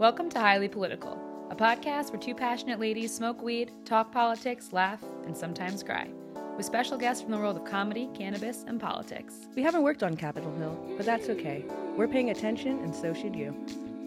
Welcome 0.00 0.30
to 0.30 0.40
Highly 0.40 0.66
Political, 0.66 1.48
a 1.50 1.54
podcast 1.54 2.10
where 2.10 2.18
two 2.18 2.34
passionate 2.34 2.80
ladies 2.80 3.14
smoke 3.14 3.42
weed, 3.42 3.70
talk 3.84 4.10
politics, 4.10 4.72
laugh, 4.72 5.04
and 5.26 5.36
sometimes 5.36 5.82
cry, 5.82 6.08
with 6.56 6.64
special 6.64 6.96
guests 6.96 7.22
from 7.22 7.32
the 7.32 7.36
world 7.36 7.58
of 7.58 7.66
comedy, 7.66 8.08
cannabis, 8.14 8.64
and 8.66 8.80
politics. 8.80 9.34
We 9.54 9.62
haven't 9.62 9.82
worked 9.82 10.02
on 10.02 10.16
Capitol 10.16 10.56
Hill, 10.56 10.94
but 10.96 11.04
that's 11.04 11.28
okay. 11.28 11.66
We're 11.98 12.08
paying 12.08 12.30
attention, 12.30 12.78
and 12.78 12.96
so 12.96 13.12
should 13.12 13.36
you. 13.36 13.54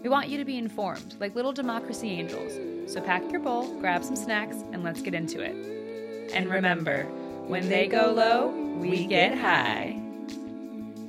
We 0.02 0.08
want 0.08 0.28
you 0.28 0.36
to 0.36 0.44
be 0.44 0.58
informed, 0.58 1.14
like 1.20 1.36
little 1.36 1.52
democracy 1.52 2.10
angels. 2.10 2.92
So 2.92 3.00
pack 3.00 3.30
your 3.30 3.38
bowl, 3.38 3.72
grab 3.78 4.02
some 4.02 4.16
snacks, 4.16 4.64
and 4.72 4.82
let's 4.82 5.00
get 5.00 5.14
into 5.14 5.42
it. 5.42 6.34
And 6.34 6.50
remember, 6.50 7.04
when 7.46 7.68
they 7.68 7.86
go 7.86 8.10
low, 8.10 8.48
we 8.80 9.06
get 9.06 9.38
high. 9.38 10.02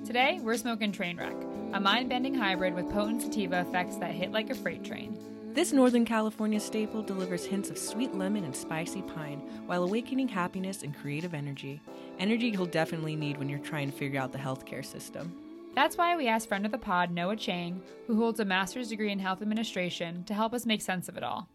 Today, 0.05 0.39
we're 0.43 0.57
smoking 0.57 0.91
Trainwreck, 0.91 1.44
a 1.75 1.79
mind 1.79 2.07
bending 2.07 2.33
hybrid 2.33 2.73
with 2.73 2.89
potent 2.89 3.21
sativa 3.21 3.59
effects 3.59 3.97
that 3.97 4.11
hit 4.11 4.31
like 4.31 4.49
a 4.49 4.55
freight 4.55 4.81
train. 4.81 5.19
This 5.53 5.73
Northern 5.73 6.05
California 6.05 6.57
staple 6.57 7.01
delivers 7.01 7.45
hints 7.45 7.69
of 7.69 7.77
sweet 7.77 8.15
lemon 8.15 8.45
and 8.45 8.55
spicy 8.55 9.01
pine 9.01 9.39
while 9.65 9.83
awakening 9.83 10.29
happiness 10.29 10.83
and 10.83 10.95
creative 10.95 11.33
energy. 11.33 11.81
Energy 12.17 12.47
you'll 12.47 12.65
definitely 12.65 13.17
need 13.17 13.37
when 13.37 13.49
you're 13.49 13.59
trying 13.59 13.91
to 13.91 13.97
figure 13.97 14.21
out 14.21 14.31
the 14.31 14.37
healthcare 14.37 14.85
system. 14.85 15.35
That's 15.75 15.97
why 15.97 16.15
we 16.15 16.29
asked 16.29 16.47
friend 16.47 16.65
of 16.65 16.71
the 16.71 16.77
pod, 16.77 17.11
Noah 17.11 17.35
Chang, 17.35 17.81
who 18.07 18.15
holds 18.15 18.39
a 18.39 18.45
master's 18.45 18.87
degree 18.87 19.11
in 19.11 19.19
health 19.19 19.41
administration, 19.41 20.23
to 20.27 20.33
help 20.33 20.53
us 20.53 20.65
make 20.65 20.81
sense 20.81 21.09
of 21.09 21.17
it 21.17 21.23
all. 21.23 21.49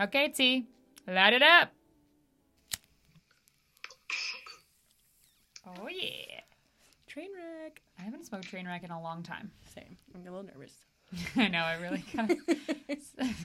Okay, 0.00 0.28
T, 0.28 0.68
light 1.06 1.34
it 1.34 1.42
up. 1.42 1.70
Oh, 5.66 5.88
yeah. 5.90 6.40
Trainwreck. 7.10 7.82
I 7.98 8.02
haven't 8.02 8.26
smoked 8.26 8.48
train 8.48 8.66
wreck 8.66 8.84
in 8.84 8.90
a 8.90 9.00
long 9.02 9.22
time. 9.22 9.50
Same. 9.74 9.96
I'm 10.14 10.20
a 10.20 10.24
little 10.24 10.42
nervous. 10.44 10.72
I 11.36 11.48
know, 11.48 11.64
it 11.66 11.80
really 11.82 12.04
kind 12.14 12.30
of, 12.30 12.38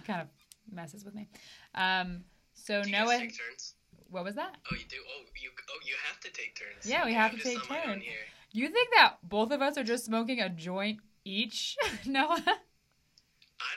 kind 0.06 0.22
of 0.22 0.28
messes 0.72 1.04
with 1.06 1.16
me. 1.16 1.28
Um, 1.76 2.24
so 2.54 2.84
Do 2.84 2.90
you 2.90 2.96
Noah, 2.96 3.06
guys 3.08 3.20
take 3.20 3.38
turns? 3.38 3.76
what 4.10 4.24
was 4.24 4.36
that? 4.36 4.56
Oh, 4.72 4.76
you 4.76 4.84
do. 4.88 4.98
Oh, 4.98 5.24
you. 5.42 5.50
Oh, 5.70 5.80
you 5.86 5.96
have 6.08 6.20
to 6.22 6.30
take 6.32 6.56
turns. 6.60 6.86
Yeah, 6.90 7.04
we 7.06 7.12
Okay, 7.12 7.14
have 7.18 7.32
I'm 7.32 7.38
to 7.38 7.44
take 7.44 7.62
on 7.62 7.68
my 7.70 7.84
own 7.84 7.94
turns. 7.96 8.04
Here. 8.04 8.14
You 8.52 8.68
think 8.70 8.90
that 8.96 9.16
both 9.24 9.52
of 9.52 9.62
us 9.62 9.78
are 9.78 9.84
just 9.84 10.06
smoking 10.06 10.40
a 10.40 10.50
joint 10.50 11.00
each, 11.26 11.76
Noah? 12.06 12.44
I 12.46 13.72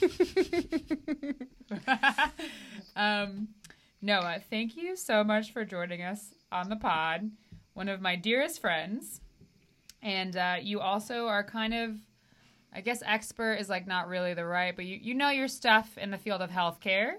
don't 0.00 1.32
know. 1.86 1.96
um, 2.96 3.48
Noah, 4.00 4.40
thank 4.50 4.76
you 4.76 4.96
so 4.96 5.22
much 5.22 5.52
for 5.52 5.64
joining 5.64 6.02
us 6.02 6.32
on 6.50 6.68
the 6.70 6.76
pod. 6.76 7.30
One 7.74 7.88
of 7.88 8.00
my 8.00 8.16
dearest 8.16 8.60
friends. 8.60 9.20
And 10.02 10.36
uh, 10.36 10.56
you 10.62 10.80
also 10.80 11.26
are 11.26 11.42
kind 11.42 11.74
of, 11.74 11.96
I 12.72 12.80
guess, 12.80 13.02
expert 13.04 13.54
is 13.54 13.68
like 13.68 13.86
not 13.86 14.08
really 14.08 14.34
the 14.34 14.44
right, 14.46 14.74
but 14.74 14.84
you, 14.84 14.98
you 15.00 15.14
know 15.14 15.30
your 15.30 15.48
stuff 15.48 15.98
in 15.98 16.10
the 16.10 16.18
field 16.18 16.40
of 16.40 16.50
healthcare. 16.50 17.14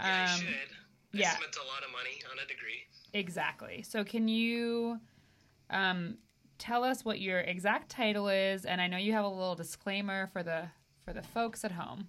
Yeah, 0.00 0.26
I 0.26 0.32
Um, 0.32 0.40
should. 0.40 0.46
I 0.48 1.18
yeah. 1.18 1.30
spent 1.30 1.56
a 1.56 1.66
lot 1.66 1.84
of 1.84 1.92
money 1.92 2.20
on 2.30 2.38
a 2.38 2.46
degree. 2.48 2.86
Exactly. 3.12 3.82
So 3.82 4.02
can 4.02 4.26
you 4.28 4.98
um, 5.70 6.16
tell 6.58 6.82
us 6.84 7.04
what 7.04 7.20
your 7.20 7.40
exact 7.40 7.90
title 7.90 8.28
is? 8.28 8.64
And 8.64 8.80
I 8.80 8.86
know 8.86 8.96
you 8.96 9.12
have 9.12 9.24
a 9.24 9.28
little 9.28 9.54
disclaimer 9.54 10.28
for 10.32 10.42
the 10.42 10.64
for 11.04 11.12
the 11.12 11.22
folks 11.22 11.64
at 11.64 11.72
home. 11.72 12.06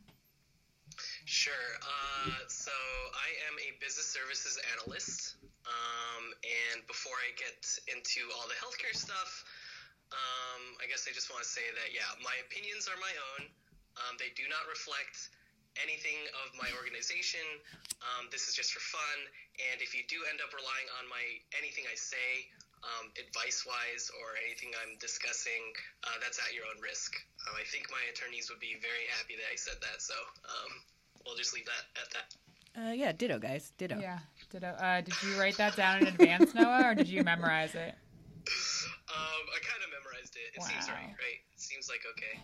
Sure. 1.25 1.53
Uh, 1.81 2.30
so 2.47 2.72
I 2.72 3.30
am 3.50 3.55
a 3.59 3.73
business 3.83 4.05
services 4.05 4.59
analyst. 4.78 5.35
Um, 5.66 6.33
and 6.44 6.85
before 6.88 7.13
I 7.23 7.31
get 7.39 7.55
into 7.95 8.22
all 8.38 8.47
the 8.47 8.55
healthcare 8.55 8.95
stuff, 8.95 9.44
um, 10.14 10.78
I 10.78 10.86
guess 10.86 11.09
I 11.09 11.11
just 11.11 11.33
want 11.33 11.42
to 11.42 11.50
say 11.50 11.66
that 11.73 11.89
yeah, 11.92 12.08
my 12.22 12.33
opinions 12.45 12.86
are 12.86 12.97
my 13.02 13.14
own. 13.33 13.50
Um, 13.97 14.17
they 14.17 14.33
do 14.33 14.45
not 14.50 14.66
reflect 14.69 15.33
anything 15.81 16.17
of 16.45 16.53
my 16.58 16.69
organization. 16.78 17.42
Um, 18.02 18.30
this 18.30 18.45
is 18.45 18.53
just 18.53 18.73
for 18.73 18.81
fun. 18.81 19.17
And 19.73 19.81
if 19.81 19.94
you 19.97 20.06
do 20.06 20.22
end 20.30 20.41
up 20.41 20.53
relying 20.53 20.89
on 21.02 21.09
my 21.09 21.22
anything 21.58 21.86
I 21.89 21.97
say, 21.97 22.50
um, 22.84 23.09
advice 23.16 23.63
wise 23.63 24.12
or 24.22 24.35
anything 24.44 24.75
I'm 24.84 25.00
discussing, 25.00 25.72
uh, 26.03 26.19
that's 26.19 26.38
at 26.38 26.53
your 26.53 26.68
own 26.68 26.78
risk. 26.84 27.16
Um, 27.47 27.56
I 27.56 27.66
think 27.69 27.88
my 27.90 28.02
attorneys 28.12 28.52
would 28.52 28.59
be 28.59 28.78
very 28.81 29.07
happy 29.18 29.40
that 29.40 29.47
I 29.50 29.57
said 29.57 29.79
that. 29.81 30.03
So 30.03 30.18
um, 30.46 30.72
we'll 31.25 31.40
just 31.40 31.56
leave 31.56 31.66
that 31.66 31.84
at 31.97 32.09
that. 32.13 32.28
Uh, 32.73 32.94
yeah, 32.94 33.12
ditto, 33.13 33.38
guys. 33.38 33.72
Ditto. 33.78 34.00
Yeah. 34.02 34.19
Did 34.50 34.63
uh, 34.63 35.02
did 35.02 35.13
you 35.23 35.40
write 35.40 35.57
that 35.57 35.75
down 35.75 36.02
in 36.02 36.07
advance, 36.07 36.53
Noah, 36.53 36.91
or 36.91 36.96
did 36.96 37.07
you 37.07 37.23
memorize 37.23 37.75
it? 37.75 37.96
Um, 39.16 39.44
I 39.56 39.59
kind 39.62 39.84
of 39.84 39.90
memorized 39.91 40.35
it. 40.35 40.57
It 40.57 40.63
seems 40.63 40.88
Wow. 40.88 40.94
right, 40.96 41.07
right? 41.07 41.40
It 41.53 41.62
seems 41.62 41.88
like 41.90 42.01
okay. 42.12 42.40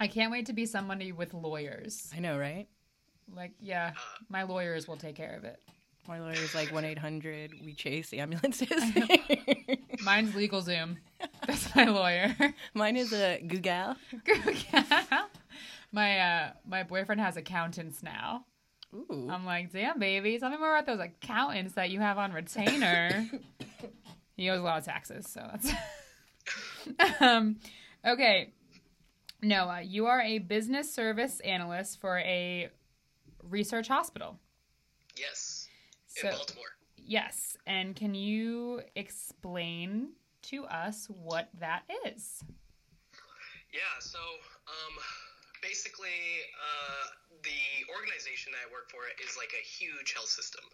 I 0.00 0.08
can't 0.08 0.30
wait 0.32 0.46
to 0.46 0.52
be 0.52 0.66
somebody 0.66 1.12
with 1.12 1.34
lawyers. 1.34 2.10
I 2.16 2.20
know, 2.20 2.38
right? 2.38 2.66
Like, 3.34 3.52
yeah, 3.60 3.92
my 4.28 4.42
lawyers 4.44 4.88
will 4.88 4.96
take 4.96 5.14
care 5.14 5.36
of 5.36 5.44
it. 5.44 5.60
My 6.08 6.18
lawyer's 6.18 6.54
like 6.54 6.72
1 6.72 6.84
800 6.84 7.52
We 7.64 7.74
Chase 7.74 8.12
Ambulances. 8.12 8.68
Mine's 10.02 10.32
LegalZoom. 10.34 10.96
That's 11.46 11.74
my 11.76 11.84
lawyer. 11.84 12.34
Mine 12.74 12.96
is 12.96 13.12
a 13.12 13.40
Google. 13.46 13.94
Google. 14.24 14.52
my 15.92 16.18
uh, 16.18 16.50
my 16.66 16.82
boyfriend 16.82 17.20
has 17.20 17.36
accountants 17.36 18.02
now. 18.02 18.44
Ooh. 18.94 19.28
I'm 19.30 19.44
like, 19.44 19.72
damn, 19.72 19.98
baby, 20.00 20.38
tell 20.38 20.50
me 20.50 20.56
more 20.56 20.76
about 20.76 20.86
those 20.86 20.98
accountants 21.06 21.74
that 21.74 21.90
you 21.90 22.00
have 22.00 22.18
on 22.18 22.32
retainer. 22.32 23.28
he 24.36 24.50
owes 24.50 24.58
a 24.58 24.62
lot 24.62 24.78
of 24.78 24.84
taxes, 24.84 25.28
so 25.28 25.46
that's. 25.52 25.70
um, 27.20 27.56
okay, 28.06 28.52
Noah, 29.42 29.82
you 29.82 30.06
are 30.06 30.20
a 30.20 30.38
business 30.38 30.92
service 30.92 31.40
analyst 31.40 32.00
for 32.00 32.18
a 32.18 32.68
research 33.42 33.88
hospital. 33.88 34.38
Yes, 35.16 35.68
in 36.22 36.30
Baltimore. 36.30 36.64
yes, 36.96 37.56
and 37.66 37.94
can 37.96 38.14
you 38.14 38.82
explain 38.96 40.10
to 40.42 40.64
us 40.64 41.06
what 41.08 41.48
that 41.58 41.82
is? 42.06 42.42
Yeah, 43.72 43.80
so 44.00 44.18
um, 44.66 44.94
basically, 45.62 46.42
uh, 46.58 47.04
the 47.46 47.62
organization 47.94 48.52
that 48.52 48.66
I 48.66 48.68
work 48.74 48.90
for 48.90 49.06
is 49.22 49.38
like 49.38 49.54
a 49.54 49.62
huge 49.62 50.12
health 50.12 50.28
system. 50.32 50.64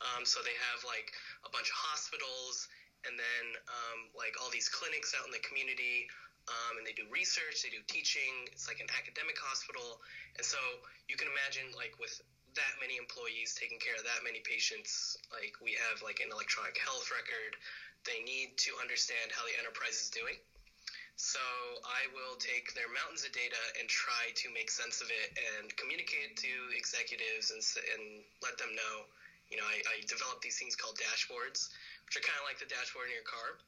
Um, 0.00 0.24
so 0.24 0.40
they 0.40 0.56
have 0.72 0.80
like 0.86 1.12
a 1.44 1.50
bunch 1.50 1.68
of 1.68 1.76
hospitals 1.76 2.68
and 3.06 3.18
then 3.18 3.44
um, 3.68 4.10
like 4.16 4.34
all 4.40 4.50
these 4.50 4.68
clinics 4.68 5.14
out 5.14 5.26
in 5.26 5.32
the 5.32 5.42
community. 5.42 6.08
Um, 6.48 6.80
and 6.80 6.84
they 6.88 6.96
do 6.96 7.04
research, 7.12 7.60
they 7.60 7.68
do 7.68 7.84
teaching. 7.92 8.48
It's 8.48 8.64
like 8.64 8.80
an 8.80 8.88
academic 8.96 9.36
hospital. 9.36 10.00
And 10.40 10.44
so 10.44 10.56
you 11.04 11.12
can 11.12 11.28
imagine, 11.28 11.76
like, 11.76 11.92
with 12.00 12.16
that 12.56 12.80
many 12.80 12.96
employees 12.96 13.52
taking 13.52 13.76
care 13.76 13.92
of 14.00 14.04
that 14.08 14.24
many 14.24 14.40
patients, 14.40 15.20
like, 15.28 15.60
we 15.60 15.76
have 15.76 16.00
like 16.00 16.24
an 16.24 16.32
electronic 16.32 16.80
health 16.80 17.12
record. 17.12 17.60
They 18.08 18.24
need 18.24 18.56
to 18.64 18.80
understand 18.80 19.28
how 19.28 19.44
the 19.44 19.52
enterprise 19.60 20.00
is 20.00 20.08
doing. 20.08 20.40
So 21.20 21.42
I 21.84 22.08
will 22.16 22.40
take 22.40 22.72
their 22.72 22.88
mountains 22.88 23.28
of 23.28 23.32
data 23.36 23.60
and 23.76 23.84
try 23.84 24.32
to 24.38 24.46
make 24.48 24.70
sense 24.70 25.02
of 25.02 25.10
it 25.10 25.36
and 25.36 25.68
communicate 25.76 26.38
to 26.40 26.52
executives 26.72 27.50
and, 27.52 27.60
and 27.92 28.24
let 28.40 28.56
them 28.56 28.72
know. 28.72 29.04
You 29.50 29.58
know, 29.58 29.66
I, 29.66 29.82
I 29.84 30.00
develop 30.06 30.40
these 30.40 30.56
things 30.56 30.76
called 30.76 30.96
dashboards, 30.96 31.68
which 32.08 32.16
are 32.16 32.24
kind 32.24 32.40
of 32.40 32.48
like 32.48 32.56
the 32.58 32.64
dashboard 32.72 33.12
in 33.12 33.14
your 33.14 33.28
car. 33.28 33.60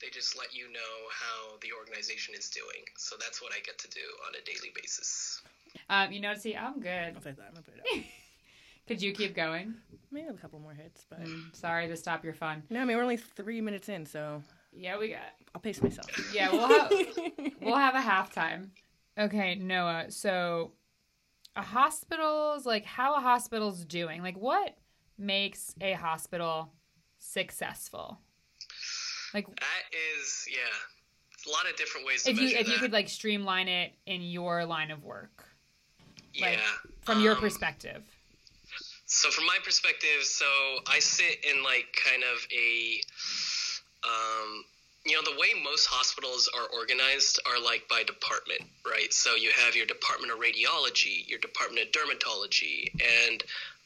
They 0.00 0.08
just 0.08 0.38
let 0.38 0.56
you 0.56 0.72
know 0.72 0.92
how 1.12 1.56
the 1.60 1.68
organization 1.78 2.34
is 2.34 2.48
doing. 2.48 2.80
So 2.96 3.16
that's 3.20 3.40
what 3.42 3.52
I 3.52 3.60
get 3.60 3.76
to 3.78 3.88
do 3.90 4.00
on 4.26 4.32
a 4.34 4.42
daily 4.44 4.72
basis. 4.74 5.42
Um, 5.88 6.12
you 6.12 6.20
know, 6.20 6.34
see, 6.34 6.56
I'm 6.56 6.80
good. 6.80 7.12
I'll 7.14 7.20
take 7.20 7.36
that. 7.36 7.52
I'll 7.54 7.62
put 7.62 7.74
it 7.74 7.80
out. 7.80 8.04
Could 8.88 9.02
you 9.02 9.12
keep 9.12 9.34
going? 9.36 9.74
Maybe 10.10 10.28
a 10.28 10.32
couple 10.32 10.60
more 10.60 10.72
hits, 10.74 11.04
but 11.08 11.20
Mm, 11.20 11.54
sorry 11.54 11.88
to 11.88 11.96
stop 11.96 12.24
your 12.24 12.34
fun. 12.34 12.62
no, 12.70 12.80
I 12.80 12.84
mean 12.84 12.96
we're 12.96 13.02
only 13.02 13.16
three 13.16 13.60
minutes 13.60 13.88
in, 13.88 14.06
so 14.06 14.42
Yeah, 14.72 14.98
we 14.98 15.08
got. 15.08 15.20
I'll 15.54 15.60
pace 15.60 15.82
myself. 15.82 16.10
Yeah, 16.32 16.50
we'll 16.52 16.66
have 16.68 16.92
we'll 17.62 17.76
have 17.76 17.94
a 17.94 18.00
halftime. 18.00 18.68
Okay, 19.18 19.54
Noah. 19.54 20.06
So, 20.10 20.72
a 21.56 21.62
hospital's 21.62 22.66
like 22.66 22.84
how 22.84 23.14
a 23.16 23.20
hospital's 23.20 23.84
doing. 23.84 24.22
Like, 24.22 24.36
what 24.36 24.76
makes 25.16 25.74
a 25.80 25.92
hospital 25.92 26.72
successful? 27.24 28.18
Like, 29.32 29.46
That 29.46 29.84
is, 30.20 30.46
yeah, 30.48 30.58
a 31.46 31.50
lot 31.50 31.68
of 31.68 31.76
different 31.76 32.06
ways 32.06 32.22
to 32.22 32.30
if 32.30 32.40
you 32.40 32.48
if 32.56 32.68
you 32.68 32.78
could 32.78 32.92
like 32.92 33.08
streamline 33.08 33.68
it 33.68 33.92
in 34.06 34.22
your 34.22 34.64
line 34.64 34.90
of 34.90 35.02
work, 35.02 35.44
like, 36.40 36.58
yeah, 36.58 36.90
from 37.02 37.20
your 37.20 37.34
um, 37.34 37.40
perspective. 37.40 38.02
So 39.06 39.30
from 39.30 39.46
my 39.46 39.58
perspective, 39.62 40.22
so 40.22 40.46
I 40.88 40.98
sit 40.98 41.44
in 41.44 41.62
like 41.62 41.86
kind 42.04 42.22
of 42.22 42.46
a, 42.50 43.00
um, 44.02 44.64
you 45.04 45.12
know, 45.12 45.22
the 45.22 45.38
way 45.38 45.48
most 45.62 45.86
hospitals 45.86 46.48
are 46.56 46.66
organized 46.74 47.38
are 47.46 47.62
like 47.62 47.86
by 47.88 48.02
department, 48.04 48.62
right? 48.90 49.12
So 49.12 49.34
you 49.34 49.50
have 49.64 49.76
your 49.76 49.86
department 49.86 50.32
of 50.32 50.38
radiology, 50.38 51.28
your 51.28 51.38
department 51.38 51.86
of 51.86 51.92
dermatology, 51.92 52.90
and 52.94 53.44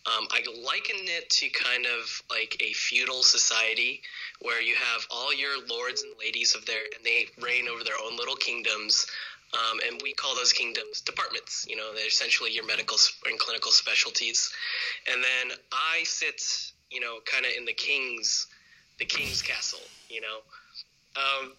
um, 0.09 0.27
I 0.31 0.43
liken 0.65 0.97
it 1.05 1.29
to 1.31 1.49
kind 1.51 1.85
of 1.87 2.23
like 2.31 2.57
a 2.61 2.73
feudal 2.73 3.23
society 3.23 4.01
where 4.41 4.63
you 4.63 4.75
have 4.75 5.07
all 5.11 5.35
your 5.35 5.65
lords 5.67 6.03
and 6.03 6.13
ladies 6.19 6.55
of 6.55 6.65
their, 6.65 6.81
and 6.97 7.05
they 7.05 7.27
reign 7.41 7.69
over 7.69 7.85
their 7.85 7.99
own 8.03 8.17
little 8.17 8.37
kingdoms. 8.37 9.07
Um, 9.55 9.81
and 9.87 10.01
we 10.03 10.13
call 10.13 10.35
those 10.35 10.53
kingdoms 10.53 11.01
departments. 11.01 11.67
You 11.69 11.77
know, 11.77 11.95
they're 11.95 12.07
essentially 12.07 12.53
your 12.53 12.67
medical 12.67 12.97
and 13.27 13.39
clinical 13.39 13.73
specialties. 13.73 14.53
And 15.11 15.23
then 15.23 15.57
I 15.73 16.05
sit, 16.05 16.43
you 16.91 17.01
know, 17.01 17.19
kind 17.25 17.45
of 17.45 17.53
in 17.57 17.65
the 17.65 17.73
king's, 17.73 18.47
the 18.99 19.07
king's 19.07 19.43
castle. 19.43 19.81
You 20.09 20.21
know. 20.21 20.39
Um, 21.17 21.53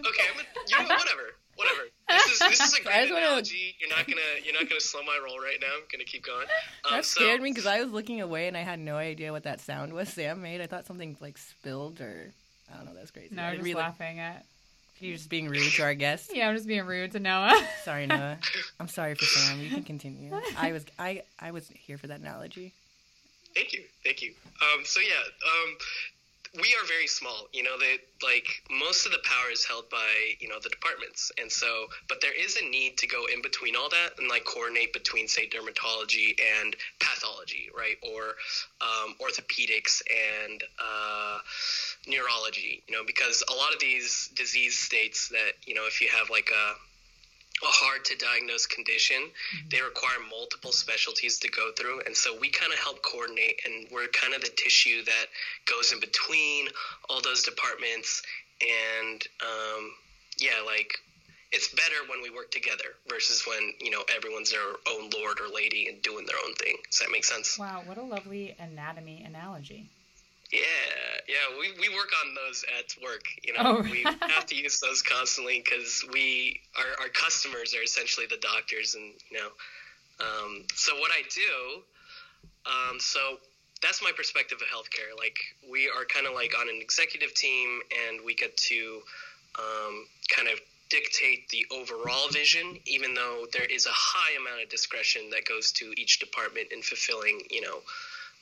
okay, 0.00 0.24
I'm 0.32 0.40
a, 0.40 0.44
you 0.68 0.88
know, 0.88 0.94
whatever, 0.94 1.34
whatever. 1.56 1.82
This 2.08 2.26
is 2.32 2.38
this 2.38 2.60
is 2.60 2.78
a 2.78 2.82
great 2.84 3.10
wanna- 3.10 3.26
analogy. 3.26 3.74
You're 3.80 3.90
not 3.90 4.06
gonna 4.06 4.20
you're 4.44 4.54
not 4.54 4.68
gonna 4.68 4.80
slow 4.80 5.02
my 5.02 5.18
roll 5.24 5.38
right 5.38 5.58
now. 5.60 5.68
I'm 5.74 5.82
gonna 5.90 6.04
keep 6.04 6.24
going. 6.24 6.46
Um, 6.84 6.92
That 6.96 7.04
so- 7.04 7.20
scared 7.20 7.40
me 7.42 7.50
because 7.50 7.66
I 7.66 7.80
was 7.82 7.90
looking 7.92 8.20
away 8.20 8.48
and 8.48 8.56
I 8.56 8.60
had 8.60 8.78
no 8.78 8.96
idea 8.96 9.32
what 9.32 9.44
that 9.44 9.60
sound 9.60 9.92
was 9.92 10.08
Sam 10.08 10.42
made. 10.42 10.60
I 10.60 10.66
thought 10.66 10.86
something 10.86 11.16
like 11.20 11.38
spilled 11.38 12.00
or 12.00 12.30
I 12.72 12.76
don't 12.76 12.86
know. 12.86 12.94
That's 12.94 13.10
crazy. 13.10 13.34
No, 13.34 13.42
I 13.42 13.46
I'm 13.48 13.54
just 13.56 13.64
really- 13.64 13.74
laughing 13.80 14.18
at. 14.20 14.44
You're 15.00 15.16
just 15.16 15.28
being 15.28 15.48
rude 15.48 15.72
to 15.72 15.82
our 15.82 15.92
guest. 15.94 16.30
Yeah, 16.34 16.48
I'm 16.48 16.54
just 16.54 16.68
being 16.68 16.86
rude 16.86 17.12
to 17.12 17.18
Noah. 17.20 17.60
Sorry, 17.84 18.06
Noah. 18.06 18.38
I'm 18.78 18.88
sorry 18.88 19.14
for 19.16 19.24
Sam. 19.24 19.60
You 19.60 19.68
can 19.68 19.82
continue. 19.82 20.30
I 20.56 20.72
was 20.72 20.84
I 20.98 21.22
I 21.40 21.50
was 21.50 21.68
here 21.68 21.98
for 21.98 22.06
that 22.06 22.20
analogy. 22.20 22.72
Thank 23.54 23.72
you, 23.72 23.82
thank 24.04 24.22
you. 24.22 24.32
Um, 24.62 24.84
so 24.84 25.00
yeah, 25.00 25.14
um, 25.16 25.76
we 26.60 26.74
are 26.80 26.86
very 26.86 27.06
small. 27.06 27.48
You 27.52 27.62
know, 27.62 27.76
that 27.78 27.98
like 28.22 28.46
most 28.70 29.06
of 29.06 29.12
the 29.12 29.18
power 29.24 29.50
is 29.50 29.64
held 29.64 29.90
by 29.90 30.08
you 30.38 30.48
know 30.48 30.58
the 30.62 30.68
departments, 30.68 31.32
and 31.40 31.50
so 31.50 31.86
but 32.08 32.20
there 32.20 32.32
is 32.32 32.56
a 32.56 32.68
need 32.68 32.96
to 32.98 33.06
go 33.06 33.24
in 33.32 33.42
between 33.42 33.74
all 33.76 33.88
that 33.88 34.10
and 34.18 34.28
like 34.28 34.44
coordinate 34.44 34.92
between 34.92 35.26
say 35.26 35.48
dermatology 35.48 36.38
and 36.60 36.76
pathology, 37.00 37.70
right, 37.76 37.96
or 38.02 38.34
um, 38.80 39.14
orthopedics 39.20 40.02
and 40.46 40.62
uh, 40.78 41.38
neurology. 42.06 42.82
You 42.86 42.96
know, 42.96 43.04
because 43.04 43.42
a 43.50 43.54
lot 43.54 43.72
of 43.72 43.80
these 43.80 44.30
disease 44.34 44.78
states 44.78 45.28
that 45.30 45.52
you 45.66 45.74
know 45.74 45.86
if 45.86 46.00
you 46.00 46.08
have 46.08 46.30
like 46.30 46.50
a 46.50 46.74
a 47.64 47.72
hard 47.72 48.04
to 48.06 48.16
diagnose 48.16 48.66
condition. 48.66 49.30
They 49.70 49.80
require 49.80 50.18
multiple 50.30 50.72
specialties 50.72 51.38
to 51.40 51.48
go 51.50 51.72
through. 51.72 52.02
And 52.06 52.16
so 52.16 52.36
we 52.38 52.50
kind 52.50 52.72
of 52.72 52.78
help 52.78 53.02
coordinate, 53.02 53.60
and 53.64 53.86
we're 53.90 54.08
kind 54.08 54.34
of 54.34 54.42
the 54.42 54.50
tissue 54.56 55.04
that 55.04 55.26
goes 55.66 55.92
in 55.92 56.00
between 56.00 56.68
all 57.08 57.20
those 57.20 57.42
departments. 57.42 58.22
And 58.60 59.22
um, 59.42 59.92
yeah, 60.38 60.60
like 60.64 60.94
it's 61.52 61.68
better 61.68 62.08
when 62.08 62.20
we 62.22 62.30
work 62.30 62.50
together 62.50 62.96
versus 63.08 63.46
when, 63.46 63.72
you 63.80 63.90
know, 63.90 64.02
everyone's 64.14 64.50
their 64.50 64.74
own 64.90 65.10
lord 65.10 65.38
or 65.40 65.54
lady 65.54 65.88
and 65.88 66.02
doing 66.02 66.26
their 66.26 66.36
own 66.44 66.54
thing. 66.54 66.76
Does 66.90 67.00
that 67.00 67.10
make 67.10 67.24
sense? 67.24 67.58
wow, 67.58 67.82
what 67.86 67.96
a 67.96 68.02
lovely 68.02 68.56
anatomy 68.58 69.22
analogy. 69.24 69.88
Yeah, 70.54 71.20
yeah, 71.28 71.58
we, 71.58 71.72
we 71.80 71.88
work 71.94 72.10
on 72.24 72.34
those 72.34 72.64
at 72.78 72.94
work. 73.02 73.24
You 73.42 73.54
know, 73.54 73.60
Oh. 73.64 73.82
we 73.82 74.04
have 74.28 74.46
to 74.46 74.54
use 74.54 74.78
those 74.80 75.02
constantly 75.02 75.62
because 75.64 76.04
we 76.12 76.60
our 76.76 77.04
our 77.04 77.08
customers 77.08 77.74
are 77.74 77.82
essentially 77.82 78.26
the 78.26 78.36
doctors, 78.36 78.94
and 78.94 79.12
you 79.30 79.38
know, 79.38 79.50
um, 80.20 80.64
so 80.74 80.94
what 80.98 81.10
I 81.10 81.22
do, 81.34 81.82
um, 82.70 83.00
so 83.00 83.38
that's 83.82 84.00
my 84.00 84.12
perspective 84.16 84.58
of 84.62 84.68
healthcare. 84.68 85.16
Like 85.18 85.38
we 85.68 85.88
are 85.88 86.04
kind 86.04 86.26
of 86.26 86.34
like 86.34 86.52
on 86.58 86.68
an 86.68 86.78
executive 86.80 87.34
team, 87.34 87.80
and 88.08 88.24
we 88.24 88.34
get 88.34 88.56
to 88.70 89.02
um, 89.58 90.06
kind 90.34 90.48
of 90.48 90.60
dictate 90.90 91.48
the 91.48 91.66
overall 91.72 92.28
vision, 92.30 92.78
even 92.86 93.14
though 93.14 93.46
there 93.52 93.64
is 93.64 93.86
a 93.86 93.92
high 93.92 94.36
amount 94.40 94.62
of 94.62 94.68
discretion 94.68 95.30
that 95.30 95.44
goes 95.46 95.72
to 95.72 95.92
each 95.96 96.20
department 96.20 96.68
in 96.70 96.82
fulfilling, 96.82 97.40
you 97.50 97.62
know. 97.62 97.78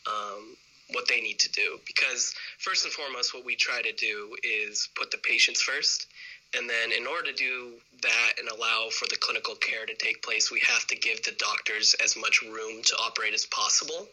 Um, 0.06 0.56
what 0.93 1.09
they 1.09 1.21
need 1.21 1.39
to 1.39 1.50
do 1.53 1.79
because 1.87 2.35
first 2.59 2.85
and 2.85 2.93
foremost 2.93 3.35
what 3.35 3.44
we 3.44 3.55
try 3.56 3.83
to 3.83 3.93
do 3.93 4.37
is 4.43 4.89
put 4.94 5.11
the 5.11 5.19
patients 5.19 5.61
first 5.62 6.06
and 6.55 6.69
then 6.69 6.93
in 6.93 7.06
order 7.06 7.33
to 7.33 7.37
do 7.37 7.73
that 8.03 8.33
and 8.39 8.49
allow 8.49 8.89
for 8.91 9.06
the 9.09 9.17
clinical 9.17 9.55
care 9.55 9.87
to 9.87 9.94
take 9.94 10.23
place 10.23 10.50
we 10.50 10.61
have 10.61 10.87
to 10.87 10.97
give 10.97 11.23
the 11.23 11.33
doctors 11.39 11.94
as 12.03 12.17
much 12.17 12.43
room 12.43 12.83
to 12.83 12.94
operate 12.97 13.35
as 13.35 13.47
possible 13.47 14.06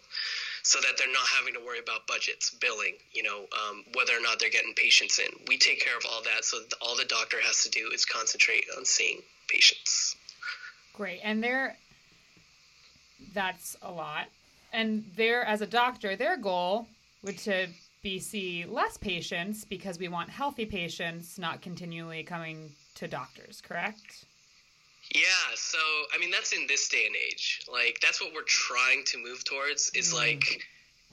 so 0.61 0.79
that 0.81 0.97
they're 0.97 1.11
not 1.11 1.27
having 1.37 1.53
to 1.53 1.59
worry 1.65 1.79
about 1.79 2.05
budgets 2.07 2.51
billing 2.61 2.95
you 3.13 3.23
know 3.23 3.45
um, 3.53 3.83
whether 3.95 4.13
or 4.13 4.21
not 4.21 4.39
they're 4.39 4.49
getting 4.49 4.73
patients 4.75 5.19
in 5.19 5.29
we 5.47 5.57
take 5.57 5.83
care 5.83 5.97
of 5.97 6.05
all 6.09 6.21
that 6.23 6.43
so 6.43 6.57
all 6.81 6.95
the 6.95 7.05
doctor 7.05 7.37
has 7.41 7.63
to 7.63 7.69
do 7.69 7.89
is 7.93 8.05
concentrate 8.05 8.65
on 8.77 8.85
seeing 8.85 9.21
patients 9.47 10.15
Great. 10.99 11.21
And 11.23 11.41
they're 11.41 11.77
that's 13.33 13.77
a 13.81 13.89
lot. 13.89 14.25
And 14.71 15.05
their 15.15 15.43
as 15.43 15.61
a 15.61 15.67
doctor, 15.67 16.15
their 16.15 16.37
goal 16.37 16.87
would 17.23 17.37
to 17.39 17.67
be 18.01 18.19
see 18.19 18.65
less 18.65 18.97
patients 18.97 19.65
because 19.65 19.99
we 19.99 20.07
want 20.07 20.29
healthy 20.29 20.65
patients 20.65 21.37
not 21.37 21.61
continually 21.61 22.23
coming 22.23 22.71
to 22.95 23.07
doctors, 23.07 23.61
correct? 23.61 24.25
Yeah, 25.13 25.21
so 25.55 25.79
I 26.13 26.19
mean 26.19 26.31
that's 26.31 26.53
in 26.53 26.67
this 26.67 26.87
day 26.87 27.05
and 27.07 27.15
age. 27.15 27.61
Like 27.71 27.99
that's 28.01 28.21
what 28.21 28.33
we're 28.33 28.43
trying 28.43 29.03
to 29.05 29.17
move 29.17 29.43
towards 29.43 29.91
is 29.95 30.13
like, 30.13 30.65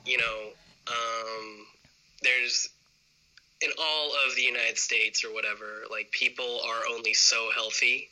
you 0.05 0.19
know, 0.19 0.51
um 0.89 1.67
there's 2.23 2.69
in 3.63 3.71
all 3.81 4.13
of 4.27 4.37
the 4.37 4.43
United 4.43 4.79
States 4.79 5.25
or 5.25 5.33
whatever, 5.33 5.85
like 5.91 6.11
people 6.11 6.61
are 6.67 6.83
only 6.91 7.15
so 7.15 7.49
healthy. 7.55 8.11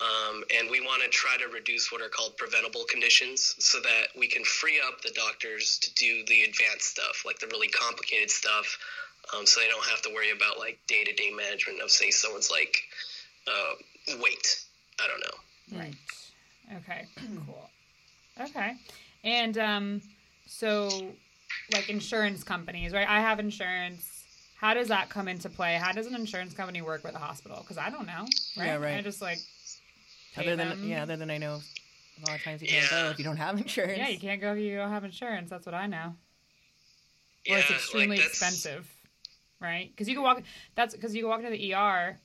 Um, 0.00 0.44
and 0.56 0.70
we 0.70 0.80
want 0.80 1.02
to 1.02 1.08
try 1.08 1.36
to 1.38 1.48
reduce 1.48 1.90
what 1.90 2.00
are 2.00 2.08
called 2.08 2.36
preventable 2.36 2.84
conditions 2.88 3.56
so 3.58 3.80
that 3.80 4.06
we 4.16 4.28
can 4.28 4.44
free 4.44 4.80
up 4.86 5.00
the 5.02 5.10
doctors 5.10 5.78
to 5.80 5.92
do 5.94 6.24
the 6.26 6.42
advanced 6.42 6.86
stuff, 6.86 7.24
like 7.26 7.40
the 7.40 7.48
really 7.48 7.66
complicated 7.66 8.30
stuff, 8.30 8.78
um, 9.36 9.44
so 9.46 9.60
they 9.60 9.68
don't 9.68 9.84
have 9.86 10.00
to 10.02 10.10
worry 10.14 10.30
about 10.30 10.58
like 10.58 10.78
day 10.86 11.04
to 11.04 11.12
day 11.12 11.30
management 11.30 11.80
of, 11.80 11.90
say, 11.90 12.10
someone's 12.10 12.50
like 12.50 12.76
uh, 13.46 14.16
weight. 14.22 14.64
I 15.00 15.06
don't 15.08 15.20
know. 15.20 15.78
Right. 15.78 15.94
Okay. 16.76 17.06
Cool. 17.46 17.70
Okay. 18.40 18.74
And 19.24 19.58
um, 19.58 20.02
so, 20.46 20.88
like 21.72 21.88
insurance 21.88 22.44
companies, 22.44 22.92
right? 22.92 23.08
I 23.08 23.20
have 23.20 23.40
insurance. 23.40 24.24
How 24.60 24.74
does 24.74 24.88
that 24.88 25.08
come 25.08 25.26
into 25.28 25.48
play? 25.48 25.74
How 25.74 25.92
does 25.92 26.06
an 26.06 26.14
insurance 26.14 26.54
company 26.54 26.82
work 26.82 27.02
with 27.02 27.14
a 27.14 27.18
hospital? 27.18 27.58
Because 27.60 27.78
I 27.78 27.90
don't 27.90 28.06
know. 28.06 28.26
Right? 28.56 28.66
Yeah, 28.66 28.76
right. 28.76 28.98
I 28.98 29.02
just 29.02 29.20
like. 29.20 29.38
Pay 30.38 30.46
Other 30.52 30.56
than 30.56 30.68
them. 30.80 30.88
yeah, 30.88 31.02
other 31.02 31.16
than 31.16 31.30
I 31.30 31.38
know 31.38 31.60
a 32.20 32.20
lot 32.26 32.36
of 32.36 32.42
times 32.42 32.62
you 32.62 32.68
can't 32.68 32.84
Yeah. 32.90 33.02
go 33.04 33.10
if 33.10 33.18
you 33.18 33.24
don't 33.24 33.36
have 33.36 33.56
insurance. 33.58 33.98
Yeah, 33.98 34.08
you 34.08 34.18
can't 34.18 34.40
go 34.40 34.52
if 34.52 34.58
you 34.58 34.76
don't 34.76 34.90
have 34.90 35.04
insurance. 35.04 35.50
That's 35.50 35.66
what 35.66 35.74
I 35.74 35.86
know. 35.86 36.14
Yeah, 37.44 37.56
or 37.56 37.58
it's 37.58 37.70
extremely 37.70 38.16
like, 38.18 38.26
expensive, 38.26 38.88
right? 39.60 39.90
Because 39.90 40.08
you 40.08 40.14
can 40.14 40.22
walk. 40.22 40.42
That's 40.74 40.94
because 40.94 41.14
you 41.14 41.22
can 41.22 41.30
walk 41.30 41.38
into 41.40 41.50
the 41.50 41.72
ER 41.74 42.18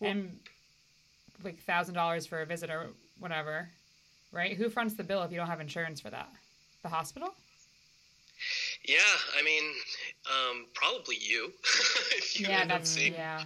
and 0.00 0.38
like 1.42 1.58
thousand 1.64 1.94
dollars 1.94 2.26
for 2.26 2.40
a 2.40 2.46
visit 2.46 2.70
or 2.70 2.88
whatever, 3.18 3.68
right? 4.32 4.56
Who 4.56 4.70
fronts 4.70 4.94
the 4.94 5.04
bill 5.04 5.22
if 5.22 5.30
you 5.32 5.36
don't 5.36 5.48
have 5.48 5.60
insurance 5.60 6.00
for 6.00 6.10
that? 6.10 6.28
The 6.82 6.88
hospital? 6.88 7.34
Yeah, 8.86 8.96
I 9.38 9.42
mean, 9.42 9.62
um, 10.26 10.66
probably 10.74 11.16
you 11.20 11.52
if 12.16 12.38
you 12.38 12.46
yeah, 12.46 12.60
end 12.60 12.72
up 12.72 12.78
that's 12.80 12.90
seeing. 12.90 13.14
yeah. 13.14 13.42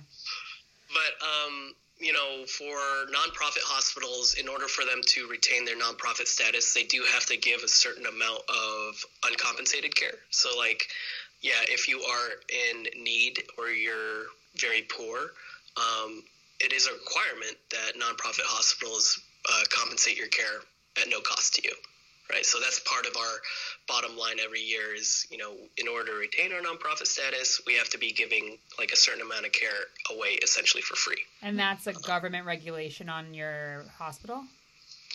But 0.88 1.26
um, 1.26 1.74
you 2.00 2.12
know, 2.12 2.44
for 2.46 2.76
nonprofit 3.12 3.64
hospitals, 3.64 4.34
in 4.34 4.48
order 4.48 4.68
for 4.68 4.84
them 4.84 5.00
to 5.06 5.28
retain 5.28 5.64
their 5.64 5.76
nonprofit 5.76 6.26
status, 6.26 6.72
they 6.72 6.84
do 6.84 7.02
have 7.12 7.26
to 7.26 7.36
give 7.36 7.62
a 7.62 7.68
certain 7.68 8.06
amount 8.06 8.42
of 8.48 9.04
uncompensated 9.26 9.94
care. 9.96 10.14
So, 10.30 10.56
like, 10.56 10.86
yeah, 11.40 11.60
if 11.68 11.88
you 11.88 12.00
are 12.00 12.28
in 12.48 13.02
need 13.02 13.42
or 13.56 13.68
you're 13.68 14.26
very 14.56 14.82
poor, 14.82 15.32
um, 15.76 16.22
it 16.60 16.72
is 16.72 16.86
a 16.86 16.92
requirement 16.92 17.56
that 17.70 17.92
nonprofit 17.96 18.46
hospitals 18.46 19.20
uh, 19.52 19.62
compensate 19.70 20.16
your 20.16 20.28
care 20.28 20.60
at 21.00 21.08
no 21.08 21.20
cost 21.20 21.54
to 21.54 21.62
you. 21.62 21.74
Right, 22.30 22.44
so 22.44 22.58
that's 22.60 22.78
part 22.80 23.06
of 23.06 23.16
our 23.16 23.34
bottom 23.86 24.14
line 24.16 24.36
every 24.44 24.60
year 24.60 24.94
is, 24.94 25.26
you 25.30 25.38
know, 25.38 25.54
in 25.78 25.88
order 25.88 26.12
to 26.12 26.18
retain 26.18 26.52
our 26.52 26.60
nonprofit 26.60 27.06
status, 27.06 27.62
we 27.66 27.72
have 27.74 27.88
to 27.88 27.98
be 27.98 28.12
giving 28.12 28.58
like 28.78 28.90
a 28.92 28.96
certain 28.96 29.22
amount 29.22 29.46
of 29.46 29.52
care 29.52 29.70
away 30.14 30.38
essentially 30.42 30.82
for 30.82 30.94
free. 30.94 31.22
And 31.40 31.58
that's 31.58 31.86
a 31.86 31.94
government 31.94 32.44
regulation 32.44 33.08
on 33.08 33.32
your 33.32 33.86
hospital. 33.96 34.42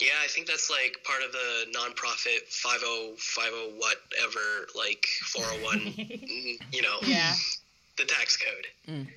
Yeah, 0.01 0.07
I 0.23 0.27
think 0.27 0.47
that's 0.47 0.71
like 0.71 1.03
part 1.03 1.21
of 1.23 1.31
the 1.31 1.71
nonprofit 1.77 2.47
5050 2.47 3.77
whatever, 3.77 4.67
like 4.75 5.05
401, 5.25 5.79
mm, 5.93 6.59
you 6.73 6.81
know, 6.81 6.97
Yeah. 7.03 7.35
the 7.97 8.05
tax 8.05 8.37
code. 8.37 9.07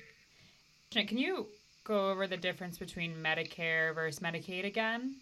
Can 0.91 1.17
you 1.17 1.47
go 1.83 2.11
over 2.11 2.27
the 2.27 2.37
difference 2.37 2.77
between 2.77 3.15
Medicare 3.15 3.95
versus 3.95 4.19
Medicaid 4.19 4.65
again? 4.65 5.15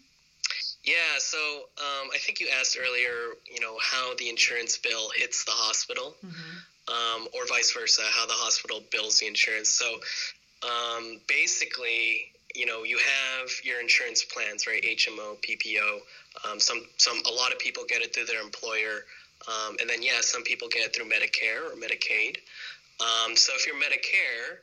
Yeah, 0.86 1.18
so 1.18 1.38
um, 1.78 2.10
I 2.14 2.18
think 2.18 2.38
you 2.38 2.48
asked 2.60 2.78
earlier, 2.80 3.34
you 3.52 3.60
know, 3.60 3.76
how 3.82 4.14
the 4.14 4.28
insurance 4.28 4.78
bill 4.78 5.10
hits 5.16 5.44
the 5.44 5.50
hospital, 5.50 6.14
um, 6.88 7.26
or 7.34 7.44
vice 7.48 7.72
versa, 7.72 8.02
how 8.08 8.26
the 8.26 8.32
hospital 8.32 8.80
bills 8.92 9.18
the 9.18 9.26
insurance. 9.26 9.68
So 9.68 9.98
um, 10.62 11.20
basically, 11.26 12.30
you 12.54 12.66
know, 12.66 12.84
you 12.84 12.98
have 12.98 13.50
your 13.64 13.80
insurance 13.80 14.24
plans, 14.24 14.68
right? 14.68 14.80
HMO, 14.80 15.36
PPO. 15.42 15.98
Um, 16.48 16.60
some, 16.60 16.82
some, 16.98 17.20
a 17.26 17.32
lot 17.32 17.52
of 17.52 17.58
people 17.58 17.82
get 17.88 18.02
it 18.02 18.14
through 18.14 18.26
their 18.26 18.40
employer, 18.40 19.04
um, 19.48 19.76
and 19.80 19.90
then 19.90 20.02
yeah, 20.02 20.20
some 20.20 20.44
people 20.44 20.68
get 20.68 20.86
it 20.86 20.94
through 20.94 21.06
Medicare 21.06 21.66
or 21.66 21.76
Medicaid. 21.76 22.38
Um, 23.00 23.34
so 23.36 23.52
if 23.56 23.66
you're 23.66 23.76
Medicare, 23.76 24.62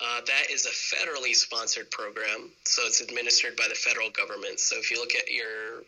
Uh, 0.00 0.20
that 0.26 0.50
is 0.50 0.66
a 0.66 0.70
federally 0.70 1.34
sponsored 1.34 1.90
program, 1.90 2.50
so 2.64 2.82
it's 2.86 3.00
administered 3.00 3.56
by 3.56 3.66
the 3.68 3.74
federal 3.74 4.10
government. 4.10 4.60
So 4.60 4.76
if 4.76 4.90
you 4.90 5.00
look 5.00 5.14
at 5.16 5.30
your 5.30 5.82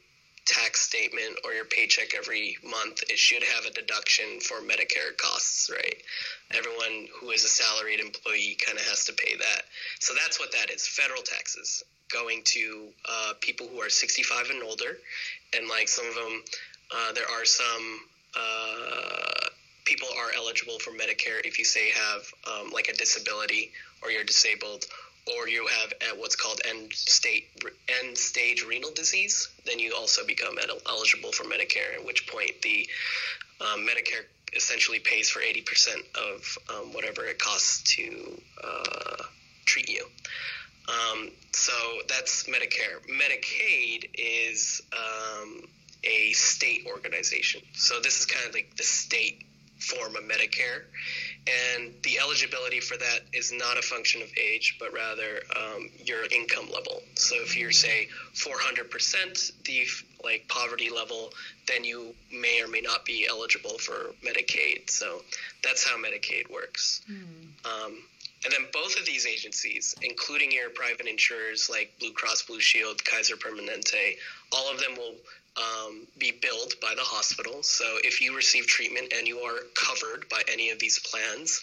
tax 0.47 0.81
statement 0.81 1.39
or 1.45 1.53
your 1.53 1.65
paycheck 1.65 2.15
every 2.17 2.57
month, 2.65 3.03
it 3.09 3.19
should 3.19 3.43
have 3.45 3.67
a 3.67 3.71
deduction 3.71 4.41
for 4.41 4.57
Medicare 4.57 5.17
costs, 5.17 5.71
right? 5.71 6.03
Everyone 6.53 7.07
who 7.21 7.31
is 7.31 7.45
a 7.45 7.49
salaried 7.49 8.01
employee 8.01 8.57
kind 8.67 8.77
of 8.77 8.85
has 8.87 9.05
to 9.05 9.13
pay 9.13 9.37
that. 9.37 9.63
So 10.01 10.13
that's 10.21 10.41
what 10.41 10.51
that 10.53 10.71
is 10.71 10.87
federal 10.87 11.23
taxes 11.23 11.85
going 12.13 12.43
to 12.45 12.89
uh, 13.09 13.33
people 13.41 13.69
who 13.69 13.81
are 13.81 13.89
65 13.89 14.51
and 14.51 14.63
older. 14.65 14.99
And 15.57 15.69
like 15.69 15.89
some 15.89 16.09
of 16.09 16.15
them, 16.15 16.43
uh, 16.95 17.13
there 17.13 17.29
are 17.31 17.45
some. 17.45 18.01
Uh, 18.37 19.51
people 19.91 20.09
are 20.17 20.31
eligible 20.37 20.79
for 20.79 20.93
Medicare 20.93 21.45
if 21.45 21.59
you 21.59 21.65
say 21.65 21.91
have 21.91 22.23
um, 22.47 22.71
like 22.71 22.89
a 22.89 22.93
disability 22.93 23.73
or 24.03 24.11
you're 24.13 24.23
disabled 24.23 24.85
or 25.37 25.49
you 25.49 25.67
have 25.67 25.93
what's 26.17 26.37
called 26.37 26.61
end 26.69 26.93
state 26.93 27.49
end 28.01 28.17
stage 28.17 28.65
renal 28.65 28.93
disease, 28.93 29.49
then 29.67 29.81
you 29.81 29.93
also 29.97 30.25
become 30.25 30.57
eligible 30.89 31.33
for 31.33 31.43
Medicare. 31.43 31.99
At 31.99 32.07
which 32.07 32.29
point 32.29 32.53
the 32.63 32.89
um, 33.61 33.81
Medicare 33.81 34.25
essentially 34.57 35.01
pays 35.01 35.29
for 35.29 35.41
80% 35.41 35.97
of 36.15 36.59
um, 36.73 36.93
whatever 36.93 37.25
it 37.27 37.41
costs 37.41 37.83
to 37.97 38.41
uh, 38.63 39.25
treat 39.65 39.89
you. 39.89 40.07
Um, 40.89 41.31
so 41.53 41.73
that's 42.09 42.45
Medicare. 42.45 43.01
Medicaid 43.11 44.09
is 44.15 44.83
um, 44.93 45.63
a 46.05 46.33
state 46.33 46.87
organization. 46.87 47.61
So 47.75 48.01
this 48.01 48.21
is 48.21 48.27
kind 48.27 48.49
of 48.49 48.55
like 48.55 48.77
the 48.77 48.83
state 48.83 49.45
form 49.81 50.17
of 50.17 50.23
Medicare 50.25 50.85
and 51.47 51.93
the 52.03 52.19
eligibility 52.19 52.81
for 52.81 52.97
that 52.99 53.21
is 53.33 53.53
not 53.53 53.79
a 53.79 53.83
function 53.83 54.21
of 54.21 54.29
age, 54.37 54.77
but 54.79 54.93
rather 54.93 55.41
um, 55.57 55.89
your 56.05 56.25
income 56.31 56.69
level. 56.73 57.03
So 57.15 57.37
if 57.37 57.57
you're 57.57 57.73
say 57.73 58.09
400% 58.35 59.63
the 59.65 59.87
like 60.23 60.47
poverty 60.49 60.91
level, 60.91 61.33
then 61.67 61.83
you 61.85 62.15
may 62.31 62.61
or 62.63 62.69
may 62.69 62.83
not 62.83 63.07
be 63.07 63.27
eligible 63.29 63.79
for 63.79 64.13
Medicaid. 64.25 64.91
So 64.91 65.23
that's 65.65 65.89
how 65.89 65.97
Medicaid 65.97 66.51
works. 66.51 67.01
Mm. 67.11 67.25
Um, 67.65 68.03
and 68.45 68.53
then 68.53 68.67
both 68.73 68.99
of 68.99 69.07
these 69.07 69.27
agencies, 69.27 69.95
including 70.03 70.51
your 70.53 70.71
private 70.71 71.07
insurers 71.07 71.69
like 71.71 71.93
Blue 72.01 72.13
Cross 72.13 72.43
Blue 72.43 72.61
Shield, 72.61 73.05
Kaiser 73.05 73.37
Permanente, 73.37 74.17
all 74.53 74.71
of 74.71 74.81
them 74.81 74.95
will 74.97 75.15
um, 75.57 76.07
be 76.19 76.33
billed 76.41 76.75
by 76.81 76.95
the 76.95 77.03
hospital. 77.03 77.63
So 77.63 77.85
if 78.05 78.21
you 78.21 78.37
receive 78.37 78.67
treatment 78.67 79.13
and 79.17 79.27
you 79.27 79.39
are 79.39 79.61
covered 79.75 80.29
by 80.29 80.43
any 80.51 80.71
of 80.71 80.79
these 80.79 80.99
plans, 80.99 81.61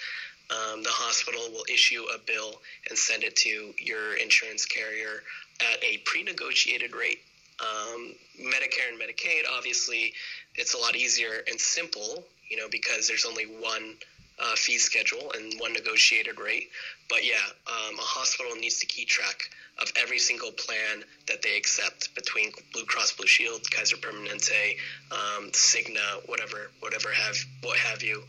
um, 0.50 0.84
the 0.84 0.89
hospital 0.91 1.41
will 1.51 1.65
issue 1.72 2.03
a 2.13 2.17
bill 2.20 2.62
and 2.89 2.98
send 2.98 3.24
it 3.24 3.36
to 3.38 3.74
your 3.79 4.15
insurance 4.15 4.65
carrier 4.65 5.24
at 5.62 5.84
a 5.84 5.98
pre-negotiated 6.06 6.96
rate. 6.96 7.20
Um, 7.60 8.13
Medicare 8.39 8.89
and 8.89 9.00
Medicaid, 9.00 9.44
obviously, 9.51 10.13
it's 10.56 10.74
a 10.74 10.77
lot 10.77 10.96
easier 10.96 11.44
and 11.50 11.60
simple, 11.60 12.24
you 12.50 12.58
know, 12.58 12.67
because 12.70 13.08
there's 13.08 13.25
only 13.25 13.46
one 13.46 13.96
uh, 14.39 14.56
fee 14.56 14.77
schedule 14.77 15.32
and 15.36 15.60
one 15.60 15.74
negotiated 15.74 16.39
rate. 16.39 16.70
But 17.10 17.25
yeah, 17.25 17.36
um, 17.67 17.96
a 17.98 18.01
hospital 18.01 18.56
needs 18.56 18.79
to 18.79 18.86
keep 18.86 19.08
track 19.08 19.50
of 19.79 19.91
every 19.96 20.19
single 20.19 20.51
plan 20.51 21.03
that 21.27 21.41
they 21.41 21.55
accept 21.55 22.13
between 22.15 22.51
Blue 22.74 22.86
Cross 22.86 23.13
Blue 23.13 23.27
Shield, 23.27 23.69
Kaiser 23.69 23.98
Permanente, 23.98 24.77
um, 25.12 25.51
Cigna, 25.51 26.27
whatever, 26.27 26.72
whatever 26.79 27.10
have 27.12 27.38
what 27.63 27.77
have 27.77 28.01
you. 28.01 28.24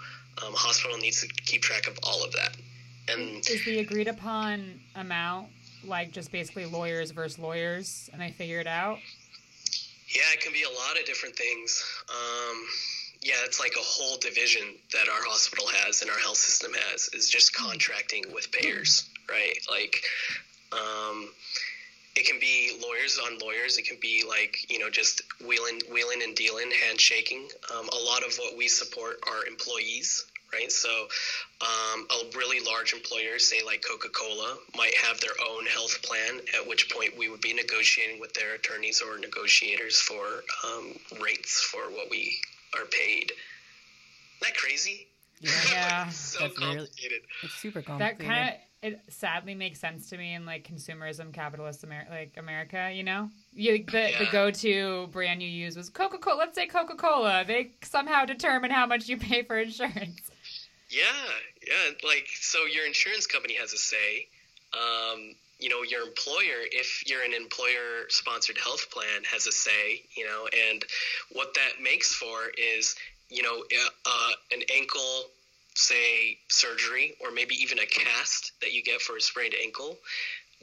Um, 0.44 0.54
hospital 0.54 0.96
needs 0.98 1.20
to 1.22 1.28
keep 1.46 1.62
track 1.62 1.88
of 1.88 1.98
all 2.02 2.22
of 2.24 2.32
that. 2.32 2.56
And 3.08 3.38
is 3.48 3.64
the 3.64 3.78
agreed 3.78 4.08
upon 4.08 4.78
amount 4.94 5.48
like 5.84 6.12
just 6.12 6.30
basically 6.30 6.66
lawyers 6.66 7.10
versus 7.10 7.38
lawyers, 7.38 8.10
and 8.12 8.22
I 8.22 8.30
figure 8.30 8.60
it 8.60 8.66
out? 8.66 8.98
Yeah, 10.08 10.22
it 10.32 10.40
can 10.40 10.52
be 10.52 10.62
a 10.62 10.68
lot 10.68 10.98
of 10.98 11.06
different 11.06 11.36
things. 11.36 11.84
Um, 12.08 12.64
yeah, 13.22 13.34
it's 13.44 13.60
like 13.60 13.72
a 13.76 13.82
whole 13.82 14.16
division 14.18 14.62
that 14.92 15.08
our 15.08 15.24
hospital 15.24 15.66
has 15.68 16.02
and 16.02 16.10
our 16.10 16.18
health 16.18 16.36
system 16.36 16.72
has 16.72 17.08
is 17.12 17.28
just 17.28 17.52
contracting 17.54 18.24
with 18.32 18.50
payers, 18.52 19.08
right? 19.28 19.58
Like, 19.68 20.02
um, 20.72 21.30
it 22.18 22.26
can 22.26 22.40
be 22.40 22.76
lawyers 22.82 23.18
on 23.24 23.38
lawyers. 23.38 23.78
It 23.78 23.86
can 23.86 23.98
be 24.00 24.24
like 24.28 24.70
you 24.70 24.78
know 24.78 24.90
just 24.90 25.22
wheeling, 25.46 25.80
wheeling 25.92 26.22
and 26.22 26.34
dealing, 26.34 26.70
handshaking. 26.70 27.48
Um, 27.72 27.88
a 27.88 28.04
lot 28.04 28.24
of 28.24 28.36
what 28.36 28.56
we 28.56 28.66
support 28.68 29.20
are 29.26 29.46
employees, 29.46 30.26
right? 30.52 30.70
So, 30.70 30.88
um, 31.60 32.06
a 32.10 32.36
really 32.36 32.64
large 32.64 32.92
employer, 32.92 33.38
say 33.38 33.58
like 33.64 33.84
Coca 33.88 34.08
Cola, 34.08 34.56
might 34.76 34.94
have 34.96 35.20
their 35.20 35.36
own 35.48 35.66
health 35.66 36.02
plan. 36.02 36.40
At 36.60 36.66
which 36.66 36.90
point, 36.90 37.16
we 37.16 37.28
would 37.28 37.40
be 37.40 37.52
negotiating 37.52 38.20
with 38.20 38.34
their 38.34 38.54
attorneys 38.54 39.00
or 39.00 39.18
negotiators 39.18 40.00
for 40.00 40.42
um, 40.66 40.98
rates 41.22 41.60
for 41.60 41.82
what 41.90 42.10
we 42.10 42.36
are 42.74 42.86
paid. 42.86 43.30
Isn't 43.30 44.42
that 44.42 44.56
crazy? 44.56 45.06
Yeah, 45.40 46.08
so 46.08 46.40
that's 46.40 46.58
complicated. 46.58 46.90
Really, 47.00 47.20
it's 47.44 47.54
super 47.54 47.82
complicated. 47.82 48.18
That 48.18 48.26
kind 48.26 48.48
of 48.48 48.67
it 48.82 49.00
sadly 49.08 49.54
makes 49.54 49.80
sense 49.80 50.08
to 50.10 50.16
me 50.16 50.34
in 50.34 50.46
like 50.46 50.68
consumerism, 50.68 51.32
capitalist 51.32 51.84
Amer- 51.84 52.06
like 52.10 52.32
America. 52.36 52.90
You 52.92 53.02
know, 53.02 53.30
you, 53.52 53.84
the 53.84 54.10
yeah. 54.10 54.18
the 54.18 54.26
go 54.30 54.50
to 54.50 55.08
brand 55.08 55.42
you 55.42 55.48
use 55.48 55.76
was 55.76 55.88
Coca 55.88 56.18
Cola. 56.18 56.38
Let's 56.38 56.54
say 56.54 56.66
Coca 56.66 56.94
Cola. 56.94 57.44
They 57.46 57.72
somehow 57.82 58.24
determine 58.24 58.70
how 58.70 58.86
much 58.86 59.08
you 59.08 59.16
pay 59.16 59.42
for 59.42 59.58
insurance. 59.58 60.30
Yeah, 60.90 61.02
yeah. 61.66 61.92
Like 62.06 62.28
so, 62.40 62.64
your 62.66 62.86
insurance 62.86 63.26
company 63.26 63.54
has 63.54 63.72
a 63.72 63.78
say. 63.78 64.26
Um, 64.72 65.34
you 65.58 65.68
know, 65.68 65.82
your 65.82 66.02
employer, 66.02 66.62
if 66.70 67.02
you're 67.06 67.22
an 67.22 67.34
employer 67.34 68.06
sponsored 68.08 68.58
health 68.58 68.90
plan, 68.90 69.24
has 69.24 69.46
a 69.46 69.52
say, 69.52 70.02
you 70.14 70.24
know, 70.24 70.46
and 70.68 70.84
what 71.32 71.54
that 71.54 71.82
makes 71.82 72.14
for 72.14 72.50
is, 72.56 72.94
you 73.28 73.42
know, 73.42 73.64
uh, 74.06 74.30
an 74.52 74.62
ankle, 74.76 75.24
say, 75.78 76.38
surgery, 76.48 77.14
or 77.20 77.30
maybe 77.30 77.54
even 77.56 77.78
a 77.78 77.86
cast 77.86 78.52
that 78.60 78.72
you 78.72 78.82
get 78.82 79.00
for 79.00 79.16
a 79.16 79.20
sprained 79.20 79.54
ankle. 79.62 79.96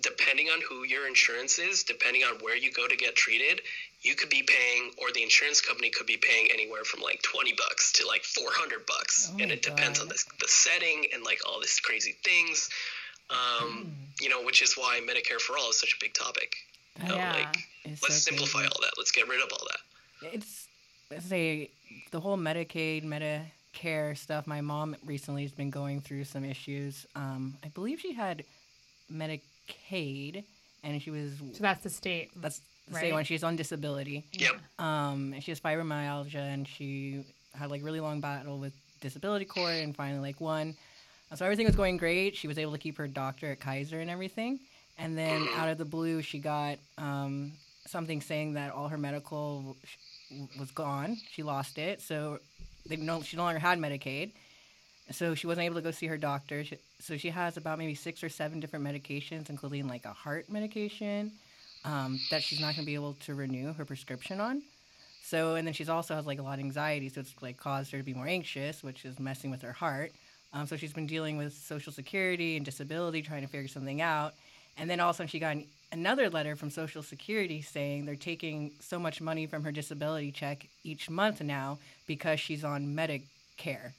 Depending 0.01 0.47
on 0.47 0.59
who 0.67 0.83
your 0.83 1.07
insurance 1.07 1.57
is, 1.57 1.83
depending 1.83 2.23
on 2.23 2.35
where 2.41 2.57
you 2.57 2.71
go 2.71 2.85
to 2.85 2.97
get 2.97 3.15
treated, 3.15 3.61
you 4.01 4.13
could 4.13 4.29
be 4.29 4.43
paying, 4.43 4.91
or 5.01 5.11
the 5.13 5.23
insurance 5.23 5.61
company 5.61 5.89
could 5.89 6.05
be 6.05 6.17
paying 6.17 6.49
anywhere 6.53 6.83
from 6.83 7.01
like 7.01 7.21
20 7.21 7.53
bucks 7.53 7.93
to 7.93 8.05
like 8.05 8.23
400 8.23 8.85
bucks. 8.85 9.31
Oh 9.31 9.37
and 9.39 9.51
it 9.51 9.65
God. 9.65 9.75
depends 9.75 10.01
on 10.01 10.09
the, 10.09 10.21
the 10.41 10.47
setting 10.47 11.05
and 11.13 11.23
like 11.23 11.39
all 11.47 11.61
these 11.61 11.79
crazy 11.79 12.15
things 12.23 12.69
um, 13.29 13.37
mm. 13.37 14.21
you 14.21 14.29
know, 14.29 14.43
which 14.43 14.61
is 14.61 14.75
why 14.75 14.99
Medicare 15.01 15.39
for 15.39 15.57
all 15.57 15.69
is 15.69 15.79
such 15.79 15.93
a 15.93 15.97
big 15.99 16.13
topic. 16.13 16.55
You 17.01 17.09
know, 17.09 17.15
yeah, 17.15 17.33
like, 17.33 17.57
let's 17.85 18.01
so 18.01 18.31
simplify 18.31 18.59
crazy. 18.59 18.71
all 18.73 18.81
that. 18.81 18.91
Let's 18.97 19.11
get 19.11 19.27
rid 19.27 19.41
of 19.41 19.49
all 19.51 19.67
that. 19.67 20.33
It's 20.33 20.67
let's 21.11 21.25
say 21.25 21.69
the 22.11 22.19
whole 22.19 22.37
Medicaid, 22.37 23.03
Medicare 23.75 24.17
stuff. 24.17 24.47
My 24.47 24.61
mom 24.61 24.95
recently 25.05 25.43
has 25.43 25.51
been 25.51 25.69
going 25.69 26.01
through 26.01 26.23
some 26.25 26.43
issues. 26.43 27.05
Um, 27.15 27.57
I 27.63 27.69
believe 27.69 27.99
she 27.99 28.13
had 28.13 28.43
Medicaid, 29.11 30.43
and 30.83 31.01
she 31.01 31.11
was 31.11 31.33
so 31.53 31.59
that's 31.61 31.83
the 31.83 31.89
state. 31.89 32.31
That's 32.35 32.61
the 32.87 32.93
right? 32.93 32.99
state 32.99 33.13
one. 33.13 33.23
She's 33.23 33.43
on 33.43 33.55
disability. 33.55 34.23
Yep. 34.33 34.53
Um, 34.79 35.33
and 35.33 35.43
she 35.43 35.51
has 35.51 35.59
fibromyalgia, 35.59 36.35
and 36.35 36.67
she 36.67 37.23
had 37.53 37.69
like 37.69 37.83
really 37.83 37.99
long 37.99 38.21
battle 38.21 38.57
with 38.57 38.73
disability 39.01 39.45
court, 39.45 39.75
and 39.75 39.95
finally 39.95 40.19
like 40.19 40.41
won. 40.41 40.75
So 41.33 41.43
everything 41.43 41.65
was 41.65 41.75
going 41.75 41.97
great. 41.97 42.35
She 42.35 42.47
was 42.47 42.57
able 42.57 42.71
to 42.71 42.77
keep 42.77 42.97
her 42.97 43.07
doctor 43.07 43.51
at 43.51 43.59
Kaiser 43.59 43.99
and 43.99 44.09
everything. 44.09 44.59
And 44.97 45.17
then 45.17 45.47
out 45.55 45.67
of 45.67 45.77
the 45.77 45.85
blue, 45.85 46.21
she 46.21 46.39
got 46.39 46.77
um, 46.97 47.51
something 47.87 48.21
saying 48.21 48.53
that 48.53 48.71
all 48.71 48.87
her 48.87 48.97
medical 48.97 49.75
was 50.57 50.71
gone. 50.71 51.17
She 51.31 51.43
lost 51.43 51.77
it. 51.77 52.01
So 52.01 52.39
they 52.85 52.95
no, 52.95 53.21
she 53.21 53.37
no 53.37 53.43
longer 53.43 53.59
had 53.59 53.79
Medicaid. 53.79 54.31
So 55.11 55.35
she 55.35 55.45
wasn't 55.45 55.65
able 55.65 55.75
to 55.75 55.81
go 55.81 55.91
see 55.91 56.07
her 56.07 56.17
doctor. 56.17 56.63
She, 56.63 56.77
so 56.99 57.15
she 57.15 57.29
has 57.29 57.57
about 57.57 57.77
maybe 57.77 57.93
six 57.93 58.23
or 58.23 58.29
seven 58.29 58.59
different 58.59 58.83
medications, 58.83 59.49
including 59.49 59.87
like 59.87 60.05
a 60.05 60.13
heart 60.13 60.49
medication 60.49 61.31
um, 61.83 62.19
that 62.31 62.41
she's 62.41 62.59
not 62.59 62.75
going 62.75 62.85
to 62.85 62.85
be 62.85 62.95
able 62.95 63.13
to 63.25 63.35
renew 63.35 63.71
her 63.73 63.85
prescription 63.85 64.41
on. 64.41 64.63
So, 65.21 65.55
and 65.55 65.65
then 65.65 65.73
she's 65.73 65.89
also 65.89 66.15
has 66.15 66.25
like 66.25 66.39
a 66.39 66.43
lot 66.43 66.59
of 66.59 66.59
anxiety, 66.59 67.09
so 67.09 67.21
it's 67.21 67.33
like 67.41 67.57
caused 67.57 67.91
her 67.91 67.97
to 67.97 68.03
be 68.03 68.13
more 68.13 68.27
anxious, 68.27 68.83
which 68.83 69.05
is 69.05 69.19
messing 69.19 69.51
with 69.51 69.61
her 69.61 69.73
heart. 69.73 70.11
Um, 70.53 70.67
so 70.67 70.77
she's 70.77 70.93
been 70.93 71.07
dealing 71.07 71.37
with 71.37 71.53
Social 71.53 71.91
Security 71.91 72.55
and 72.55 72.65
disability, 72.65 73.21
trying 73.21 73.41
to 73.41 73.47
figure 73.47 73.67
something 73.67 74.01
out. 74.01 74.33
And 74.77 74.89
then 74.89 74.99
all 74.99 75.09
of 75.09 75.15
a 75.15 75.17
sudden, 75.17 75.27
she 75.27 75.39
got 75.39 75.55
an, 75.55 75.65
another 75.91 76.29
letter 76.29 76.55
from 76.55 76.69
Social 76.69 77.03
Security 77.03 77.61
saying 77.61 78.05
they're 78.05 78.15
taking 78.15 78.71
so 78.79 78.99
much 78.99 79.21
money 79.21 79.45
from 79.45 79.63
her 79.63 79.71
disability 79.71 80.31
check 80.31 80.67
each 80.83 81.09
month 81.09 81.41
now 81.41 81.79
because 82.07 82.39
she's 82.39 82.63
on 82.63 82.95
Medicare. 82.95 83.93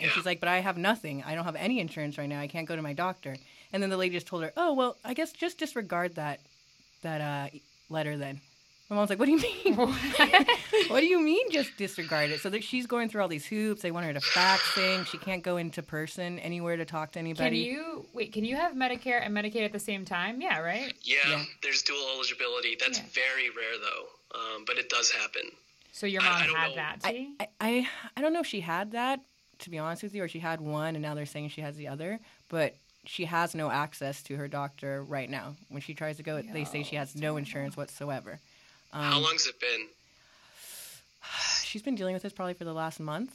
And 0.00 0.10
she's 0.10 0.26
like, 0.26 0.40
but 0.40 0.48
I 0.48 0.60
have 0.60 0.78
nothing. 0.78 1.22
I 1.22 1.34
don't 1.34 1.44
have 1.44 1.56
any 1.56 1.78
insurance 1.78 2.18
right 2.18 2.28
now. 2.28 2.40
I 2.40 2.46
can't 2.46 2.66
go 2.66 2.76
to 2.76 2.82
my 2.82 2.92
doctor. 2.92 3.36
And 3.72 3.82
then 3.82 3.90
the 3.90 3.96
lady 3.96 4.14
just 4.14 4.26
told 4.26 4.42
her, 4.42 4.52
oh, 4.56 4.72
well, 4.72 4.96
I 5.04 5.14
guess 5.14 5.32
just 5.32 5.58
disregard 5.58 6.14
that 6.16 6.40
that 7.02 7.20
uh, 7.20 7.56
letter 7.88 8.16
then. 8.16 8.40
My 8.92 8.96
mom's 8.96 9.08
like, 9.08 9.18
"What 9.18 9.24
do 9.24 9.32
you 9.32 9.38
mean? 9.40 9.74
what 10.88 11.00
do 11.00 11.06
you 11.06 11.18
mean 11.18 11.50
just 11.50 11.74
disregard 11.78 12.28
it?" 12.30 12.40
So 12.40 12.50
that 12.50 12.62
she's 12.62 12.86
going 12.86 13.08
through 13.08 13.22
all 13.22 13.28
these 13.28 13.46
hoops. 13.46 13.80
They 13.80 13.90
want 13.90 14.04
her 14.04 14.12
to 14.12 14.20
fax 14.20 14.70
things. 14.74 15.08
She 15.08 15.16
can't 15.16 15.42
go 15.42 15.56
into 15.56 15.82
person 15.82 16.38
anywhere 16.40 16.76
to 16.76 16.84
talk 16.84 17.12
to 17.12 17.18
anybody. 17.18 17.64
Can 17.64 17.72
you 17.74 18.06
wait? 18.12 18.34
Can 18.34 18.44
you 18.44 18.54
have 18.56 18.74
Medicare 18.74 19.24
and 19.24 19.34
Medicaid 19.34 19.64
at 19.64 19.72
the 19.72 19.78
same 19.78 20.04
time? 20.04 20.42
Yeah, 20.42 20.58
right. 20.58 20.92
Yeah, 21.00 21.16
Yeah. 21.26 21.42
there's 21.62 21.80
dual 21.80 22.06
eligibility. 22.14 22.76
That's 22.78 22.98
Yeah. 22.98 23.04
very 23.14 23.48
rare 23.48 23.78
though, 23.80 24.38
um, 24.38 24.64
but 24.66 24.76
it 24.76 24.90
does 24.90 25.10
happen. 25.10 25.50
So 25.92 26.06
your 26.06 26.20
mom 26.20 26.42
I 26.42 26.46
don't 26.46 26.54
had 26.56 26.68
know. 26.68 26.74
that. 26.76 27.02
See? 27.02 27.34
I, 27.40 27.48
I 27.62 27.88
I 28.18 28.20
don't 28.20 28.34
know 28.34 28.40
if 28.40 28.46
she 28.46 28.60
had 28.60 28.92
that 28.92 29.20
to 29.60 29.70
be 29.70 29.78
honest 29.78 30.02
with 30.02 30.14
you, 30.14 30.22
or 30.22 30.28
she 30.28 30.40
had 30.40 30.60
one 30.60 30.96
and 30.96 31.02
now 31.02 31.14
they're 31.14 31.24
saying 31.24 31.48
she 31.48 31.62
has 31.62 31.76
the 31.76 31.88
other. 31.88 32.20
But 32.50 32.76
she 33.06 33.24
has 33.24 33.54
no 33.54 33.70
access 33.70 34.22
to 34.24 34.36
her 34.36 34.48
doctor 34.48 35.02
right 35.02 35.30
now. 35.30 35.56
When 35.70 35.80
she 35.80 35.94
tries 35.94 36.18
to 36.18 36.22
go, 36.22 36.42
they 36.42 36.64
say 36.64 36.82
she 36.82 36.96
has 36.96 37.16
no 37.16 37.38
insurance 37.38 37.74
whatsoever. 37.74 38.38
How 38.92 39.16
Um, 39.16 39.22
long's 39.22 39.46
it 39.46 39.58
been? 39.60 39.86
she's 41.64 41.82
been 41.82 41.94
dealing 41.94 42.14
with 42.14 42.22
this 42.22 42.32
probably 42.32 42.54
for 42.54 42.64
the 42.64 42.72
last 42.72 43.00
month. 43.00 43.34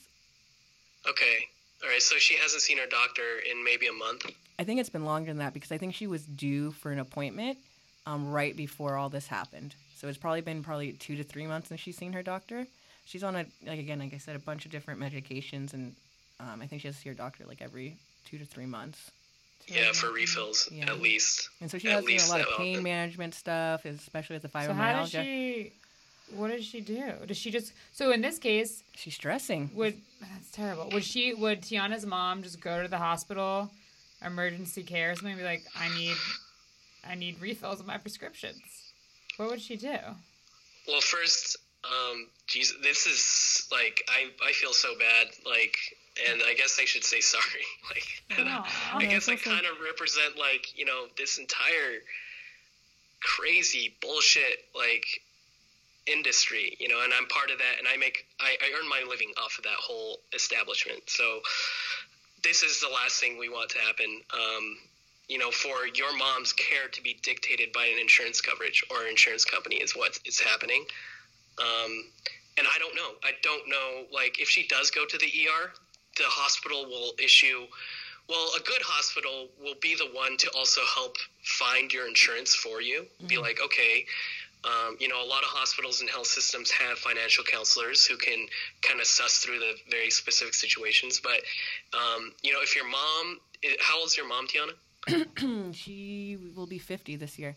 Okay, 1.07 1.47
all 1.83 1.89
right. 1.89 2.01
So 2.01 2.17
she 2.17 2.35
hasn't 2.35 2.61
seen 2.61 2.77
her 2.77 2.85
doctor 2.87 3.23
in 3.49 3.63
maybe 3.63 3.87
a 3.87 3.93
month. 3.93 4.25
I 4.59 4.63
think 4.63 4.79
it's 4.79 4.89
been 4.89 5.05
longer 5.05 5.29
than 5.29 5.37
that 5.37 5.53
because 5.53 5.71
I 5.71 5.77
think 5.77 5.93
she 5.93 6.07
was 6.07 6.23
due 6.25 6.71
for 6.71 6.91
an 6.91 6.99
appointment 6.99 7.57
um, 8.05 8.29
right 8.31 8.55
before 8.55 8.97
all 8.97 9.09
this 9.09 9.27
happened. 9.27 9.75
So 9.95 10.07
it's 10.07 10.17
probably 10.17 10.41
been 10.41 10.63
probably 10.63 10.93
two 10.93 11.15
to 11.15 11.23
three 11.23 11.47
months 11.47 11.69
since 11.69 11.79
she's 11.79 11.97
seen 11.97 12.13
her 12.13 12.23
doctor. 12.23 12.65
She's 13.05 13.23
on 13.23 13.35
a 13.35 13.45
like 13.65 13.79
again, 13.79 13.99
like 13.99 14.13
I 14.13 14.17
said, 14.17 14.35
a 14.35 14.39
bunch 14.39 14.65
of 14.65 14.71
different 14.71 14.99
medications, 14.99 15.73
and 15.73 15.95
um, 16.39 16.61
I 16.61 16.67
think 16.67 16.81
she 16.81 16.87
has 16.87 16.95
to 16.95 17.01
see 17.01 17.09
her 17.09 17.15
doctor 17.15 17.45
like 17.47 17.61
every 17.61 17.95
two 18.25 18.37
to 18.37 18.45
three 18.45 18.65
months. 18.65 19.11
Yeah, 19.67 19.91
for 19.91 20.12
refills 20.12 20.69
Yeah. 20.71 20.86
at 20.89 21.01
least. 21.01 21.50
And 21.62 21.69
so 21.69 21.77
she 21.77 21.89
At 21.89 22.03
has 22.03 22.05
you 22.05 22.17
know, 22.17 22.25
a 22.25 22.29
lot 22.29 22.41
of 22.41 22.57
pain 22.57 22.74
often. 22.75 22.83
management 22.83 23.36
stuff, 23.36 23.86
especially 23.86 24.36
with 24.36 24.43
the 24.43 24.50
fibromyalgia. 24.50 24.67
So 24.67 24.74
how 24.74 24.93
does 25.03 25.12
she? 25.12 25.74
What 26.31 26.47
does 26.51 26.65
she 26.65 26.81
do? 26.81 27.13
Does 27.25 27.38
she 27.38 27.51
just? 27.51 27.74
So 27.93 28.12
in 28.12 28.21
this 28.21 28.38
case, 28.38 28.83
She's 28.95 29.15
stressing. 29.15 29.69
would 29.74 29.95
that's 30.21 30.51
terrible. 30.51 30.89
Would 30.91 31.03
she? 31.03 31.33
Would 31.33 31.62
Tiana's 31.62 32.05
mom 32.05 32.43
just 32.43 32.59
go 32.62 32.81
to 32.81 32.88
the 32.88 32.97
hospital, 32.97 33.69
emergency 34.25 34.83
care, 34.83 35.12
or 35.12 35.15
something, 35.15 35.31
and 35.33 35.39
be 35.39 35.45
like, 35.45 35.63
"I 35.75 35.88
need, 35.95 36.15
I 37.07 37.15
need 37.15 37.39
refills 37.41 37.79
of 37.79 37.86
my 37.88 37.97
prescriptions." 37.97 38.62
What 39.38 39.50
would 39.50 39.62
she 39.62 39.75
do? 39.77 39.95
Well, 40.88 41.00
first, 41.01 41.57
um, 41.86 42.27
geez, 42.47 42.74
this 42.81 43.05
is 43.05 43.19
like 43.71 44.03
I 44.09 44.29
I 44.47 44.51
feel 44.53 44.74
so 44.74 44.97
bad. 44.97 45.27
Like, 45.45 45.75
and 46.29 46.41
I 46.45 46.53
guess 46.53 46.79
I 46.81 46.86
should 46.86 47.03
say 47.03 47.21
sorry. 47.21 47.43
Like, 47.89 48.45
Aw. 48.45 48.97
I 48.97 49.05
guess 49.05 49.29
I 49.29 49.36
kind 49.36 49.65
of 49.65 49.79
represent 49.83 50.38
like 50.38 50.77
you 50.77 50.86
know 50.86 51.05
this 51.17 51.38
entire 51.38 52.01
crazy 53.21 53.95
bullshit 54.01 54.65
like 54.75 55.05
industry, 56.05 56.75
you 56.79 56.88
know, 56.88 57.01
and 57.03 57.13
I'm 57.13 57.27
part 57.27 57.51
of 57.51 57.57
that, 57.57 57.79
and 57.79 57.88
I 57.88 57.97
make 57.97 58.25
I, 58.39 58.55
I 58.62 58.79
earn 58.79 58.89
my 58.89 59.03
living 59.07 59.31
off 59.41 59.57
of 59.57 59.63
that 59.63 59.77
whole 59.79 60.19
establishment. 60.33 61.03
So 61.07 61.41
this 62.43 62.63
is 62.63 62.79
the 62.79 62.89
last 62.89 63.19
thing 63.19 63.38
we 63.38 63.50
want 63.50 63.69
to 63.71 63.79
happen. 63.79 64.21
Um, 64.33 64.77
you 65.27 65.38
know, 65.38 65.51
for 65.51 65.88
your 65.93 66.15
mom's 66.17 66.53
care 66.53 66.88
to 66.91 67.03
be 67.03 67.17
dictated 67.21 67.74
by 67.74 67.86
an 67.86 68.00
insurance 68.00 68.39
coverage 68.39 68.83
or 68.89 69.07
insurance 69.07 69.43
company 69.43 69.75
is 69.77 69.95
what 69.95 70.17
is 70.25 70.39
happening. 70.39 70.86
Um, 71.59 72.05
and 72.57 72.67
I 72.67 72.77
don't 72.79 72.95
know. 72.95 73.11
I 73.23 73.31
don't 73.43 73.67
know. 73.67 74.05
Like, 74.11 74.39
if 74.39 74.49
she 74.49 74.67
does 74.67 74.91
go 74.91 75.05
to 75.05 75.17
the 75.17 75.25
ER, 75.25 75.71
the 76.17 76.23
hospital 76.25 76.85
will 76.85 77.13
issue. 77.23 77.67
Well, 78.29 78.49
a 78.57 78.59
good 78.59 78.81
hospital 78.81 79.47
will 79.61 79.75
be 79.81 79.95
the 79.95 80.09
one 80.13 80.35
to 80.37 80.49
also 80.57 80.81
help 80.93 81.15
find 81.43 81.93
your 81.93 82.07
insurance 82.07 82.53
for 82.53 82.81
you. 82.81 83.05
Be 83.27 83.37
like, 83.37 83.59
okay, 83.63 84.05
um, 84.65 84.97
you 84.99 85.07
know, 85.07 85.23
a 85.23 85.25
lot 85.25 85.43
of 85.43 85.49
hospitals 85.49 86.01
and 86.01 86.09
health 86.09 86.27
systems 86.27 86.71
have 86.71 86.97
financial 86.97 87.43
counselors 87.43 88.05
who 88.05 88.17
can 88.17 88.47
kind 88.81 88.99
of 88.99 89.05
suss 89.05 89.37
through 89.37 89.59
the 89.59 89.75
very 89.89 90.09
specific 90.09 90.53
situations. 90.53 91.21
But, 91.23 91.41
um, 91.97 92.33
you 92.41 92.51
know, 92.51 92.59
if 92.61 92.75
your 92.75 92.87
mom, 92.89 93.39
how 93.79 93.99
old's 93.99 94.17
your 94.17 94.27
mom, 94.27 94.47
Tiana? 94.47 95.73
she 95.73 96.37
will 96.55 96.67
be 96.67 96.79
50 96.79 97.15
this 97.15 97.39
year. 97.39 97.55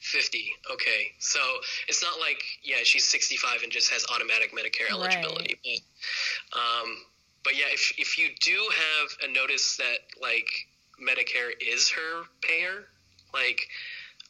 50. 0.00 0.52
Okay. 0.72 1.12
So 1.18 1.40
it's 1.88 2.02
not 2.02 2.18
like, 2.20 2.42
yeah, 2.62 2.82
she's 2.82 3.06
65 3.06 3.62
and 3.62 3.72
just 3.72 3.90
has 3.90 4.04
automatic 4.12 4.52
Medicare 4.52 4.90
Right. 4.90 5.14
eligibility. 5.14 5.58
But, 5.62 6.58
um, 6.58 6.96
but 7.44 7.56
yeah, 7.56 7.66
if, 7.72 7.92
if 7.98 8.18
you 8.18 8.28
do 8.40 8.68
have 8.74 9.30
a 9.30 9.32
notice 9.32 9.76
that, 9.76 9.98
like, 10.20 10.48
Medicare 11.00 11.52
is 11.60 11.90
her 11.90 12.24
payer, 12.42 12.86
like, 13.32 13.66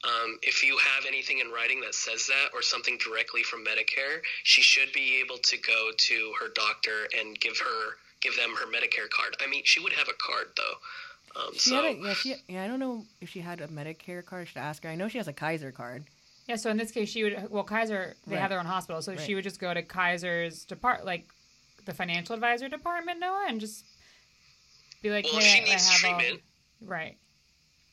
um, 0.04 0.38
if 0.42 0.64
you 0.64 0.78
have 0.78 1.04
anything 1.06 1.40
in 1.40 1.50
writing 1.50 1.80
that 1.82 1.94
says 1.94 2.26
that 2.26 2.50
or 2.54 2.62
something 2.62 2.96
directly 2.98 3.42
from 3.42 3.64
Medicare, 3.64 4.22
she 4.44 4.62
should 4.62 4.92
be 4.92 5.20
able 5.20 5.36
to 5.38 5.58
go 5.58 5.90
to 5.96 6.32
her 6.40 6.48
doctor 6.54 7.08
and 7.18 7.38
give 7.38 7.58
her 7.58 7.96
give 8.22 8.36
them 8.36 8.54
her 8.54 8.66
Medicare 8.66 9.08
card. 9.10 9.36
I 9.40 9.46
mean, 9.48 9.62
she 9.64 9.80
would 9.80 9.92
have 9.94 10.08
a 10.08 10.16
card 10.18 10.48
though. 10.56 10.76
Um, 11.36 11.52
She 11.54 11.70
so 11.70 11.76
had 11.76 11.84
a, 11.84 11.98
yeah, 11.98 12.12
she, 12.14 12.34
yeah, 12.48 12.64
I 12.64 12.66
don't 12.68 12.80
know 12.80 13.04
if 13.20 13.28
she 13.28 13.40
had 13.40 13.60
a 13.60 13.68
Medicare 13.68 14.24
card. 14.24 14.42
I 14.42 14.44
should 14.46 14.56
ask 14.58 14.82
her. 14.84 14.88
I 14.90 14.96
know 14.96 15.08
she 15.08 15.18
has 15.18 15.28
a 15.28 15.32
Kaiser 15.32 15.70
card. 15.72 16.04
Yeah. 16.48 16.56
So 16.56 16.70
in 16.70 16.76
this 16.76 16.90
case, 16.90 17.08
she 17.08 17.22
would. 17.22 17.48
Well, 17.50 17.62
Kaiser 17.64 18.16
they 18.26 18.34
Right. 18.34 18.40
have 18.40 18.50
their 18.50 18.58
own 18.58 18.66
hospital, 18.66 19.00
so 19.02 19.16
she 19.16 19.34
would 19.34 19.44
just 19.44 19.60
go 19.60 19.72
to 19.72 19.82
Kaiser's 19.82 20.64
depart 20.64 21.04
like 21.04 21.26
the 21.84 21.94
financial 21.94 22.34
advisor 22.34 22.68
department, 22.68 23.20
Noah, 23.20 23.46
and 23.48 23.60
just 23.60 23.84
be 25.02 25.10
like, 25.10 25.24
well, 25.24 25.36
"Hey, 25.40 25.40
she 25.40 25.60
I 25.60 25.64
needs 25.64 25.88
have 25.88 26.00
treatment, 26.18 26.42
Right. 26.80 27.16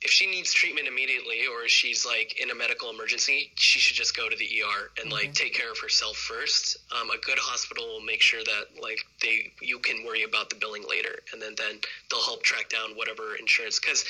If 0.01 0.12
she 0.12 0.29
needs 0.29 0.53
treatment 0.53 0.88
immediately 0.88 1.47
or 1.51 1.67
she's 1.67 2.05
like 2.05 2.39
in 2.39 2.51
a 2.51 2.55
medical 2.55 2.89
emergency, 2.89 3.51
she 3.55 3.79
should 3.79 3.95
just 3.95 4.15
go 4.15 4.29
to 4.29 4.36
the 4.36 4.45
ER 4.45 4.91
and 5.01 5.12
like 5.12 5.33
take 5.33 5.55
care 5.55 5.71
of 5.71 5.79
herself 5.79 6.17
first. 6.17 6.77
Um, 6.99 7.10
a 7.10 7.17
good 7.17 7.39
hospital 7.39 7.88
will 7.88 8.01
make 8.01 8.21
sure 8.21 8.43
that 8.43 8.81
like 8.81 8.99
they 9.21 9.51
you 9.62 9.79
can 9.79 10.05
worry 10.05 10.23
about 10.23 10.49
the 10.49 10.55
billing 10.55 10.83
later, 10.88 11.19
and 11.33 11.41
then 11.41 11.55
then 11.57 11.79
they'll 12.12 12.21
help 12.21 12.43
track 12.43 12.69
down 12.69 12.95
whatever 12.95 13.36
insurance 13.36 13.79
because. 13.79 14.05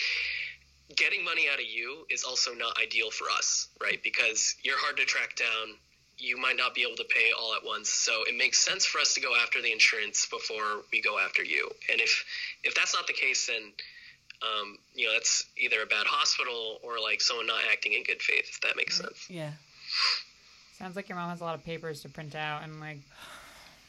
Getting 0.95 1.25
money 1.25 1.47
out 1.51 1.59
of 1.59 1.65
you 1.65 2.07
is 2.09 2.23
also 2.23 2.53
not 2.53 2.77
ideal 2.81 3.11
for 3.11 3.25
us, 3.29 3.67
right? 3.81 4.01
Because 4.01 4.55
you're 4.63 4.77
hard 4.77 4.95
to 4.95 5.03
track 5.03 5.35
down. 5.35 5.75
You 6.17 6.37
might 6.37 6.55
not 6.55 6.73
be 6.73 6.83
able 6.83 6.95
to 6.95 7.03
pay 7.03 7.31
all 7.37 7.53
at 7.55 7.65
once, 7.65 7.89
so 7.89 8.23
it 8.25 8.37
makes 8.37 8.63
sense 8.63 8.85
for 8.85 8.99
us 8.99 9.13
to 9.15 9.19
go 9.19 9.35
after 9.35 9.61
the 9.61 9.69
insurance 9.73 10.27
before 10.27 10.83
we 10.93 11.01
go 11.01 11.19
after 11.19 11.43
you. 11.43 11.69
And 11.91 11.99
if 11.99 12.23
if 12.63 12.73
that's 12.73 12.95
not 12.95 13.05
the 13.05 13.11
case, 13.11 13.47
then 13.47 13.73
um, 14.41 14.77
you 14.95 15.05
know, 15.07 15.13
that's 15.13 15.45
either 15.57 15.81
a 15.81 15.85
bad 15.85 16.05
hospital 16.07 16.79
or 16.83 16.99
like 16.99 17.21
someone 17.21 17.47
not 17.47 17.61
acting 17.71 17.93
in 17.93 18.03
good 18.03 18.21
faith, 18.21 18.45
if 18.49 18.61
that 18.61 18.75
makes 18.75 18.97
sense. 18.97 19.27
Yeah. 19.29 19.51
Sounds 20.77 20.95
like 20.95 21.09
your 21.09 21.17
mom 21.17 21.29
has 21.29 21.41
a 21.41 21.43
lot 21.43 21.55
of 21.55 21.63
papers 21.63 22.01
to 22.01 22.09
print 22.09 22.35
out 22.35 22.63
and 22.63 22.79
like. 22.79 22.99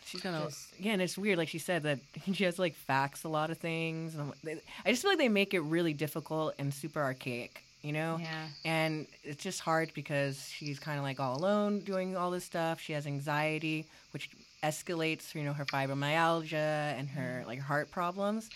She's 0.06 0.22
gonna 0.22 0.44
Just- 0.46 0.68
yeah, 0.80 0.92
and 0.92 1.02
it's 1.02 1.18
weird. 1.18 1.36
Like 1.36 1.48
she 1.48 1.58
said 1.58 1.82
that 1.82 1.98
she 2.32 2.44
has 2.44 2.54
to 2.54 2.62
like 2.62 2.74
fax 2.74 3.24
a 3.24 3.28
lot 3.28 3.50
of 3.50 3.58
things. 3.58 4.14
And 4.14 4.32
they- 4.42 4.60
I 4.86 4.90
just 4.90 5.02
feel 5.02 5.10
like 5.10 5.18
they 5.18 5.28
make 5.28 5.52
it 5.52 5.60
really 5.60 5.92
difficult 5.92 6.54
and 6.58 6.72
super 6.72 7.02
archaic, 7.02 7.62
you 7.82 7.92
know. 7.92 8.16
Yeah. 8.18 8.46
And 8.64 9.06
it's 9.22 9.42
just 9.42 9.60
hard 9.60 9.90
because 9.94 10.48
she's 10.48 10.78
kind 10.78 10.96
of 10.98 11.04
like 11.04 11.20
all 11.20 11.36
alone 11.36 11.80
doing 11.80 12.16
all 12.16 12.30
this 12.30 12.44
stuff. 12.44 12.80
She 12.80 12.94
has 12.94 13.06
anxiety, 13.06 13.84
which 14.12 14.30
escalates, 14.62 15.34
you 15.34 15.42
know, 15.42 15.52
her 15.52 15.66
fibromyalgia 15.66 16.54
and 16.98 17.06
her 17.10 17.44
like 17.46 17.60
heart 17.60 17.90
problems. 17.90 18.48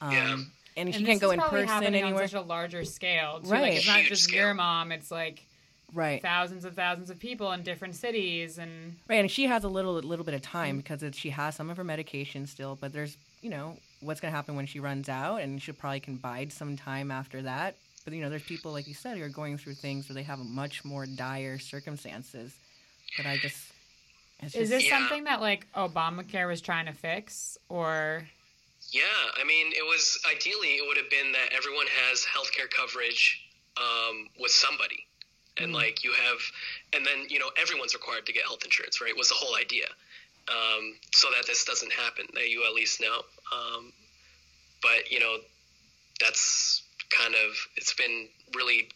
Um, 0.00 0.12
Yeah. 0.12 0.36
And 0.76 0.92
she 0.92 0.98
and 0.98 1.06
can't 1.06 1.20
go 1.20 1.30
in 1.30 1.40
person 1.40 1.84
anywhere. 1.84 2.22
on 2.22 2.28
such 2.28 2.34
a 2.34 2.40
larger 2.40 2.84
scale. 2.84 3.40
Too. 3.40 3.48
Right. 3.50 3.62
Like 3.62 3.72
it's 3.74 3.86
not 3.86 3.98
Huge 4.00 4.08
just 4.08 4.24
scale. 4.24 4.46
your 4.46 4.54
mom; 4.54 4.90
it's 4.92 5.10
like 5.10 5.44
right. 5.94 6.20
thousands 6.20 6.64
of 6.64 6.74
thousands 6.74 7.10
of 7.10 7.18
people 7.20 7.52
in 7.52 7.62
different 7.62 7.94
cities, 7.94 8.58
and 8.58 8.96
Right, 9.08 9.16
and 9.20 9.30
she 9.30 9.46
has 9.46 9.62
a 9.64 9.68
little 9.68 9.94
little 9.94 10.24
bit 10.24 10.34
of 10.34 10.42
time 10.42 10.78
because 10.78 11.02
it, 11.02 11.14
she 11.14 11.30
has 11.30 11.54
some 11.54 11.70
of 11.70 11.76
her 11.76 11.84
medication 11.84 12.46
still, 12.46 12.76
but 12.80 12.92
there's 12.92 13.16
you 13.40 13.50
know 13.50 13.76
what's 14.00 14.20
going 14.20 14.32
to 14.32 14.36
happen 14.36 14.56
when 14.56 14.66
she 14.66 14.80
runs 14.80 15.08
out, 15.08 15.40
and 15.42 15.62
she 15.62 15.70
probably 15.72 16.00
can 16.00 16.16
bide 16.16 16.52
some 16.52 16.76
time 16.76 17.10
after 17.10 17.42
that. 17.42 17.76
But 18.04 18.14
you 18.14 18.20
know, 18.20 18.28
there's 18.28 18.42
people 18.42 18.72
like 18.72 18.86
you 18.88 18.94
said 18.94 19.16
who 19.16 19.22
are 19.24 19.28
going 19.28 19.56
through 19.58 19.74
things 19.74 20.08
where 20.08 20.14
they 20.14 20.24
have 20.24 20.38
much 20.40 20.84
more 20.84 21.06
dire 21.06 21.58
circumstances. 21.58 22.52
But 23.16 23.26
I 23.26 23.36
just, 23.38 23.56
it's 24.40 24.54
is 24.56 24.68
this 24.70 24.84
Yeah. 24.86 24.98
something 24.98 25.24
that 25.24 25.40
like 25.40 25.66
Obamacare 25.76 26.48
was 26.48 26.60
trying 26.60 26.86
to 26.86 26.92
fix, 26.92 27.56
or 27.68 28.26
Yeah, 28.94 29.02
I 29.40 29.44
mean, 29.44 29.72
it 29.72 29.82
was 29.84 30.20
ideally 30.30 30.68
it 30.78 30.84
would 30.86 30.96
have 30.96 31.10
been 31.10 31.32
that 31.32 31.48
everyone 31.52 31.86
has 32.06 32.24
healthcare 32.24 32.70
coverage 32.70 33.40
um, 33.76 34.28
with 34.38 34.52
somebody, 34.52 35.00
and 35.58 35.72
like 35.72 36.04
you 36.04 36.12
have, 36.12 36.38
and 36.94 37.04
then 37.04 37.26
you 37.28 37.40
know 37.40 37.50
everyone's 37.60 37.92
required 37.94 38.24
to 38.26 38.32
get 38.32 38.44
health 38.44 38.64
insurance, 38.64 39.00
right? 39.00 39.12
Was 39.16 39.30
the 39.30 39.34
whole 39.34 39.56
idea, 39.56 39.86
um, 40.48 40.94
so 41.12 41.26
that 41.36 41.44
this 41.46 41.64
doesn't 41.64 41.92
happen, 41.92 42.26
that 42.34 42.48
you 42.50 42.64
at 42.68 42.72
least 42.72 43.00
know. 43.00 43.18
Um, 43.52 43.92
but 44.80 45.10
you 45.10 45.18
know, 45.18 45.38
that's 46.20 46.82
kind 47.10 47.34
of 47.34 47.50
it's 47.76 47.94
been 47.94 48.28
really, 48.54 48.88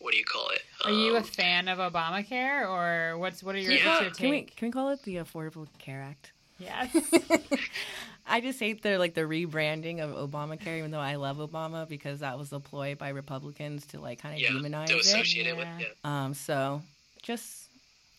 what 0.00 0.12
do 0.12 0.18
you 0.18 0.24
call 0.26 0.50
it? 0.50 0.62
are 0.84 0.90
you 0.92 1.14
a 1.14 1.18
Um, 1.18 1.24
fan 1.24 1.68
of 1.68 1.78
Obamacare, 1.78 2.68
or 2.68 3.16
what's 3.16 3.42
what 3.42 3.54
are 3.54 3.58
your, 3.58 3.72
Yeah. 3.72 3.88
what's 3.88 4.02
your 4.02 4.10
can 4.10 4.28
we 4.28 4.42
can 4.42 4.68
we 4.68 4.72
call 4.72 4.90
it 4.90 5.02
the 5.04 5.16
Affordable 5.16 5.66
Care 5.78 6.02
Act? 6.02 6.32
Yes. 6.58 6.96
I 8.26 8.40
just 8.40 8.60
hate 8.60 8.82
their 8.82 8.98
like 8.98 9.14
the 9.14 9.22
rebranding 9.22 10.00
of 10.00 10.30
Obamacare, 10.30 10.78
even 10.78 10.90
though 10.90 11.00
I 11.00 11.14
love 11.14 11.38
Obama 11.38 11.88
because 11.88 12.20
that 12.20 12.38
was 12.38 12.52
a 12.52 12.60
ploy 12.60 12.94
by 12.94 13.08
Republicans 13.08 13.86
to 13.86 14.00
like 14.00 14.20
kind 14.20 14.34
of 14.34 14.40
yeah, 14.40 14.50
demonize 14.50 14.86
to 14.88 14.96
it. 14.96 15.00
associate 15.00 15.46
it 15.46 15.56
with 15.56 15.66
Yeah. 15.66 15.86
yeah. 16.04 16.24
Um, 16.24 16.34
so 16.34 16.82
just 17.22 17.68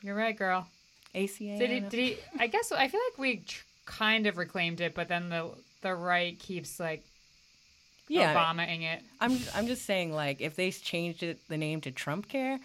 You're 0.02 0.16
right, 0.16 0.36
girl. 0.38 0.68
ACA. 1.14 1.58
Did 1.58 1.70
he? 1.70 1.80
Did 1.82 1.94
he? 1.94 2.18
I 2.40 2.48
guess 2.48 2.72
I 2.72 2.88
feel 2.88 3.02
like 3.12 3.20
we 3.20 3.38
tr- 3.38 3.64
kind 3.86 4.26
of 4.28 4.38
reclaimed 4.38 4.82
it, 4.82 4.96
but 4.96 5.08
then 5.08 5.30
the 5.30 5.52
the 5.82 5.94
right 5.94 6.38
keeps 6.40 6.80
like 6.80 7.04
yeah, 8.08 8.34
Obamaing 8.34 8.82
it. 8.82 9.04
I'm 9.22 9.38
I'm 9.54 9.68
just 9.68 9.86
saying 9.86 10.12
like 10.14 10.42
if 10.42 10.56
they 10.56 10.72
changed 10.72 11.22
it 11.22 11.40
the 11.50 11.58
name 11.58 11.82
to 11.82 11.92
Trump 11.92 12.28
Care, 12.30 12.60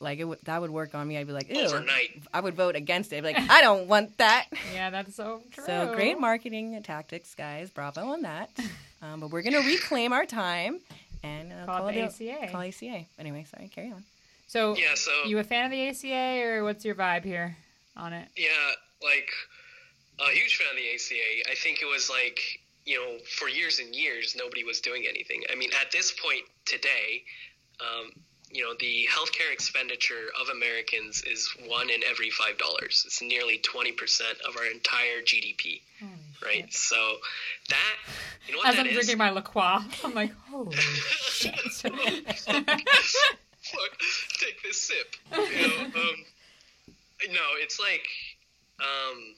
like 0.00 0.18
it 0.18 0.24
would 0.24 0.38
that 0.44 0.60
would 0.60 0.70
work 0.70 0.94
on 0.94 1.06
me. 1.08 1.16
I'd 1.18 1.26
be 1.26 1.32
like, 1.32 1.48
ew. 1.48 1.62
Overnight. 1.62 2.22
I 2.32 2.40
would 2.40 2.54
vote 2.54 2.76
against 2.76 3.12
it. 3.12 3.16
I'd 3.18 3.22
be 3.22 3.32
like, 3.34 3.50
I 3.50 3.60
don't 3.62 3.88
want 3.88 4.16
that. 4.18 4.46
Yeah, 4.74 4.90
that's 4.90 5.14
so 5.14 5.42
true. 5.52 5.64
So 5.64 5.92
great 5.94 6.20
marketing 6.20 6.80
tactics, 6.82 7.34
guys. 7.34 7.70
Bravo 7.70 8.02
on 8.12 8.22
that. 8.22 8.50
Um, 9.00 9.20
but 9.20 9.30
we're 9.30 9.42
gonna 9.42 9.60
reclaim 9.60 10.12
our 10.12 10.26
time 10.26 10.80
and 11.22 11.52
uh, 11.52 11.66
Call 11.66 11.76
call, 11.78 11.86
the 11.86 12.00
it 12.00 12.20
a- 12.20 12.30
ACA. 12.32 12.50
Call 12.50 12.62
ACA. 12.62 13.04
Anyway, 13.16 13.46
sorry. 13.48 13.68
Carry 13.72 13.92
on. 13.92 14.02
So, 14.48 14.74
Yeah, 14.76 14.94
so 14.96 15.12
you 15.24 15.38
a 15.38 15.44
fan 15.44 15.66
of 15.66 15.70
the 15.70 15.86
ACA, 15.88 16.42
or 16.44 16.64
what's 16.64 16.84
your 16.84 16.96
vibe 16.96 17.22
here 17.24 17.56
on 17.96 18.12
it? 18.12 18.26
Yeah, 18.36 18.48
like 19.00 19.30
a 20.18 20.32
huge 20.32 20.56
fan 20.56 20.66
of 20.70 20.76
the 20.76 20.88
ACA. 20.94 21.48
I 21.48 21.54
think 21.54 21.80
it 21.80 21.84
was 21.84 22.10
like 22.10 22.40
you 22.86 22.98
know 22.98 23.18
for 23.38 23.48
years 23.48 23.78
and 23.78 23.94
years 23.94 24.34
nobody 24.36 24.64
was 24.64 24.80
doing 24.80 25.04
anything. 25.08 25.44
I 25.48 25.54
mean, 25.54 25.70
at 25.80 25.92
this 25.92 26.10
point 26.10 26.42
today, 26.64 27.22
um, 27.80 28.10
you 28.52 28.62
know 28.64 28.72
the 28.80 29.06
healthcare 29.10 29.52
expenditure 29.52 30.26
of 30.40 30.48
Americans 30.48 31.22
is 31.26 31.48
one 31.66 31.90
in 31.90 32.00
every 32.08 32.30
five 32.30 32.56
dollars. 32.58 33.04
It's 33.06 33.20
nearly 33.22 33.58
twenty 33.58 33.92
percent 33.92 34.38
of 34.48 34.56
our 34.56 34.64
entire 34.66 35.20
GDP. 35.24 35.80
Right, 36.44 36.72
so 36.72 37.16
that 37.68 37.96
you 38.46 38.52
know 38.52 38.58
what 38.58 38.68
As 38.68 38.78
I'm 38.78 38.86
is? 38.86 38.94
drinking 38.94 39.18
my 39.18 39.30
La 39.30 39.40
Croix, 39.40 39.78
I'm 40.04 40.14
like, 40.14 40.32
holy 40.48 40.76
shit. 40.76 41.54
Fuck, 43.60 43.92
take 44.38 44.62
this 44.62 44.80
sip. 44.80 45.16
You 45.32 45.36
know, 45.68 45.84
um, 46.00 46.24
no, 47.30 47.40
it's 47.60 47.80
like 47.80 48.06
um, 48.80 49.34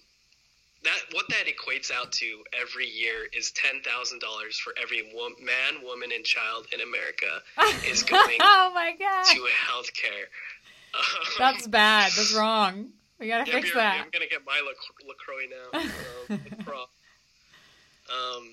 that. 0.84 0.98
What 1.12 1.26
that 1.28 1.44
equates 1.46 1.90
out 1.90 2.12
to 2.12 2.42
every 2.60 2.88
year 2.88 3.28
is 3.36 3.50
ten 3.52 3.82
thousand 3.82 4.20
dollars 4.20 4.58
for 4.58 4.74
every 4.80 5.10
wo- 5.14 5.36
man, 5.40 5.82
woman, 5.84 6.10
and 6.14 6.24
child 6.24 6.66
in 6.72 6.80
America 6.80 7.42
is 7.88 8.02
going 8.14 8.38
oh 8.40 8.72
my 8.74 8.94
god. 8.98 9.24
to 9.34 9.46
health 9.68 9.92
care. 9.94 10.28
Um, 10.94 11.02
That's 11.38 11.66
bad. 11.66 12.10
That's 12.16 12.34
wrong. 12.34 12.90
We 13.18 13.28
gotta 13.28 13.50
yeah, 13.50 13.60
fix 13.60 13.74
that. 13.74 14.00
I'm 14.00 14.10
gonna 14.10 14.26
get 14.26 14.40
my 14.46 14.60
La- 14.64 15.08
Lacroix 15.08 15.46
now. 15.46 16.36
Um, 18.10 18.36
um, 18.38 18.48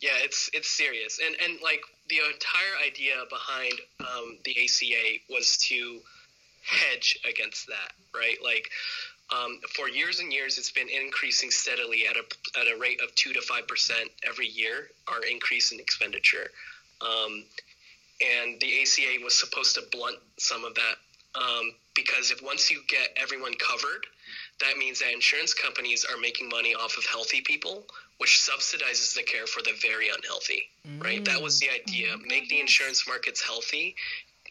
yeah, 0.00 0.10
it's 0.22 0.50
it's 0.52 0.68
serious, 0.68 1.20
and 1.24 1.36
and 1.44 1.60
like 1.62 1.82
the 2.08 2.16
entire 2.16 2.86
idea 2.86 3.14
behind 3.28 3.72
um, 4.00 4.38
the 4.44 4.56
ACA 4.64 5.18
was 5.30 5.56
to 5.68 6.00
hedge 6.62 7.18
against 7.28 7.66
that, 7.66 7.92
right? 8.14 8.36
Like 8.42 8.70
um, 9.30 9.60
for 9.74 9.88
years 9.88 10.20
and 10.20 10.32
years, 10.32 10.58
it's 10.58 10.70
been 10.70 10.88
increasing 10.88 11.50
steadily 11.50 12.04
at 12.08 12.16
a 12.16 12.24
at 12.60 12.66
a 12.66 12.78
rate 12.78 13.00
of 13.02 13.14
two 13.14 13.32
to 13.32 13.40
five 13.42 13.68
percent 13.68 14.10
every 14.26 14.48
year. 14.48 14.90
Our 15.06 15.24
increase 15.24 15.72
in 15.72 15.80
expenditure, 15.80 16.50
um, 17.02 17.44
and 18.20 18.60
the 18.60 18.82
ACA 18.82 19.22
was 19.22 19.38
supposed 19.38 19.74
to 19.74 19.82
blunt 19.92 20.16
some 20.38 20.64
of 20.64 20.74
that 20.74 20.96
um, 21.34 21.72
because 21.94 22.30
if 22.30 22.42
once 22.42 22.70
you 22.70 22.80
get 22.88 23.08
everyone 23.16 23.54
covered, 23.54 24.06
that 24.60 24.76
means 24.76 25.00
that 25.00 25.12
insurance 25.12 25.54
companies 25.54 26.04
are 26.04 26.18
making 26.18 26.48
money 26.48 26.74
off 26.74 26.96
of 26.96 27.04
healthy 27.04 27.40
people, 27.40 27.84
which 28.18 28.48
subsidizes 28.50 29.14
the 29.14 29.22
care 29.22 29.46
for 29.46 29.62
the 29.62 29.72
very 29.82 30.08
unhealthy. 30.08 30.62
Right? 30.98 31.24
That 31.24 31.42
was 31.42 31.60
the 31.60 31.68
idea. 31.70 32.16
Make 32.26 32.48
the 32.48 32.60
insurance 32.60 33.06
markets 33.06 33.42
healthy. 33.42 33.94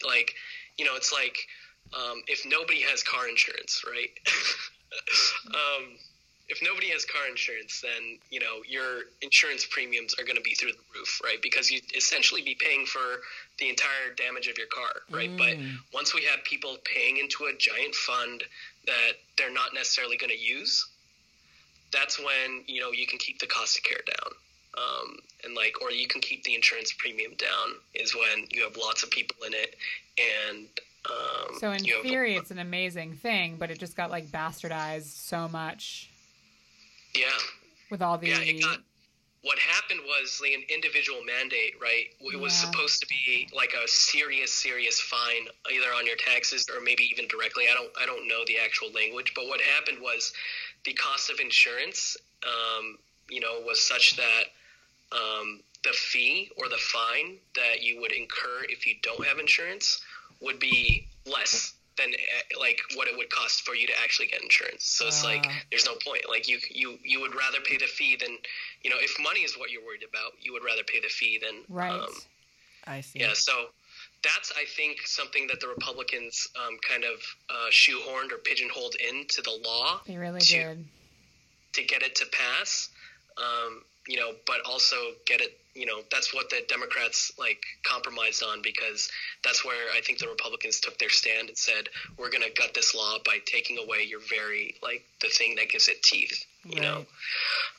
Like, 0.05 0.35
you 0.77 0.85
know, 0.85 0.95
it's 0.95 1.11
like 1.11 1.47
um, 1.93 2.21
if 2.27 2.45
nobody 2.45 2.81
has 2.81 3.03
car 3.03 3.27
insurance, 3.27 3.83
right? 3.87 4.09
um, 5.47 5.97
if 6.49 6.61
nobody 6.63 6.87
has 6.87 7.03
car 7.03 7.27
insurance, 7.29 7.81
then 7.81 8.19
you 8.29 8.39
know 8.39 8.61
your 8.67 9.01
insurance 9.21 9.65
premiums 9.69 10.15
are 10.19 10.23
going 10.23 10.37
to 10.37 10.41
be 10.41 10.53
through 10.53 10.71
the 10.71 10.85
roof, 10.95 11.21
right? 11.23 11.41
Because 11.41 11.69
you 11.69 11.81
essentially 11.95 12.41
be 12.41 12.55
paying 12.55 12.85
for 12.85 13.21
the 13.59 13.69
entire 13.69 14.13
damage 14.15 14.47
of 14.47 14.57
your 14.57 14.67
car, 14.67 15.01
right? 15.11 15.29
But 15.37 15.57
once 15.93 16.13
we 16.13 16.23
have 16.23 16.43
people 16.43 16.77
paying 16.85 17.17
into 17.17 17.45
a 17.45 17.57
giant 17.57 17.95
fund 17.95 18.43
that 18.85 19.13
they're 19.37 19.53
not 19.53 19.73
necessarily 19.73 20.15
going 20.15 20.31
to 20.31 20.39
use, 20.39 20.87
that's 21.91 22.17
when 22.17 22.63
you 22.65 22.81
know 22.81 22.91
you 22.91 23.07
can 23.07 23.19
keep 23.19 23.39
the 23.39 23.47
cost 23.47 23.77
of 23.77 23.83
care 23.83 24.01
down, 24.07 24.33
um, 24.77 25.17
and 25.43 25.53
like, 25.53 25.81
or 25.81 25.91
you 25.91 26.07
can 26.07 26.21
keep 26.21 26.43
the 26.43 26.55
insurance 26.55 26.93
premium 26.97 27.33
down. 27.37 27.75
Is 27.93 28.15
when 28.15 28.47
you 28.51 28.63
have 28.63 28.77
lots 28.77 29.03
of 29.03 29.11
people 29.11 29.35
in 29.45 29.53
it, 29.53 29.75
and 30.47 30.67
um, 31.09 31.55
So 31.59 31.71
in 31.71 31.83
theory, 32.03 32.35
it's 32.35 32.51
an 32.51 32.59
amazing 32.59 33.13
thing, 33.13 33.55
but 33.57 33.71
it 33.71 33.79
just 33.79 33.95
got 33.95 34.11
like 34.11 34.27
bastardized 34.27 35.05
so 35.05 35.47
much 35.47 36.09
yeah. 37.15 37.27
with 37.89 38.01
all 38.01 38.17
the. 38.17 38.29
Yeah, 38.29 38.39
it 38.39 38.61
got. 38.61 38.79
What 39.43 39.59
happened 39.59 40.01
was 40.03 40.41
an 40.43 40.63
individual 40.67 41.19
mandate, 41.23 41.75
right? 41.81 42.07
It 42.19 42.39
was 42.39 42.51
supposed 42.51 42.99
to 42.99 43.07
be 43.07 43.47
like 43.55 43.71
a 43.71 43.87
serious, 43.87 44.51
serious 44.51 44.99
fine, 44.99 45.47
either 45.71 45.93
on 45.95 46.05
your 46.05 46.17
taxes 46.17 46.65
or 46.73 46.81
maybe 46.81 47.03
even 47.03 47.29
directly. 47.29 47.65
I 47.71 47.73
don't, 47.73 47.89
I 48.01 48.05
don't 48.05 48.27
know 48.27 48.43
the 48.45 48.57
actual 48.57 48.91
language, 48.91 49.31
but 49.35 49.47
what 49.47 49.61
happened 49.61 49.99
was 50.01 50.33
the 50.83 50.93
cost 50.93 51.29
of 51.29 51.39
insurance, 51.39 52.17
um, 52.43 52.97
you 53.29 53.39
know, 53.39 53.61
was 53.65 53.79
such 53.81 54.17
that 54.17 54.45
um, 55.13 55.61
the 55.83 55.93
fee 55.93 56.51
or 56.57 56.67
the 56.67 56.77
fine 56.77 57.37
that 57.55 57.81
you 57.81 58.01
would 58.01 58.11
incur 58.11 58.65
if 58.67 58.85
you 58.85 58.95
don't 59.01 59.25
have 59.25 59.39
insurance 59.39 60.01
would 60.41 60.59
be 60.59 61.07
less 61.25 61.73
than 61.97 62.09
uh, 62.13 62.59
like 62.59 62.79
what 62.95 63.07
it 63.07 63.17
would 63.17 63.29
cost 63.29 63.61
for 63.63 63.73
you 63.75 63.87
to 63.87 63.93
actually 64.03 64.27
get 64.27 64.41
insurance. 64.43 64.83
So 64.85 65.07
it's 65.07 65.23
like 65.23 65.45
Ah. 65.47 65.61
there's 65.71 65.85
no 65.85 65.95
point. 66.05 66.23
Like 66.29 66.47
you 66.47 66.59
you 66.69 66.97
you 67.03 67.19
would 67.21 67.33
rather 67.35 67.59
pay 67.61 67.77
the 67.77 67.85
fee 67.87 68.15
than 68.15 68.37
you 68.83 68.89
know 68.89 68.97
if 68.99 69.15
money 69.19 69.41
is 69.41 69.57
what 69.57 69.71
you're 69.71 69.83
worried 69.83 70.03
about, 70.07 70.33
you 70.41 70.53
would 70.53 70.63
rather 70.63 70.83
pay 70.83 70.99
the 70.99 71.09
fee 71.09 71.39
than 71.41 71.63
right. 71.69 71.91
Um, 71.91 72.07
I 72.85 73.01
see. 73.01 73.19
yeah. 73.19 73.33
So 73.33 73.51
that's 74.23 74.51
I 74.55 74.65
think 74.75 75.05
something 75.05 75.47
that 75.47 75.59
the 75.59 75.67
Republicans 75.67 76.47
um, 76.55 76.77
kind 76.87 77.03
of 77.03 77.19
uh, 77.49 77.69
shoehorned 77.71 78.31
or 78.31 78.37
pigeonholed 78.37 78.95
into 78.95 79.41
the 79.41 79.59
law 79.63 80.01
they 80.05 80.17
really 80.17 80.39
to- 80.41 80.55
did. 80.55 80.85
to 81.73 81.83
get 81.83 82.01
it 82.03 82.15
to 82.17 82.25
pass. 82.31 82.89
Um, 83.37 83.83
you 84.07 84.17
know, 84.17 84.31
but 84.45 84.57
also 84.65 84.95
get 85.25 85.41
it. 85.41 85.59
You 85.77 85.85
know, 85.85 86.01
that's 86.11 86.33
what 86.33 86.49
the 86.49 86.61
Democrats 86.67 87.31
like 87.37 87.61
compromised 87.83 88.43
on 88.43 88.63
because 88.63 89.09
that's 89.43 89.63
where 89.63 89.91
I 89.95 90.01
think 90.01 90.17
the 90.17 90.27
Republicans 90.27 90.79
took 90.79 90.97
their 90.97 91.09
stand 91.09 91.49
and 91.49 91.57
said 91.57 91.87
we're 92.17 92.31
going 92.31 92.41
to 92.41 92.49
gut 92.49 92.73
this 92.73 92.95
law 92.95 93.17
by 93.23 93.37
taking 93.45 93.77
away 93.77 94.03
your 94.07 94.19
very 94.27 94.73
like 94.81 95.05
the 95.21 95.27
thing 95.27 95.55
that 95.55 95.69
gives 95.69 95.87
it 95.87 96.01
teeth. 96.01 96.43
You 96.65 96.81
know. 96.81 97.05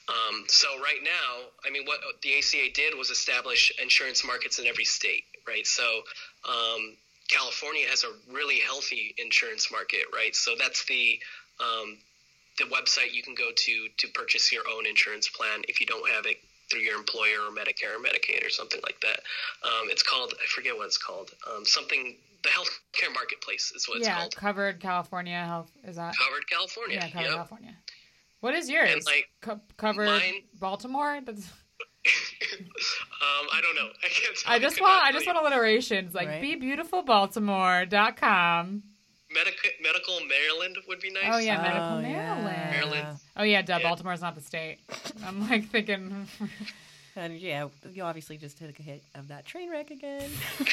Um, 0.09 0.45
so 0.47 0.69
right 0.79 1.01
now, 1.03 1.49
I 1.67 1.71
mean, 1.71 1.85
what 1.85 1.99
the 2.23 2.39
ACA 2.39 2.73
did 2.73 2.97
was 2.97 3.11
establish 3.11 3.73
insurance 3.83 4.25
markets 4.25 4.59
in 4.59 4.67
every 4.67 4.85
state, 4.85 5.25
right? 5.47 5.67
So 5.67 6.03
um, 6.49 6.97
California 7.29 7.87
has 7.89 8.05
a 8.05 8.33
really 8.33 8.61
healthy 8.61 9.15
insurance 9.19 9.71
market, 9.71 10.05
right? 10.15 10.35
So 10.35 10.55
that's 10.57 10.85
the 10.85 11.19
um, 11.61 11.99
the 12.59 12.65
website 12.65 13.13
you 13.13 13.23
can 13.23 13.35
go 13.35 13.51
to 13.55 13.89
to 13.99 14.09
purchase 14.15 14.53
your 14.53 14.63
own 14.69 14.87
insurance 14.87 15.29
plan 15.29 15.63
if 15.69 15.81
you 15.81 15.87
don't 15.87 16.09
have 16.11 16.27
it 16.27 16.39
through 16.71 16.81
your 16.81 16.97
employer 16.97 17.41
or 17.47 17.51
Medicare 17.53 17.95
or 17.97 18.01
Medicaid 18.03 18.45
or 18.47 18.51
something 18.51 18.81
like 18.83 19.01
that. 19.01 19.21
Um, 19.65 19.89
it's 19.91 20.03
called 20.03 20.35
I 20.43 20.47
forget 20.49 20.77
what 20.77 20.87
it's 20.87 20.99
called. 20.99 21.31
Um, 21.51 21.65
something 21.65 22.17
the 22.43 22.49
healthcare 22.51 23.13
marketplace 23.15 23.73
is 23.75 23.89
what 23.89 23.99
it's 23.99 24.07
yeah, 24.07 24.19
called. 24.19 24.37
covered 24.37 24.79
California 24.81 25.39
health. 25.45 25.71
Is 25.85 25.97
that? 25.97 26.15
Covered 26.17 26.47
California. 26.49 26.97
Yeah, 26.97 27.09
covered 27.11 27.25
Yep. 27.25 27.33
California. 27.35 27.75
What 28.41 28.55
is 28.55 28.71
yours? 28.71 28.93
And, 28.93 29.05
like, 29.05 29.29
Co- 29.43 29.61
covered 29.77 30.07
mine- 30.07 30.45
Baltimore. 30.61 31.19
That's. 31.25 31.45
um, 32.07 33.49
I 33.53 33.61
don't 33.61 33.75
know. 33.75 33.89
I 34.05 34.09
can't. 34.09 34.37
Tell 34.37 34.53
I 34.53 34.59
just 34.61 34.81
want. 34.81 35.03
I 35.05 35.11
just 35.13 35.27
you. 35.27 35.33
want 35.35 35.45
alliterations 35.45 36.15
like 36.15 36.29
Right. 36.29 36.41
bebeautifulbaltimore.com. 36.43 38.83
Medical, 39.33 39.71
medical 39.83 40.21
Maryland 40.27 40.77
would 40.89 41.01
be 41.01 41.11
nice. 41.11 41.25
Oh 41.27 41.39
yeah, 41.39 41.61
medical 41.61 41.83
Oh, 41.83 42.01
Maryland. 42.01 42.47
yeah. 42.47 42.71
Maryland. 42.71 43.19
Oh 43.37 43.43
yeah, 43.43 43.63
duh, 43.63 43.77
Yeah. 43.79 43.83
Baltimore's 43.83 44.23
not 44.23 44.35
the 44.35 44.41
state. 44.41 44.79
I'm 45.27 45.49
like 45.49 45.69
thinking. 45.69 46.27
And 47.17 47.37
yeah, 47.37 47.67
you 47.93 48.05
obviously 48.05 48.37
just 48.37 48.59
took 48.59 48.79
a 48.79 48.83
hit 48.83 49.03
of 49.17 49.27
that 49.27 49.45
train 49.45 49.71
wreck 49.71 49.91
again. 49.91 50.31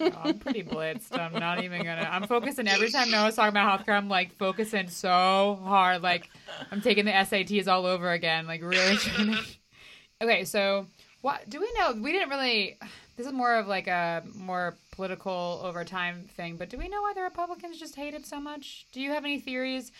Oh, 0.00 0.10
I'm 0.24 0.38
pretty 0.38 0.62
blitzed. 0.64 1.16
I'm 1.16 1.32
not 1.32 1.62
even 1.62 1.82
gonna. 1.84 2.08
I'm 2.10 2.26
focusing 2.26 2.66
every 2.68 2.90
time 2.90 3.10
Noah's 3.10 3.36
talking 3.36 3.50
about 3.50 3.84
healthcare. 3.84 3.96
I'm 3.96 4.08
like 4.08 4.32
focusing 4.32 4.88
so 4.88 5.60
hard. 5.64 6.02
Like 6.02 6.28
I'm 6.72 6.80
taking 6.80 7.04
the 7.04 7.12
SATs 7.12 7.68
all 7.68 7.86
over 7.86 8.10
again. 8.10 8.46
Like 8.48 8.62
really. 8.62 8.96
Trying 8.96 9.32
to... 9.32 9.42
Okay, 10.20 10.44
so 10.44 10.86
what 11.22 11.48
do 11.48 11.60
we 11.60 11.72
know? 11.78 11.92
We 11.94 12.12
didn't 12.12 12.28
really. 12.28 12.76
This 13.16 13.26
is 13.26 13.32
more 13.32 13.56
of 13.56 13.66
like 13.66 13.86
a 13.86 14.22
more 14.34 14.76
political 14.92 15.60
over 15.64 15.84
time 15.84 16.28
thing. 16.36 16.56
But 16.56 16.68
do 16.70 16.76
we 16.76 16.88
know 16.88 17.00
why 17.02 17.12
the 17.14 17.22
Republicans 17.22 17.78
just 17.78 17.94
hate 17.96 18.14
it 18.14 18.26
so 18.26 18.40
much? 18.40 18.86
Do 18.92 19.00
you 19.00 19.10
have 19.10 19.24
any 19.24 19.38
theories 19.40 19.92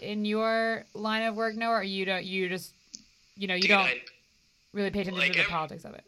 in 0.00 0.24
your 0.24 0.84
line 0.94 1.22
of 1.22 1.36
work, 1.36 1.54
Noah? 1.56 1.74
Or 1.78 1.82
you 1.82 2.04
don't? 2.04 2.24
You 2.24 2.48
just 2.48 2.72
you 3.36 3.46
know 3.48 3.54
you 3.54 3.62
Dude, 3.62 3.70
don't 3.70 3.80
I, 3.80 4.00
really 4.72 4.90
pay 4.90 5.00
attention 5.00 5.20
like 5.20 5.32
to 5.32 5.38
the 5.38 5.40
every- 5.40 5.50
politics 5.52 5.84
of 5.84 5.94
it. 5.94 6.04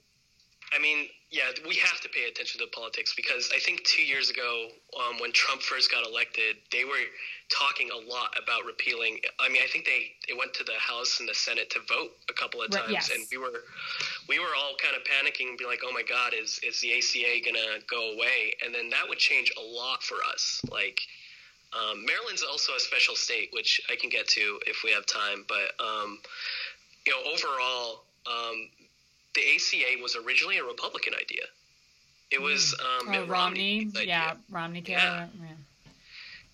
I 0.76 0.80
mean, 0.82 1.06
yeah, 1.30 1.42
we 1.66 1.74
have 1.76 2.00
to 2.02 2.08
pay 2.08 2.28
attention 2.28 2.60
to 2.60 2.66
politics 2.68 3.12
because 3.16 3.50
I 3.54 3.58
think 3.58 3.82
two 3.84 4.02
years 4.02 4.30
ago, 4.30 4.68
um, 4.94 5.18
when 5.18 5.32
Trump 5.32 5.60
first 5.60 5.90
got 5.90 6.06
elected, 6.06 6.56
they 6.70 6.84
were 6.84 7.02
talking 7.50 7.90
a 7.90 8.10
lot 8.10 8.30
about 8.40 8.64
repealing. 8.64 9.18
I 9.40 9.48
mean, 9.48 9.60
I 9.62 9.66
think 9.66 9.86
they 9.86 10.12
it 10.28 10.38
went 10.38 10.54
to 10.54 10.64
the 10.64 10.78
House 10.78 11.18
and 11.18 11.28
the 11.28 11.34
Senate 11.34 11.68
to 11.70 11.80
vote 11.88 12.12
a 12.30 12.32
couple 12.32 12.62
of 12.62 12.70
times, 12.70 12.92
yes. 12.92 13.10
and 13.10 13.26
we 13.30 13.38
were 13.38 13.64
we 14.28 14.38
were 14.38 14.54
all 14.56 14.76
kind 14.80 14.94
of 14.94 15.02
panicking 15.02 15.48
and 15.48 15.58
be 15.58 15.66
like, 15.66 15.80
"Oh 15.84 15.92
my 15.92 16.02
God, 16.02 16.32
is 16.32 16.60
is 16.62 16.80
the 16.80 16.94
ACA 16.94 17.44
gonna 17.44 17.80
go 17.90 18.12
away?" 18.12 18.54
And 18.64 18.72
then 18.72 18.88
that 18.90 19.08
would 19.08 19.18
change 19.18 19.52
a 19.58 19.62
lot 19.62 20.04
for 20.04 20.18
us. 20.32 20.60
Like 20.70 21.00
um, 21.74 22.06
Maryland's 22.06 22.44
also 22.44 22.72
a 22.74 22.80
special 22.80 23.16
state, 23.16 23.50
which 23.52 23.80
I 23.90 23.96
can 23.96 24.10
get 24.10 24.28
to 24.28 24.60
if 24.66 24.82
we 24.84 24.92
have 24.92 25.06
time. 25.06 25.44
But 25.48 25.74
um, 25.84 26.20
you 27.06 27.12
know, 27.12 27.32
overall, 27.32 28.04
um, 28.26 28.68
the 29.36 29.42
ACA 29.54 30.02
was 30.02 30.16
originally 30.16 30.58
a 30.58 30.64
Republican 30.64 31.14
idea. 31.14 31.44
It 32.32 32.42
was 32.42 32.74
um, 32.80 33.08
Uh, 33.08 33.10
Mitt 33.12 33.28
Romney, 33.28 33.30
Romney's 33.84 33.96
idea. 33.96 34.06
yeah, 34.08 34.34
Romney 34.50 34.82
Yeah. 34.86 35.28
Yeah. 35.40 35.56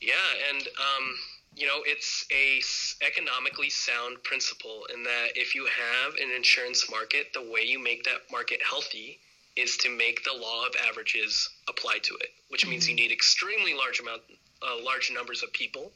Yeah, 0.01 0.51
and 0.51 0.67
um, 0.67 1.19
you 1.55 1.67
know, 1.67 1.83
it's 1.87 2.27
a 2.33 2.59
s- 2.59 2.97
economically 3.03 3.71
sound 3.71 4.23
principle 4.25 4.87
in 4.93 5.05
that 5.05 5.29
if 5.37 5.55
you 5.55 5.65
have 5.67 6.15
an 6.17 6.31
insurance 6.31 6.91
market, 6.91 7.33
the 7.33 7.43
way 7.43 7.63
you 7.63 7.79
make 7.79 8.03
that 8.05 8.21
market 8.31 8.61
healthy 8.69 9.19
is 9.55 9.77
to 9.79 9.89
make 9.91 10.25
the 10.25 10.33
law 10.33 10.67
of 10.67 10.75
averages 10.89 11.49
apply 11.69 11.99
to 12.03 12.17
it, 12.17 12.31
which 12.49 12.67
means 12.67 12.89
you 12.89 12.95
need 12.97 13.13
extremely 13.13 13.75
large 13.75 14.01
amount, 14.01 14.23
uh, 14.63 14.77
large 14.83 15.11
numbers 15.13 15.43
of 15.43 15.53
people. 15.53 15.93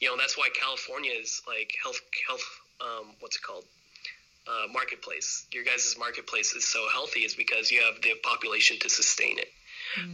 You 0.00 0.08
know, 0.08 0.16
that's 0.16 0.36
why 0.36 0.48
California 0.50 1.12
is 1.12 1.40
like 1.46 1.72
health, 1.82 2.00
health. 2.26 2.44
Um, 2.80 3.14
what's 3.20 3.36
it 3.36 3.42
called? 3.42 3.64
Uh, 4.48 4.66
marketplace. 4.72 5.44
Your 5.52 5.62
guys' 5.62 5.94
marketplace 5.98 6.54
is 6.54 6.64
so 6.66 6.88
healthy 6.90 7.20
is 7.20 7.34
because 7.34 7.70
you 7.70 7.82
have 7.82 8.00
the 8.00 8.14
population 8.22 8.78
to 8.80 8.88
sustain 8.88 9.38
it. 9.38 9.52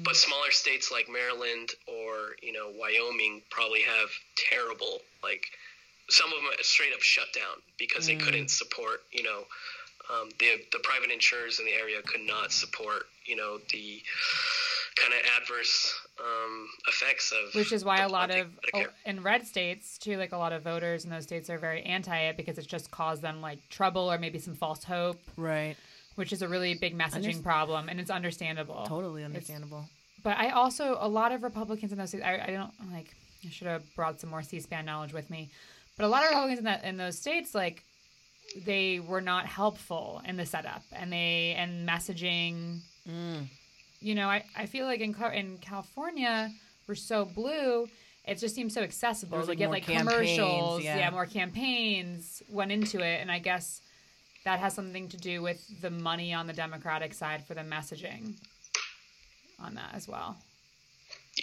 But 0.02 0.16
smaller 0.16 0.50
states 0.50 0.90
like 0.90 1.08
Maryland 1.08 1.70
or 1.86 2.36
you 2.42 2.52
know 2.52 2.72
Wyoming 2.78 3.42
probably 3.50 3.82
have 3.82 4.10
terrible 4.50 5.00
like 5.22 5.44
some 6.08 6.32
of 6.32 6.36
them 6.36 6.50
straight 6.62 6.92
up 6.92 7.02
shut 7.02 7.32
down 7.34 7.62
because 7.78 8.06
they 8.06 8.16
couldn't 8.16 8.50
support 8.50 9.02
you 9.10 9.22
know 9.22 9.44
um, 10.10 10.28
the 10.38 10.64
the 10.72 10.78
private 10.80 11.10
insurers 11.10 11.58
in 11.58 11.66
the 11.66 11.72
area 11.72 12.02
could 12.02 12.20
not 12.20 12.52
support 12.52 13.06
you 13.24 13.36
know 13.36 13.58
the 13.72 14.02
kind 14.96 15.12
of 15.12 15.20
adverse 15.42 15.92
um, 16.20 16.68
effects 16.88 17.32
of 17.32 17.54
Which 17.54 17.72
is 17.72 17.84
why 17.84 17.98
a 17.98 18.08
lot 18.08 18.30
of 18.30 18.46
Medicare. 18.46 18.86
oh, 18.88 18.92
in 19.06 19.22
red 19.22 19.46
states 19.46 19.98
too, 19.98 20.16
like 20.16 20.32
a 20.32 20.36
lot 20.36 20.52
of 20.52 20.62
voters 20.62 21.04
in 21.04 21.10
those 21.10 21.24
states 21.24 21.50
are 21.50 21.58
very 21.58 21.82
anti 21.82 22.16
it 22.28 22.36
because 22.36 22.58
it's 22.58 22.66
just 22.66 22.90
caused 22.90 23.20
them 23.22 23.40
like 23.40 23.58
trouble 23.70 24.10
or 24.10 24.18
maybe 24.18 24.38
some 24.38 24.54
false 24.54 24.84
hope, 24.84 25.20
Right. 25.36 25.76
which 26.14 26.32
is 26.32 26.42
a 26.42 26.48
really 26.48 26.74
big 26.74 26.96
messaging 26.96 27.36
Underst- 27.36 27.42
problem, 27.42 27.88
and 27.88 27.98
it's 28.00 28.10
understandable. 28.10 28.84
Totally 28.86 29.24
understandable. 29.24 29.84
But 30.22 30.38
I 30.38 30.50
also 30.50 30.96
a 31.00 31.08
lot 31.08 31.32
of 31.32 31.42
Republicans 31.42 31.92
in 31.92 31.98
those 31.98 32.10
states. 32.10 32.24
I, 32.24 32.38
I 32.46 32.50
don't 32.52 32.72
like. 32.92 33.08
I 33.44 33.50
should 33.50 33.66
have 33.66 33.82
brought 33.94 34.20
some 34.20 34.30
more 34.30 34.42
C-SPAN 34.42 34.86
knowledge 34.86 35.12
with 35.12 35.28
me. 35.28 35.50
But 35.98 36.06
a 36.06 36.08
lot 36.08 36.22
of 36.22 36.30
Republicans 36.30 36.58
in 36.60 36.64
that 36.64 36.84
in 36.84 36.96
those 36.96 37.18
states, 37.18 37.54
like 37.54 37.82
they 38.64 39.00
were 39.00 39.20
not 39.20 39.44
helpful 39.46 40.22
in 40.24 40.36
the 40.36 40.46
setup, 40.46 40.82
and 40.92 41.12
they 41.12 41.54
and 41.58 41.86
messaging. 41.88 42.78
You 44.04 44.14
know, 44.14 44.28
I, 44.28 44.44
I 44.54 44.66
feel 44.66 44.84
like 44.84 45.00
in 45.00 45.14
in 45.32 45.56
California 45.58 46.52
we're 46.86 46.94
so 46.94 47.24
blue. 47.24 47.88
It 48.26 48.36
just 48.36 48.54
seems 48.54 48.74
so 48.74 48.82
accessible. 48.82 49.30
There 49.30 49.38
was, 49.38 49.46
to 49.46 49.52
like, 49.52 49.58
get 49.58 49.64
more 49.64 49.74
like 49.74 49.84
campaigns, 49.84 50.38
commercials, 50.38 50.84
yeah. 50.84 51.10
more 51.10 51.24
campaigns 51.24 52.42
went 52.50 52.70
into 52.70 52.98
it, 53.00 53.20
and 53.22 53.30
I 53.30 53.38
guess 53.38 53.80
that 54.44 54.60
has 54.60 54.74
something 54.74 55.08
to 55.08 55.16
do 55.16 55.40
with 55.40 55.80
the 55.80 55.90
money 55.90 56.34
on 56.34 56.46
the 56.46 56.52
Democratic 56.52 57.14
side 57.14 57.46
for 57.46 57.54
the 57.54 57.62
messaging 57.62 58.34
on 59.58 59.74
that 59.74 59.94
as 59.94 60.06
well. 60.06 60.36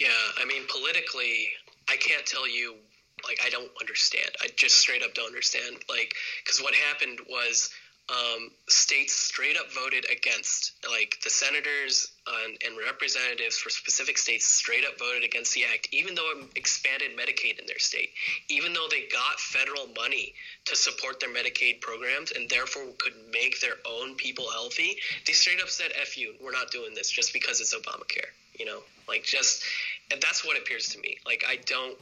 Yeah, 0.00 0.08
I 0.40 0.44
mean, 0.44 0.62
politically, 0.68 1.48
I 1.88 1.96
can't 1.96 2.24
tell 2.24 2.48
you. 2.48 2.76
Like, 3.24 3.38
I 3.44 3.50
don't 3.50 3.70
understand. 3.80 4.30
I 4.40 4.48
just 4.56 4.78
straight 4.78 5.02
up 5.02 5.14
don't 5.14 5.26
understand. 5.26 5.76
Like, 5.88 6.14
because 6.44 6.60
what 6.60 6.74
happened 6.74 7.20
was 7.28 7.70
um, 8.10 8.50
states 8.68 9.12
straight 9.12 9.56
up 9.56 9.70
voted 9.72 10.04
against. 10.10 10.72
Like, 10.90 11.18
the 11.24 11.30
senators 11.30 12.10
and, 12.44 12.58
and 12.66 12.76
representatives 12.76 13.56
for 13.56 13.70
specific 13.70 14.18
states 14.18 14.46
straight 14.46 14.84
up 14.84 14.98
voted 14.98 15.24
against 15.24 15.54
the 15.54 15.64
act, 15.72 15.88
even 15.92 16.14
though 16.14 16.30
it 16.36 16.46
expanded 16.56 17.16
Medicaid 17.16 17.58
in 17.58 17.66
their 17.66 17.78
state. 17.78 18.10
Even 18.48 18.72
though 18.72 18.86
they 18.90 19.06
got 19.12 19.38
federal 19.38 19.86
money 19.96 20.34
to 20.66 20.76
support 20.76 21.20
their 21.20 21.32
Medicaid 21.32 21.80
programs 21.80 22.32
and 22.32 22.48
therefore 22.48 22.84
could 22.98 23.14
make 23.32 23.60
their 23.60 23.76
own 23.88 24.14
people 24.16 24.50
healthy, 24.50 24.98
they 25.26 25.32
straight 25.32 25.60
up 25.62 25.68
said, 25.68 25.92
F 26.00 26.18
you, 26.18 26.34
we're 26.42 26.52
not 26.52 26.70
doing 26.70 26.94
this 26.94 27.10
just 27.10 27.32
because 27.32 27.60
it's 27.60 27.74
Obamacare. 27.74 28.30
You 28.58 28.66
know, 28.66 28.80
like 29.08 29.24
just, 29.24 29.62
and 30.10 30.20
that's 30.20 30.44
what 30.44 30.58
appears 30.58 30.88
to 30.90 31.00
me. 31.00 31.16
Like, 31.24 31.44
I 31.48 31.56
don't, 31.64 31.96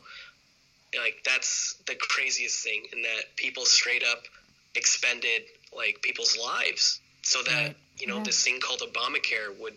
like, 0.98 1.22
that's 1.24 1.76
the 1.86 1.94
craziest 1.94 2.64
thing 2.64 2.86
in 2.92 3.02
that 3.02 3.36
people 3.36 3.64
straight 3.64 4.02
up 4.02 4.24
expended, 4.74 5.42
like, 5.76 6.00
people's 6.02 6.37
lives 6.38 7.00
so 7.22 7.42
that, 7.44 7.76
you 7.98 8.06
know, 8.06 8.16
Yeah. 8.18 8.24
this 8.24 8.42
thing 8.44 8.61
called 8.61 8.80
Obamacare 8.80 9.56
would, 9.59 9.74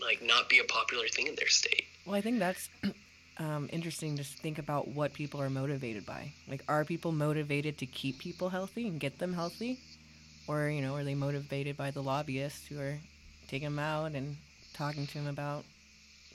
like, 0.00 0.22
not 0.22 0.48
be 0.48 0.58
a 0.58 0.64
popular 0.64 1.08
thing 1.08 1.26
in 1.26 1.34
their 1.36 1.48
state. 1.48 1.84
Well, 2.04 2.14
I 2.14 2.20
think 2.20 2.38
that's 2.38 2.68
um, 3.38 3.68
interesting 3.72 4.16
to 4.18 4.24
think 4.24 4.58
about 4.58 4.88
what 4.88 5.12
people 5.12 5.40
are 5.40 5.50
motivated 5.50 6.04
by. 6.06 6.32
Like, 6.48 6.62
are 6.68 6.84
people 6.84 7.12
motivated 7.12 7.78
to 7.78 7.86
keep 7.86 8.18
people 8.18 8.50
healthy 8.50 8.86
and 8.86 9.00
get 9.00 9.18
them 9.18 9.32
healthy? 9.32 9.78
Or, 10.46 10.68
you 10.68 10.82
know, 10.82 10.94
are 10.96 11.04
they 11.04 11.14
motivated 11.14 11.76
by 11.76 11.90
the 11.90 12.02
lobbyists 12.02 12.66
who 12.66 12.78
are 12.80 12.98
taking 13.48 13.68
them 13.68 13.78
out 13.78 14.12
and 14.12 14.36
talking 14.74 15.06
to 15.06 15.14
them 15.14 15.26
about, 15.28 15.64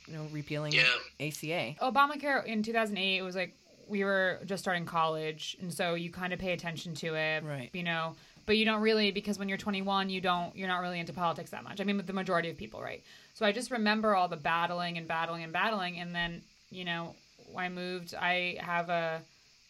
you 0.08 0.14
know, 0.14 0.28
repealing 0.32 0.74
Yeah. 0.74 0.86
ACA? 1.20 1.76
Obamacare 1.82 2.46
in 2.46 2.64
2008 2.64 3.18
it 3.18 3.22
was 3.22 3.36
like 3.36 3.54
we 3.88 4.04
were 4.04 4.40
just 4.46 4.62
starting 4.64 4.86
college 4.86 5.56
and 5.62 5.74
so 5.74 5.94
you 5.96 6.10
kind 6.12 6.34
of 6.34 6.40
pay 6.40 6.52
attention 6.52 6.94
to 6.94 7.16
it 7.16 7.42
Right. 7.44 7.70
you 7.74 7.84
know 7.84 8.16
but 8.48 8.58
you 8.58 8.66
don't 8.66 8.82
really 8.82 9.12
because 9.12 9.38
when 9.38 9.48
you're 9.48 9.58
21 9.60 10.10
you 10.10 10.20
don't 10.20 10.56
you're 10.56 10.68
not 10.68 10.80
really 10.80 11.00
into 11.00 11.14
politics 11.14 11.52
that 11.52 11.64
much 11.64 11.80
i 11.80 11.84
mean 11.84 12.02
the 12.04 12.14
majority 12.14 12.50
of 12.50 12.58
people 12.58 12.82
right 12.82 13.04
so 13.36 13.46
i 13.46 13.52
just 13.52 13.70
remember 13.70 14.16
all 14.16 14.28
the 14.28 14.38
battling 14.38 14.98
and 14.98 15.08
battling 15.08 15.44
and 15.44 15.54
battling 15.54 16.00
and 16.00 16.16
then 16.16 16.42
you 16.72 16.84
know 16.84 17.14
when 17.52 17.66
i 17.66 17.70
moved 17.70 18.16
i 18.16 18.58
have 18.60 18.90
a, 18.90 19.22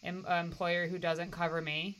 a 0.04 0.40
employer 0.40 0.86
who 0.86 0.98
doesn't 0.98 1.30
cover 1.30 1.60
me 1.60 1.98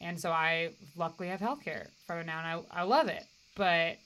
and 0.00 0.18
so 0.18 0.32
i 0.32 0.70
luckily 0.96 1.28
have 1.28 1.38
health 1.40 1.62
care 1.62 1.86
for 2.08 2.24
now 2.24 2.38
and 2.38 2.64
I, 2.72 2.80
I 2.80 2.82
love 2.82 3.06
it 3.06 3.24
but 3.54 3.98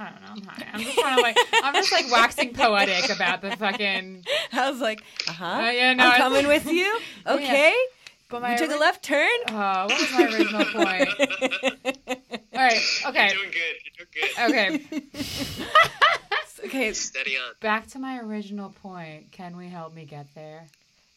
I 0.00 0.10
don't 0.10 0.22
know. 0.22 0.28
I'm 0.30 0.42
high. 0.42 0.66
I'm 0.72 0.80
just 0.80 0.96
trying 0.96 1.16
to 1.16 1.22
like. 1.22 1.36
I'm 1.64 1.74
just 1.74 1.90
like 1.90 2.08
waxing 2.12 2.54
poetic 2.54 3.10
about 3.10 3.42
the 3.42 3.56
fucking. 3.56 4.24
I 4.52 4.70
was 4.70 4.80
like, 4.80 5.02
uh 5.26 5.32
huh. 5.32 5.44
Uh, 5.44 5.70
yeah, 5.70 5.92
no, 5.94 6.06
I'm 6.06 6.20
coming 6.20 6.46
with 6.46 6.70
you. 6.70 7.00
Okay. 7.26 7.74
But 8.28 8.42
my 8.42 8.52
You 8.52 8.58
took 8.58 8.70
a 8.70 8.76
left 8.76 9.02
turn. 9.02 9.28
Oh, 9.48 9.86
what 9.86 10.00
was 10.00 10.12
my 10.12 10.24
original 10.24 10.64
point? 10.66 11.08
All 12.52 12.64
right. 12.64 12.82
Okay. 13.06 13.26
You're 13.28 13.36
doing 13.36 13.50
good. 13.50 13.76
You're 13.84 14.52
doing 14.52 14.80
good. 14.90 15.00
Okay. 15.00 15.66
okay. 16.66 16.92
Steady 16.92 17.36
on. 17.38 17.54
Back 17.60 17.86
to 17.88 17.98
my 17.98 18.18
original 18.18 18.70
point. 18.82 19.32
Can 19.32 19.56
we 19.56 19.68
help 19.68 19.94
me 19.94 20.04
get 20.04 20.26
there? 20.34 20.66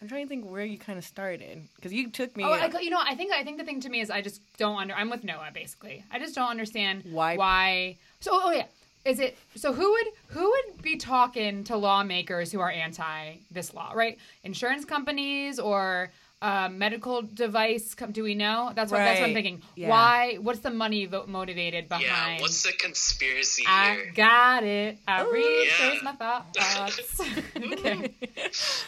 I'm 0.01 0.07
trying 0.07 0.25
to 0.25 0.29
think 0.29 0.49
where 0.49 0.65
you 0.65 0.79
kind 0.79 0.97
of 0.97 1.05
started 1.05 1.67
because 1.75 1.93
you 1.93 2.09
took 2.09 2.35
me. 2.35 2.43
Oh, 2.43 2.51
I, 2.51 2.71
you 2.79 2.89
know, 2.89 2.99
I 3.03 3.13
think 3.15 3.31
I 3.33 3.43
think 3.43 3.59
the 3.59 3.65
thing 3.65 3.81
to 3.81 3.89
me 3.89 3.99
is 3.99 4.09
I 4.09 4.21
just 4.21 4.41
don't 4.57 4.77
under. 4.77 4.95
I'm 4.95 5.09
with 5.09 5.23
Noah 5.23 5.49
basically. 5.53 6.03
I 6.11 6.17
just 6.17 6.33
don't 6.33 6.49
understand 6.49 7.03
Why- 7.11 7.35
Why? 7.35 7.97
So, 8.19 8.31
oh, 8.33 8.41
oh 8.45 8.51
yeah, 8.51 8.65
is 9.05 9.19
it 9.19 9.37
so? 9.55 9.73
Who 9.73 9.91
would 9.91 10.07
who 10.27 10.49
would 10.49 10.81
be 10.81 10.95
talking 10.97 11.63
to 11.65 11.77
lawmakers 11.77 12.51
who 12.51 12.59
are 12.61 12.71
anti 12.71 13.35
this 13.51 13.73
law? 13.75 13.91
Right? 13.93 14.17
Insurance 14.43 14.85
companies 14.85 15.59
or 15.59 16.09
uh, 16.41 16.69
medical 16.69 17.21
device? 17.21 17.93
Com- 17.93 18.11
do 18.11 18.23
we 18.23 18.33
know? 18.35 18.71
That's 18.75 18.91
what 18.91 18.97
that's 18.99 19.19
what 19.19 19.27
I'm 19.29 19.33
thinking. 19.35 19.61
Yeah. 19.75 19.89
Why? 19.89 20.35
What's 20.41 20.59
the 20.59 20.71
money 20.71 21.05
vo- 21.05 21.25
motivated 21.27 21.87
behind? 21.87 22.05
Yeah, 22.37 22.41
what's 22.41 22.63
the 22.63 22.73
conspiracy 22.73 23.63
I 23.67 23.93
here? 23.93 24.11
got 24.15 24.63
it. 24.63 24.97
I 25.07 25.23
Ooh. 25.23 25.31
retrace 25.31 25.79
Yeah. 25.79 25.99
my 26.03 26.11
thoughts. 26.21 27.19
okay. 27.55 27.93
All 27.93 27.95
right. 27.95 28.13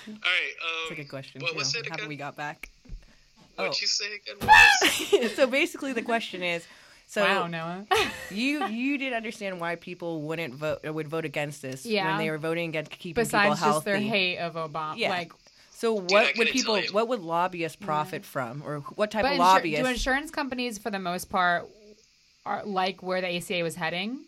Um, 0.08 0.90
That's 0.90 0.92
a 0.92 0.96
good 0.96 1.10
question. 1.10 1.42
What 1.42 1.52
too. 1.52 1.58
was 1.58 1.76
it 1.76 1.88
How 1.90 1.96
again? 1.96 2.08
we 2.08 2.16
got 2.16 2.36
back? 2.36 2.70
What'd 3.56 3.74
Oh. 3.74 3.78
you 3.80 3.88
say 3.88 4.06
again? 4.16 5.30
So 5.36 5.46
basically, 5.48 5.94
the 5.94 6.02
question 6.02 6.42
is, 6.42 6.66
so 7.06 7.22
wow, 7.24 7.46
Noah. 7.48 7.86
you 8.32 8.66
you 8.68 8.98
did 8.98 9.14
understand 9.14 9.60
why 9.60 9.76
people 9.76 10.22
wouldn't 10.24 10.56
vote 10.56 10.80
or 10.84 10.92
would 10.94 11.08
vote 11.08 11.26
against 11.26 11.62
this 11.62 11.86
Yeah. 11.86 12.08
when 12.10 12.18
they 12.18 12.32
were 12.32 12.40
voting 12.40 12.70
against 12.70 12.90
keeping 12.92 13.22
Besides 13.24 13.44
people 13.44 13.56
healthy. 13.56 13.60
Besides 13.60 13.76
just 13.76 13.86
their 13.86 14.00
hate 14.00 14.38
of 14.40 14.54
Obama, 14.56 14.98
Yeah. 14.98 15.10
like 15.10 15.32
So 15.84 15.98
I 15.98 16.02
what 16.02 16.38
would 16.38 16.48
people? 16.48 16.80
you. 16.80 16.94
What 16.94 17.10
would 17.10 17.20
lobbyists 17.20 17.76
profit 17.76 18.24
from, 18.24 18.64
or 18.66 18.80
what 18.96 19.12
type 19.12 19.24
But 19.24 19.34
of 19.34 19.38
insur- 19.38 19.40
lobbyists? 19.40 19.84
do 19.84 19.90
insurance 19.90 20.32
companies, 20.32 20.78
for 20.78 20.90
the 20.90 21.00
most 21.00 21.30
part, 21.30 21.68
are 22.46 22.64
like 22.64 23.04
where 23.04 23.20
the 23.20 23.28
ACA 23.36 23.62
was 23.64 23.76
heading? 23.76 24.22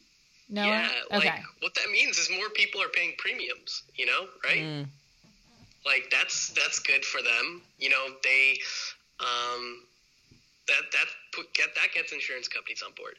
No. 0.50 0.66
Yeah, 0.66 0.90
like 1.12 1.42
what 1.62 1.74
that 1.76 1.90
means 1.92 2.18
is 2.18 2.30
more 2.30 2.50
people 2.50 2.82
are 2.82 2.90
paying 2.90 3.14
premiums, 3.18 3.84
you 3.96 4.06
know, 4.06 4.28
right? 4.44 4.64
Mm. 4.64 4.86
Like 5.86 6.12
that's 6.12 6.50
that's 6.50 6.80
good 6.80 7.06
for 7.06 7.22
them. 7.22 7.62
You 7.80 7.90
know, 7.90 8.06
they 8.22 8.60
um 9.22 9.82
that 10.68 10.92
that 10.92 11.06
put, 11.34 11.54
get 11.54 11.74
that 11.76 11.94
gets 11.94 12.12
insurance 12.12 12.50
companies 12.50 12.84
on 12.86 12.92
board. 12.98 13.16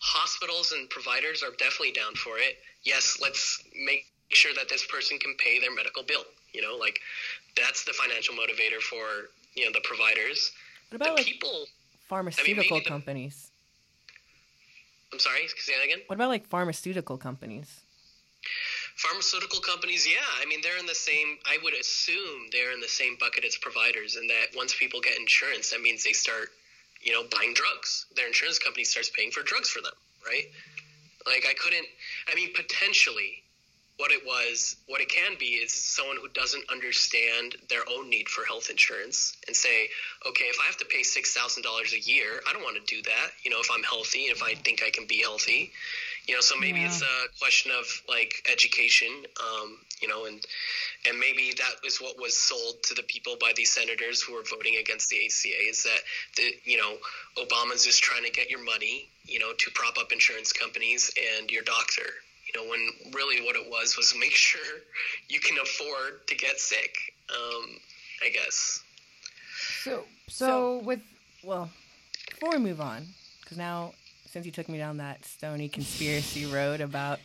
hospitals 0.00 0.70
and 0.70 0.88
providers 0.90 1.42
are 1.42 1.50
definitely 1.58 1.92
down 1.92 2.14
for 2.14 2.38
it. 2.38 2.58
Yes, 2.84 3.18
let's 3.20 3.64
make 3.74 4.06
sure 4.28 4.52
that 4.54 4.68
this 4.68 4.86
person 4.86 5.18
can 5.18 5.34
pay 5.38 5.58
their 5.58 5.74
medical 5.74 6.04
bill. 6.04 6.24
You 6.52 6.62
know, 6.62 6.76
like 6.76 7.00
that's 7.56 7.84
the 7.84 7.92
financial 7.92 8.34
motivator 8.34 8.80
for 8.80 9.30
you 9.54 9.64
know 9.64 9.72
the 9.72 9.80
providers. 9.84 10.52
What 10.90 10.96
about 10.96 11.08
the 11.16 11.22
like 11.22 11.26
people? 11.26 11.66
pharmaceutical 12.08 12.76
maybe 12.76 12.84
the- 12.84 12.88
companies? 12.90 13.50
I'm 15.12 15.20
sorry, 15.20 15.46
say 15.56 15.72
that 15.78 15.84
again. 15.84 16.00
What 16.08 16.16
about 16.16 16.28
like 16.28 16.46
pharmaceutical 16.46 17.16
companies? 17.16 17.80
Pharmaceutical 18.96 19.60
companies, 19.60 20.06
yeah. 20.08 20.26
I 20.42 20.46
mean, 20.46 20.60
they're 20.62 20.76
in 20.78 20.86
the 20.86 20.94
same. 20.94 21.38
I 21.46 21.58
would 21.62 21.74
assume 21.74 22.48
they're 22.50 22.72
in 22.72 22.80
the 22.80 22.88
same 22.88 23.16
bucket 23.20 23.44
as 23.44 23.56
providers, 23.56 24.16
and 24.16 24.28
that 24.28 24.46
once 24.56 24.74
people 24.74 25.00
get 25.00 25.16
insurance, 25.16 25.70
that 25.70 25.80
means 25.80 26.02
they 26.02 26.12
start, 26.12 26.50
you 27.00 27.12
know, 27.12 27.22
buying 27.30 27.54
drugs. 27.54 28.06
Their 28.16 28.26
insurance 28.26 28.58
company 28.58 28.82
starts 28.84 29.10
paying 29.10 29.30
for 29.30 29.42
drugs 29.44 29.70
for 29.70 29.80
them, 29.82 29.94
right? 30.26 30.46
Like 31.26 31.46
I 31.48 31.54
couldn't. 31.54 31.86
I 32.30 32.34
mean, 32.34 32.50
potentially, 32.54 33.42
what 33.96 34.10
it 34.10 34.22
was, 34.26 34.76
what 34.88 35.00
it 35.00 35.08
can 35.08 35.32
be, 35.38 35.46
is 35.62 35.72
someone 35.72 36.16
who 36.20 36.28
doesn't 36.28 36.64
understand 36.70 37.54
their 37.68 37.82
own 37.96 38.10
need 38.10 38.28
for 38.28 38.44
health 38.44 38.68
insurance 38.70 39.36
and 39.46 39.54
say, 39.54 39.88
okay, 40.26 40.44
if 40.46 40.58
I 40.60 40.66
have 40.66 40.76
to 40.78 40.84
pay 40.84 41.02
six 41.02 41.32
thousand 41.32 41.62
dollars 41.62 41.92
a 41.92 42.00
year, 42.00 42.40
I 42.48 42.52
don't 42.52 42.62
want 42.62 42.76
to 42.76 42.94
do 42.94 43.02
that. 43.02 43.28
You 43.44 43.50
know, 43.52 43.60
if 43.60 43.68
I'm 43.72 43.84
healthy 43.84 44.26
and 44.28 44.36
if 44.36 44.42
I 44.42 44.54
think 44.54 44.82
I 44.84 44.90
can 44.90 45.06
be 45.06 45.20
healthy, 45.22 45.70
you 46.26 46.34
know, 46.34 46.40
so 46.40 46.56
maybe 46.58 46.80
Yeah. 46.80 46.86
it's 46.86 47.02
a 47.02 47.28
question 47.38 47.70
of 47.72 47.86
like 48.08 48.46
education, 48.50 49.26
um, 49.40 49.78
you 50.00 50.08
know, 50.08 50.24
and 50.24 50.44
and 51.06 51.18
maybe 51.18 51.52
that 51.58 51.86
is 51.86 52.00
what 52.00 52.18
was 52.18 52.36
sold 52.36 52.82
to 52.84 52.94
the 52.94 53.02
people 53.04 53.36
by 53.40 53.52
these 53.54 53.72
senators 53.72 54.22
who 54.22 54.32
were 54.34 54.42
voting 54.42 54.76
against 54.76 55.08
the 55.10 55.24
ACA 55.24 55.68
is 55.68 55.82
that 55.84 56.00
the 56.36 56.56
you 56.64 56.78
know 56.78 56.96
Obama's 57.36 57.84
just 57.84 58.02
trying 58.02 58.24
to 58.24 58.30
get 58.30 58.50
your 58.50 58.62
money, 58.64 59.08
you 59.24 59.38
know, 59.38 59.52
to 59.58 59.70
prop 59.72 59.98
up 59.98 60.10
insurance 60.12 60.52
companies 60.52 61.12
and 61.38 61.50
your 61.50 61.62
doctor. 61.62 62.06
You 62.54 62.62
know, 62.62 62.70
when 62.70 63.12
really 63.12 63.44
what 63.44 63.56
it 63.56 63.68
was 63.68 63.96
was 63.96 64.14
make 64.18 64.30
sure 64.50 64.60
you 65.28 65.40
can 65.40 65.56
afford 65.62 66.26
to 66.28 66.34
get 66.36 66.58
sick. 66.58 66.94
Um, 67.30 67.70
I 68.24 68.30
guess. 68.30 68.82
So, 69.82 70.04
so, 70.28 70.46
So- 70.46 70.78
with 70.84 71.00
Well, 71.42 71.70
before 72.30 72.50
we 72.50 72.58
move 72.58 72.80
on, 72.80 73.06
because 73.42 73.58
now 73.58 73.92
since 74.26 74.46
you 74.46 74.52
took 74.52 74.68
me 74.68 74.78
down 74.78 74.96
that 74.96 75.24
stony 75.24 75.68
conspiracy 75.68 76.44
road 76.46 76.80
about 76.80 77.20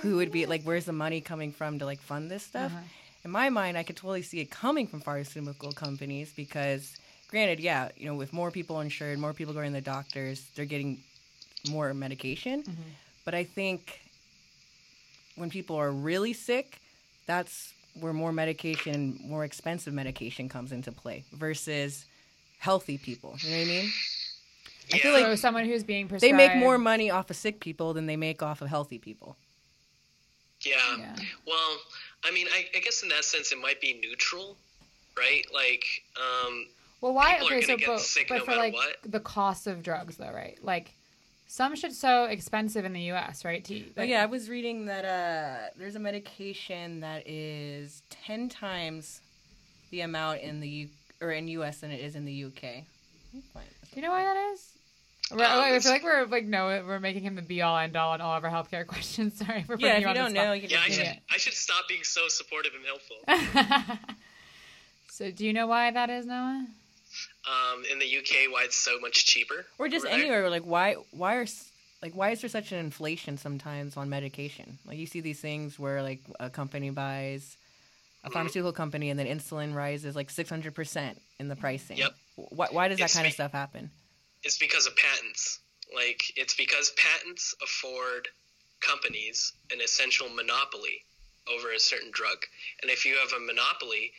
who 0.00 0.16
would 0.16 0.32
be 0.32 0.46
like, 0.46 0.62
where's 0.62 0.84
the 0.86 0.92
money 0.92 1.20
coming 1.20 1.52
from 1.52 1.78
to 1.78 1.84
like 1.84 2.00
fund 2.00 2.30
this 2.30 2.42
stuff? 2.42 2.72
Uh-huh. 2.72 2.82
In 3.24 3.30
my 3.30 3.48
mind, 3.50 3.76
I 3.76 3.82
could 3.82 3.96
totally 3.96 4.22
see 4.22 4.40
it 4.40 4.50
coming 4.50 4.86
from 4.86 5.00
pharmaceutical 5.00 5.72
companies 5.72 6.32
because, 6.34 6.96
granted, 7.28 7.58
yeah, 7.60 7.88
you 7.96 8.06
know, 8.06 8.14
with 8.14 8.32
more 8.32 8.50
people 8.50 8.80
insured, 8.80 9.18
more 9.18 9.32
people 9.32 9.52
going 9.52 9.72
to 9.72 9.74
the 9.74 9.80
doctors, 9.80 10.46
they're 10.54 10.64
getting 10.64 10.98
more 11.68 11.92
medication. 11.92 12.64
But 13.24 13.34
I 13.34 13.44
think 13.44 14.00
when 15.36 15.50
people 15.50 15.76
are 15.76 15.90
really 15.92 16.32
sick, 16.32 16.80
that's 17.26 17.72
where 18.00 18.12
more 18.12 18.32
medication, 18.32 19.18
more 19.22 19.44
expensive 19.44 19.94
medication 19.94 20.48
comes 20.48 20.72
into 20.72 20.92
play 20.92 21.24
versus 21.32 22.04
healthy 22.58 22.98
people. 22.98 23.36
You 23.40 23.50
know 23.50 23.56
what 23.56 23.62
I 23.62 23.66
mean? 23.68 23.90
I 24.92 24.98
feel 24.98 25.12
Yeah. 25.12 25.18
like 25.18 25.26
so 25.26 25.36
someone 25.36 25.64
who's 25.64 25.82
being 25.84 26.08
prescribed. 26.08 26.32
they 26.32 26.36
make 26.36 26.56
more 26.56 26.78
money 26.78 27.10
off 27.10 27.30
of 27.30 27.36
sick 27.36 27.58
people 27.60 27.94
than 27.94 28.06
they 28.06 28.16
make 28.16 28.42
off 28.42 28.60
of 28.62 28.68
healthy 28.68 28.98
people. 28.98 29.36
Yeah. 30.60 30.76
Yeah. 30.98 31.16
Well, 31.46 31.76
I 32.24 32.30
mean, 32.30 32.46
I, 32.52 32.66
I 32.74 32.80
guess 32.80 33.02
in 33.02 33.08
that 33.10 33.24
sense, 33.24 33.52
it 33.52 33.58
might 33.58 33.80
be 33.80 34.00
neutral, 34.02 34.56
right? 35.16 35.44
Like, 35.52 35.84
um, 36.16 36.66
Well, 37.00 37.14
why? 37.14 37.34
people 37.34 37.48
are 37.48 37.52
Okay, 37.56 37.60
so 37.62 37.66
gonna 37.68 37.78
get 37.78 37.86
but, 37.88 38.00
sick 38.00 38.28
but 38.28 38.38
no 38.38 38.44
for 38.44 38.50
matter 38.52 38.62
like 38.62 38.74
what. 38.74 38.96
the 39.04 39.20
cost 39.20 39.66
of 39.66 39.82
drugs, 39.82 40.16
though, 40.16 40.32
right? 40.32 40.58
Like 40.62 40.92
some 41.46 41.74
shit's 41.76 41.98
so 41.98 42.24
expensive 42.24 42.84
in 42.84 42.92
the 42.92 43.02
U.S., 43.02 43.44
right? 43.44 43.64
To, 43.64 43.84
Oh 43.98 44.02
yeah, 44.02 44.22
I 44.22 44.26
was 44.26 44.48
reading 44.50 44.86
that 44.86 45.04
uh, 45.04 45.68
there's 45.78 45.94
a 45.96 46.00
medication 46.00 47.00
that 47.00 47.26
is 47.28 48.02
ten 48.10 48.48
times 48.48 49.20
the 49.90 50.00
amount 50.02 50.40
in 50.40 50.60
the 50.60 50.68
U- 50.68 50.88
or 51.20 51.30
in 51.32 51.48
U.S. 51.48 51.78
than 51.78 51.90
it 51.90 52.00
is 52.00 52.14
in 52.16 52.24
the 52.24 52.44
UK. 52.44 52.62
Let 52.62 52.84
me 53.34 53.42
find 53.54 53.66
this. 53.80 53.90
Do 53.90 53.96
you 54.00 54.02
know 54.02 54.10
why 54.12 54.24
that 54.24 54.36
is? 54.52 54.72
We're- 55.30 55.44
Um, 55.44 55.60
I 55.60 55.78
feel 55.80 55.90
like 55.92 56.04
we're 56.04 56.24
like 56.26 56.44
no, 56.44 56.66
we're 56.86 57.00
making 57.00 57.22
him 57.22 57.34
the 57.36 57.42
be 57.42 57.62
all 57.62 57.76
end 57.78 57.96
all 57.96 58.12
on 58.12 58.20
all 58.20 58.36
of 58.36 58.44
our 58.44 58.50
healthcare 58.50 58.86
questions. 58.94 59.36
Sorry 59.38 59.62
for 59.62 59.76
putting 59.76 59.86
Yeah, 59.86 59.92
if 59.94 60.00
you 60.00 60.06
you 60.06 60.08
on 60.10 60.14
don't 60.14 60.34
the 60.34 60.44
know, 60.44 60.52
you 60.52 60.62
can 60.62 60.70
yeah, 60.70 60.80
I 60.84 60.88
should 60.90 61.04
Yeah. 61.04 61.14
I 61.32 61.36
should 61.36 61.52
stop 61.54 61.88
being 61.88 62.04
so 62.04 62.28
supportive 62.28 62.72
and 62.74 62.84
helpful. 62.84 63.96
so, 65.10 65.30
do 65.30 65.44
you 65.46 65.52
know 65.52 65.66
why 65.66 65.90
that 65.90 66.10
is, 66.10 66.26
Noah? 66.26 66.66
Um, 67.48 67.84
in 67.90 67.98
the 67.98 68.06
UK, 68.18 68.50
why 68.52 68.64
it's 68.64 68.76
so 68.76 68.98
much 69.00 69.26
cheaper, 69.26 69.66
or 69.78 69.88
just 69.88 70.04
over 70.06 70.14
there. 70.14 70.20
anywhere. 70.24 70.50
Like 70.50 70.62
why 70.64 70.94
why 71.10 71.36
are 71.36 71.46
like 72.02 72.12
why 72.14 72.30
is 72.30 72.40
there 72.40 72.50
such 72.50 72.72
an 72.72 72.78
inflation 72.78 73.36
sometimes 73.38 73.96
on 73.96 74.08
medication? 74.08 74.78
Like 74.86 74.98
you 74.98 75.06
see 75.06 75.20
these 75.20 75.40
things 75.40 75.78
where 75.78 76.02
like 76.02 76.20
a 76.40 76.50
company 76.50 76.90
buys 76.90 77.56
a 78.24 78.28
Mhm. 78.28 78.32
pharmaceutical 78.32 78.72
company 78.72 79.10
and 79.10 79.18
then 79.18 79.26
insulin 79.26 79.74
rises 79.74 80.16
like 80.16 80.30
six 80.30 80.50
hundred 80.50 80.74
percent 80.74 81.20
in 81.38 81.48
the 81.48 81.56
pricing. 81.56 81.96
Yep. 81.98 82.14
Why, 82.36 82.66
why 82.70 82.88
does 82.88 82.98
that 82.98 83.04
It's 83.04 83.14
kind 83.14 83.26
of 83.26 83.32
stuff 83.32 83.52
happen? 83.52 83.90
It's 84.42 84.58
because 84.58 84.86
of 84.86 84.94
patents. 84.96 85.60
Like, 85.94 86.32
it's 86.36 86.54
because 86.54 86.90
patents 86.96 87.54
afford 87.62 88.28
companies 88.80 89.52
an 89.72 89.80
essential 89.80 90.28
monopoly 90.28 91.02
over 91.48 91.70
a 91.72 91.78
certain 91.78 92.10
drug. 92.10 92.38
And 92.82 92.90
if 92.90 93.06
you 93.06 93.14
have 93.16 93.32
a 93.32 93.40
monopoly, 93.40 94.12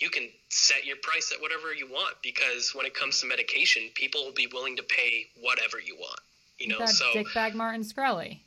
you 0.00 0.10
can 0.10 0.28
set 0.48 0.84
your 0.84 0.96
price 1.02 1.30
at 1.32 1.40
whatever 1.40 1.72
you 1.72 1.86
want 1.86 2.16
because 2.22 2.74
when 2.74 2.86
it 2.86 2.94
comes 2.94 3.20
to 3.20 3.26
medication, 3.26 3.82
people 3.94 4.24
will 4.24 4.32
be 4.32 4.48
willing 4.52 4.76
to 4.76 4.82
pay 4.82 5.26
whatever 5.40 5.78
you 5.78 5.94
want. 5.96 6.18
You 6.58 6.68
know, 6.68 6.78
that 6.78 6.88
so 6.88 7.04
dickbag 7.14 7.54
Martin 7.54 7.82
Shkreli, 7.84 8.40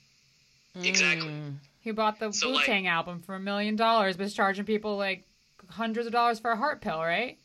exactly. 0.83 1.29
Mm. 1.29 1.55
who 1.83 1.93
bought 1.93 2.19
the 2.19 2.31
So, 2.31 2.49
Wu 2.49 2.55
like- 2.55 2.65
Tang 2.65 2.87
album 2.87 3.21
for 3.21 3.35
a 3.35 3.39
million 3.39 3.75
dollars, 3.75 4.17
but 4.17 4.23
was 4.23 4.33
charging 4.33 4.65
people 4.65 4.97
like 4.97 5.23
hundreds 5.69 6.07
of 6.07 6.13
dollars 6.13 6.39
for 6.39 6.51
a 6.51 6.55
heart 6.55 6.81
pill, 6.81 6.99
right? 6.99 7.37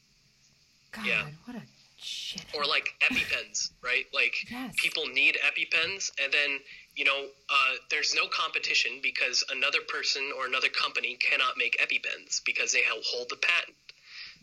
God, 0.92 1.06
Yeah. 1.06 1.26
what 1.44 1.56
a 1.56 1.62
shit. 2.00 2.44
or 2.54 2.64
like 2.64 2.88
EpiPens, 3.10 3.70
right? 3.82 4.06
Like 4.12 4.34
Yes. 4.50 4.74
people 4.78 5.06
need 5.06 5.36
EpiPens, 5.44 6.10
and 6.22 6.32
then 6.32 6.60
you 6.96 7.04
know 7.04 7.28
uh, 7.50 7.74
there's 7.90 8.14
no 8.14 8.26
competition 8.28 9.00
because 9.02 9.44
another 9.50 9.80
person 9.82 10.32
or 10.36 10.46
another 10.46 10.68
company 10.68 11.16
cannot 11.16 11.56
make 11.56 11.76
EpiPens 11.78 12.42
because 12.44 12.72
they 12.72 12.82
hold 13.04 13.28
the 13.28 13.36
patent. 13.36 13.76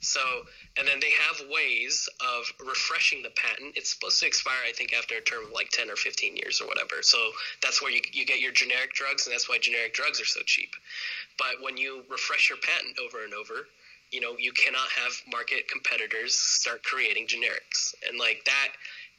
So, 0.02 0.22
and 0.78 0.88
then 0.88 1.00
they 1.00 1.12
have 1.12 1.50
ways 1.50 2.08
of 2.22 2.68
refreshing 2.68 3.24
the 3.24 3.32
patent. 3.32 3.74
It's 3.76 3.94
supposed 3.94 4.20
to 4.20 4.28
expire, 4.28 4.62
I 4.68 4.72
think, 4.72 4.94
after 4.94 5.16
a 5.16 5.22
term 5.22 5.46
of 5.46 5.52
like 5.52 5.70
10 5.70 5.90
or 5.90 5.96
15 5.96 6.36
years 6.36 6.62
or 6.62 6.68
whatever. 6.68 7.02
So 7.02 7.32
that's 7.64 7.82
where 7.82 7.92
you, 7.92 8.02
you 8.12 8.26
get 8.26 8.40
your 8.40 8.52
generic 8.52 8.94
drugs, 8.94 9.26
and 9.26 9.34
that's 9.34 9.50
why 9.50 9.58
generic 9.58 9.94
drugs 9.94 10.22
are 10.22 10.26
so 10.26 10.42
cheap. 10.46 10.70
But 11.38 11.62
when 11.62 11.78
you 11.78 12.04
refresh 12.10 12.50
your 12.50 12.60
patent 12.60 12.98
over 13.00 13.24
and 13.24 13.34
over, 13.34 13.68
you 14.12 14.22
know, 14.22 14.36
you 14.38 14.52
cannot 14.52 14.88
have 14.90 15.12
market 15.32 15.68
competitors 15.70 16.36
start 16.36 16.84
creating 16.84 17.28
generics. 17.28 17.96
And 18.08 18.20
like 18.20 18.44
that 18.46 18.70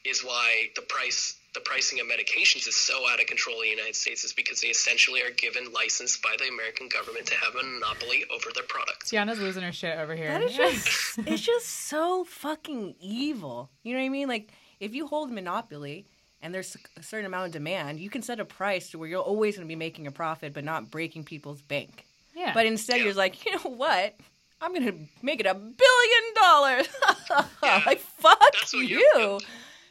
is 0.05 0.23
why 0.23 0.71
the 0.77 0.83
price 0.83 1.37
the 1.55 1.61
pricing 1.61 2.01
of 2.01 2.07
medications 2.07 2.69
is 2.69 2.77
so 2.77 3.09
out 3.09 3.21
of 3.21 3.27
control 3.27 3.57
in 3.57 3.63
the 3.63 3.71
United 3.71 3.97
States 3.97 4.25
is 4.25 4.33
because 4.33 4.61
they 4.61 4.69
essentially 4.69 5.23
are 5.23 5.31
given 5.31 5.73
license 5.73 6.17
by 6.19 6.35
the 6.39 6.49
American 6.49 6.89
government 6.89 7.27
to 7.27 7.35
have 7.35 7.55
a 7.55 7.63
monopoly 7.63 8.25
over 8.35 8.51
their 8.55 8.65
products. 8.65 9.11
Tiana's 9.11 9.41
losing 9.41 9.63
her 9.63 9.73
shit 9.73 9.99
over 9.99 10.15
here. 10.15 10.29
That 10.29 10.43
is 10.43 10.55
just 10.55 11.19
it's 11.21 11.43
just 11.43 11.67
so 11.67 12.25
fucking 12.25 12.97
evil. 13.01 13.71
You 13.83 13.93
know 13.95 14.01
what 14.01 14.07
I 14.07 14.09
mean? 14.11 14.29
Like 14.29 14.51
if 14.81 14.95
you 14.95 15.07
hold 15.07 15.31
monopoly 15.31 16.07
and 16.43 16.55
there's 16.55 16.77
a 16.99 17.03
certain 17.03 17.25
amount 17.27 17.47
of 17.47 17.53
demand, 17.53 18.01
you 18.01 18.11
can 18.11 18.21
set 18.21 18.39
a 18.39 18.45
price 18.45 18.91
to 18.91 18.99
where 18.99 19.09
you're 19.09 19.21
always 19.23 19.57
going 19.57 19.67
to 19.67 19.73
be 19.73 19.77
making 19.77 20.07
a 20.07 20.13
profit 20.13 20.53
but 20.53 20.65
not 20.65 20.91
breaking 20.91 21.25
people's 21.25 21.63
bank. 21.63 22.05
yeah. 22.35 22.53
But 22.53 22.67
instead 22.67 22.99
Yeah. 22.99 23.05
you're 23.05 23.15
like, 23.15 23.45
"You 23.47 23.53
know 23.53 23.71
what? 23.71 24.15
I'm 24.61 24.73
going 24.75 24.87
to 24.87 24.99
make 25.23 25.41
it 25.41 25.47
a 25.47 25.55
billion 25.55 26.35
dollars." 26.35 26.89
Yeah. 27.63 27.83
like 27.87 27.99
fuck 28.01 28.39
That's 28.53 28.73
what 28.75 28.87
you. 28.87 28.99
you're- 29.17 29.39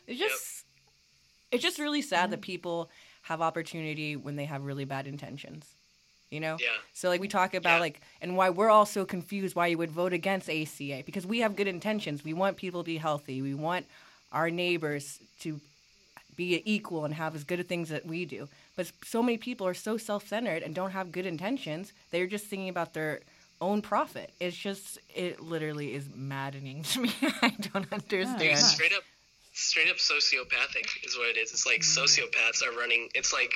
It's 0.08 0.20
just 0.20 0.55
it's 1.56 1.64
just 1.64 1.80
really 1.80 2.02
sad 2.02 2.30
that 2.32 2.40
mm. 2.40 2.44
people 2.44 2.90
have 3.24 3.42
opportunity 3.42 4.16
when 4.16 4.36
they 4.36 4.46
have 4.46 4.64
really 4.64 4.86
bad 4.86 5.08
intentions. 5.08 5.66
You 6.30 6.40
know? 6.40 6.58
Yeah. 6.60 6.68
So 6.94 7.10
like 7.10 7.22
we 7.22 7.28
talk 7.28 7.54
about 7.54 7.76
Yeah. 7.76 7.80
like 7.80 8.02
and 8.22 8.36
why 8.36 8.50
we're 8.50 8.70
all 8.70 8.86
so 8.86 9.06
confused 9.06 9.56
why 9.56 9.68
you 9.68 9.78
would 9.78 9.92
vote 9.92 10.14
against 10.14 10.50
ACA 10.50 11.04
because 11.06 11.26
we 11.26 11.40
have 11.40 11.56
good 11.56 11.68
intentions. 11.68 12.24
We 12.24 12.34
want 12.34 12.58
people 12.58 12.82
to 12.82 12.86
be 12.86 12.98
healthy. 12.98 13.42
We 13.42 13.54
want 13.54 13.86
our 14.32 14.50
neighbors 14.50 15.20
to 15.42 15.60
be 16.36 16.62
equal 16.66 17.06
and 17.06 17.14
have 17.14 17.36
as 17.36 17.44
good 17.44 17.60
of 17.60 17.68
things 17.68 17.90
that 17.90 18.06
we 18.06 18.26
do. 18.26 18.50
But 18.76 18.92
so 19.06 19.24
many 19.24 19.38
people 19.38 19.66
are 19.66 19.74
so 19.74 19.98
self-centered 19.98 20.64
and 20.64 20.76
don't 20.76 20.92
have 20.92 21.12
good 21.12 21.26
intentions. 21.26 21.94
They're 22.12 22.28
just 22.28 22.46
thinking 22.48 22.70
about 22.70 22.94
their 22.94 23.22
own 23.62 23.82
profit. 23.82 24.32
It's 24.40 24.58
just 24.58 25.00
it 25.16 25.40
literally 25.40 25.94
is 25.94 26.10
maddening 26.14 26.84
to 26.92 27.02
me. 27.02 27.14
I 27.42 27.54
don't 27.72 27.92
understand. 27.94 28.42
Yeah. 28.42 28.56
Straight 28.56 28.94
up 28.94 29.04
straight 29.56 29.90
up 29.90 29.98
sociopathic 29.98 31.04
is 31.06 31.18
what 31.18 31.30
it 31.30 31.38
is. 31.38 31.52
It's 31.52 31.66
like 31.66 31.82
sociopaths 31.82 32.62
are 32.66 32.78
running 32.78 33.10
it's 33.16 33.34
like 33.34 33.54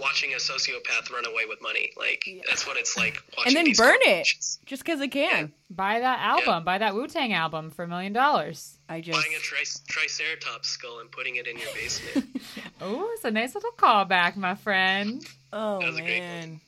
watching 0.00 0.32
a 0.34 0.36
sociopath 0.36 1.10
run 1.12 1.26
away 1.26 1.44
with 1.48 1.60
money. 1.60 1.90
Like 1.96 2.22
that's 2.48 2.66
what 2.66 2.76
it's 2.76 2.96
like. 2.96 3.20
Watching 3.36 3.48
and 3.48 3.56
then 3.56 3.64
these 3.64 3.78
burn 3.78 3.96
it 4.02 4.28
just 4.66 4.84
because 4.84 5.00
it 5.00 5.08
can. 5.08 5.52
Buy 5.70 6.00
that 6.00 6.20
album. 6.20 6.64
Buy 6.64 6.78
that 6.78 6.94
Wu 6.94 7.08
Tang 7.08 7.32
album 7.32 7.70
for 7.70 7.84
a 7.84 7.88
million 7.88 8.12
dollars. 8.12 8.76
I 8.88 9.00
just 9.00 9.20
Buying 9.20 9.34
a 9.36 9.40
tri- 9.40 9.64
triceratops 9.88 10.68
skull 10.68 11.00
and 11.00 11.10
putting 11.10 11.36
it 11.36 11.46
in 11.46 11.56
your 11.58 11.72
basement. 11.74 12.26
Oh, 12.82 13.10
it's 13.14 13.24
a 13.26 13.30
nice 13.30 13.54
little 13.54 13.72
callback, 13.72 14.36
my 14.36 14.54
friend. 14.54 15.22
oh 15.52 15.80
That 15.80 15.86
was 15.86 15.98
a 15.98 16.02
great 16.02 16.20
man, 16.20 16.60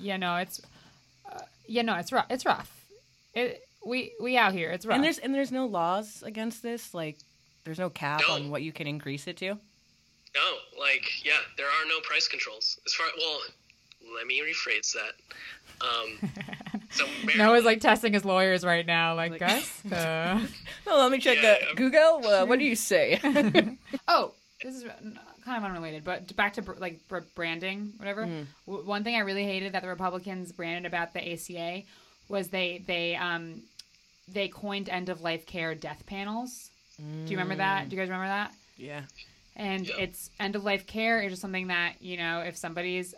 You 0.00 0.18
know, 0.18 0.36
it's 0.36 0.60
uh, 1.30 1.38
you 1.66 1.82
know, 1.84 1.94
it's 1.96 2.10
rough. 2.12 2.26
It's 2.30 2.44
rough. 2.44 2.70
It 3.32 3.62
we 3.86 4.12
we 4.20 4.36
out 4.36 4.52
here. 4.54 4.70
It's 4.70 4.84
rough. 4.84 4.96
and 4.96 5.04
there's 5.04 5.18
and 5.18 5.34
there's 5.34 5.52
no 5.52 5.66
laws 5.66 6.22
against 6.24 6.62
this. 6.62 6.94
Like 6.94 7.16
there's 7.64 7.78
no 7.78 7.90
cap 7.90 8.20
No. 8.26 8.34
on 8.34 8.50
what 8.50 8.62
you 8.62 8.72
can 8.72 8.86
increase 8.86 9.26
it 9.26 9.36
to. 9.38 9.46
no, 10.34 10.52
like 10.78 11.24
yeah, 11.24 11.38
there 11.56 11.66
are 11.66 11.86
no 11.88 12.00
price 12.00 12.28
controls. 12.28 12.78
As 12.86 12.92
far 12.94 13.06
well, 13.18 13.40
let 14.14 14.26
me 14.26 14.40
rephrase 14.42 14.92
that. 14.94 15.84
Um, 15.84 16.30
so 16.90 17.04
Noah's 17.36 17.64
like 17.64 17.80
testing 17.80 18.12
his 18.12 18.24
lawyers 18.24 18.64
right 18.64 18.86
now. 18.86 19.14
Like, 19.14 19.32
Like- 19.32 19.40
Gus. 19.40 19.84
Uh... 19.92 20.46
Oh, 20.86 20.98
let 21.02 21.10
me 21.10 21.18
check 21.18 21.38
Yeah, 21.42 21.56
uh, 21.70 21.74
Google. 21.74 22.26
Uh, 22.26 22.46
what 22.46 22.58
do 22.58 22.64
you 22.64 22.76
say? 22.76 23.18
oh, 24.08 24.32
this 24.62 24.74
is 24.76 24.84
kind 25.44 25.56
of 25.58 25.64
unrelated, 25.64 26.04
but 26.04 26.34
back 26.36 26.54
to 26.54 26.62
like 26.78 27.00
branding, 27.34 27.92
whatever. 27.96 28.24
Mm. 28.26 28.46
W- 28.66 28.86
one 28.86 29.04
thing 29.04 29.16
I 29.16 29.20
really 29.20 29.44
hated 29.44 29.72
that 29.72 29.82
the 29.82 29.88
Republicans 29.88 30.52
branded 30.52 30.86
about 30.86 31.12
the 31.14 31.32
ACA 31.32 31.82
was 32.28 32.48
they 32.48 32.82
they 32.86 33.16
um 33.16 33.62
they 34.28 34.48
coined 34.48 34.88
end 34.88 35.08
of 35.08 35.20
life 35.22 35.46
care 35.46 35.74
death 35.74 36.04
panels. 36.06 36.70
Do 36.98 37.04
you 37.32 37.36
remember 37.36 37.56
that? 37.56 37.88
Do 37.88 37.96
you 37.96 38.00
guys 38.02 38.08
remember 38.08 38.28
that? 38.28 38.54
yeah. 38.76 39.02
And 39.56 39.86
Yeah. 39.86 39.98
it's 39.98 40.30
end 40.40 40.56
of 40.56 40.64
life 40.64 40.84
care 40.86 41.22
is 41.22 41.30
just 41.32 41.42
something 41.42 41.68
that 41.68 41.94
you 42.00 42.16
know 42.16 42.40
if 42.40 42.56
somebody's 42.56 43.14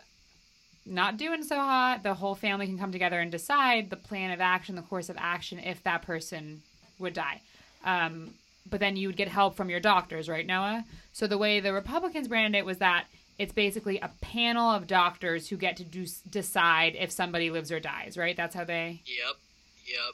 not 0.85 1.17
doing 1.17 1.43
so 1.43 1.55
hot, 1.55 2.03
the 2.03 2.13
whole 2.13 2.35
family 2.35 2.65
can 2.67 2.77
come 2.77 2.91
together 2.91 3.19
and 3.19 3.31
decide 3.31 3.89
the 3.89 3.97
plan 3.97 4.31
of 4.31 4.39
action, 4.39 4.75
the 4.75 4.81
course 4.83 5.09
of 5.09 5.17
action 5.19 5.59
if 5.59 5.83
that 5.83 6.01
person 6.03 6.61
would 6.99 7.13
die. 7.13 7.41
Um, 7.83 8.35
but 8.69 8.79
then 8.79 8.95
you 8.95 9.07
would 9.07 9.17
get 9.17 9.27
help 9.27 9.55
from 9.57 9.69
your 9.69 9.79
doctors, 9.79 10.29
right, 10.29 10.45
Noah? 10.45 10.85
So 11.11 11.25
the 11.27 11.37
way 11.37 11.59
the 11.59 11.73
Republicans 11.73 12.27
branded 12.27 12.59
it 12.59 12.65
was 12.65 12.77
that 12.77 13.05
it's 13.39 13.51
basically 13.53 13.97
a 13.99 14.09
panel 14.21 14.69
of 14.71 14.87
doctors 14.87 15.49
who 15.49 15.57
get 15.57 15.75
to 15.77 15.83
do, 15.83 16.05
decide 16.29 16.95
if 16.97 17.11
somebody 17.11 17.49
lives 17.49 17.71
or 17.71 17.79
dies, 17.79 18.15
right? 18.17 18.35
That's 18.37 18.55
how 18.55 18.63
they. 18.63 19.01
Yep, 19.05 19.35
yep. 19.87 20.13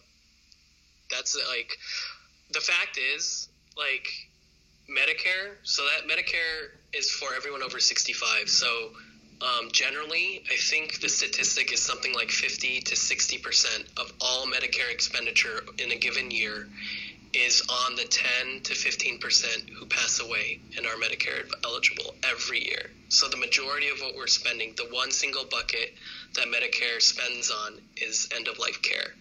That's 1.12 1.36
like 1.50 1.78
the 2.52 2.60
fact 2.62 2.98
is 2.98 3.50
like 3.78 4.08
Medicare. 4.90 5.56
So 5.64 5.84
that 5.84 6.08
Medicare 6.08 6.72
is 6.94 7.10
for 7.10 7.34
everyone 7.36 7.64
over 7.64 7.80
sixty-five. 7.80 8.50
So 8.50 8.90
um, 9.42 9.70
generally, 9.72 10.44
I 10.52 10.56
think 10.56 11.02
the 11.02 11.10
statistic 11.10 11.74
is 11.74 11.82
something 11.82 12.14
like 12.14 12.30
fifty 12.30 12.82
to 12.82 12.96
sixty 12.96 13.38
percent 13.38 13.86
of 13.98 14.12
all 14.22 14.46
Medicare 14.48 14.92
expenditure 14.92 15.64
in 15.80 15.92
a 15.92 15.98
given 15.98 16.32
year 16.32 16.68
is 17.34 17.64
on 17.68 17.96
the 17.96 18.04
10 18.04 18.62
to 18.62 18.76
15 18.76 19.20
percent 19.20 19.70
who 19.70 19.86
pass 19.88 20.20
away 20.20 20.60
and 20.78 20.86
are 20.86 20.94
Medicare 20.96 21.50
eligible 21.66 22.14
every 22.24 22.64
year. 22.64 22.92
So 23.10 23.28
the 23.28 23.38
majority 23.38 23.90
of 23.90 24.00
what 24.00 24.16
we're 24.16 24.28
spending, 24.28 24.74
the 24.78 24.88
one 24.92 25.12
single 25.12 25.46
bucket 25.46 25.94
that 26.36 26.46
Medicare 26.46 27.02
spends 27.02 27.50
on, 27.50 27.82
is 27.98 28.30
end 28.36 28.48
of 28.48 28.60
life 28.60 28.82
care. 28.82 29.14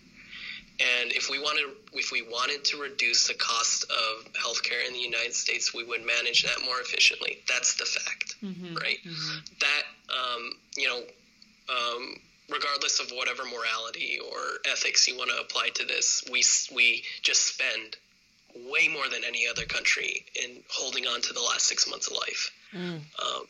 And 0.83 1.13
if 1.13 1.29
we 1.31 1.39
wanted, 1.39 1.65
if 1.93 2.11
we 2.11 2.23
wanted 2.23 2.65
to 2.67 2.77
reduce 2.81 3.29
the 3.29 3.35
cost 3.35 3.85
of 3.85 4.33
healthcare 4.33 4.85
in 4.87 4.93
the 4.93 4.99
United 4.99 5.35
States, 5.35 5.73
we 5.75 5.85
would 5.85 6.05
manage 6.05 6.43
that 6.43 6.65
more 6.65 6.81
efficiently. 6.81 7.39
That's 7.49 7.75
the 7.77 7.85
fact, 7.85 8.35
right? 8.75 8.99
That 9.61 9.83
um, 10.11 10.53
you 10.77 10.89
know, 10.89 11.03
um, 11.69 12.17
regardless 12.51 13.01
of 13.01 13.11
whatever 13.13 13.45
morality 13.45 14.19
or 14.19 14.41
ethics 14.71 15.07
you 15.07 15.17
want 15.17 15.31
to 15.31 15.37
apply 15.41 15.69
to 15.75 15.85
this, 15.87 16.25
we 16.31 16.43
we 16.75 17.05
just 17.23 17.43
spend 17.55 17.97
way 18.73 18.89
more 18.89 19.09
than 19.09 19.23
any 19.27 19.47
other 19.49 19.65
country 19.65 20.25
in 20.43 20.63
holding 20.69 21.07
on 21.07 21.21
to 21.23 21.33
the 21.33 21.41
last 21.41 21.67
six 21.67 21.89
months 21.89 22.09
of 22.09 22.15
life. 22.17 22.51
Um, 23.23 23.45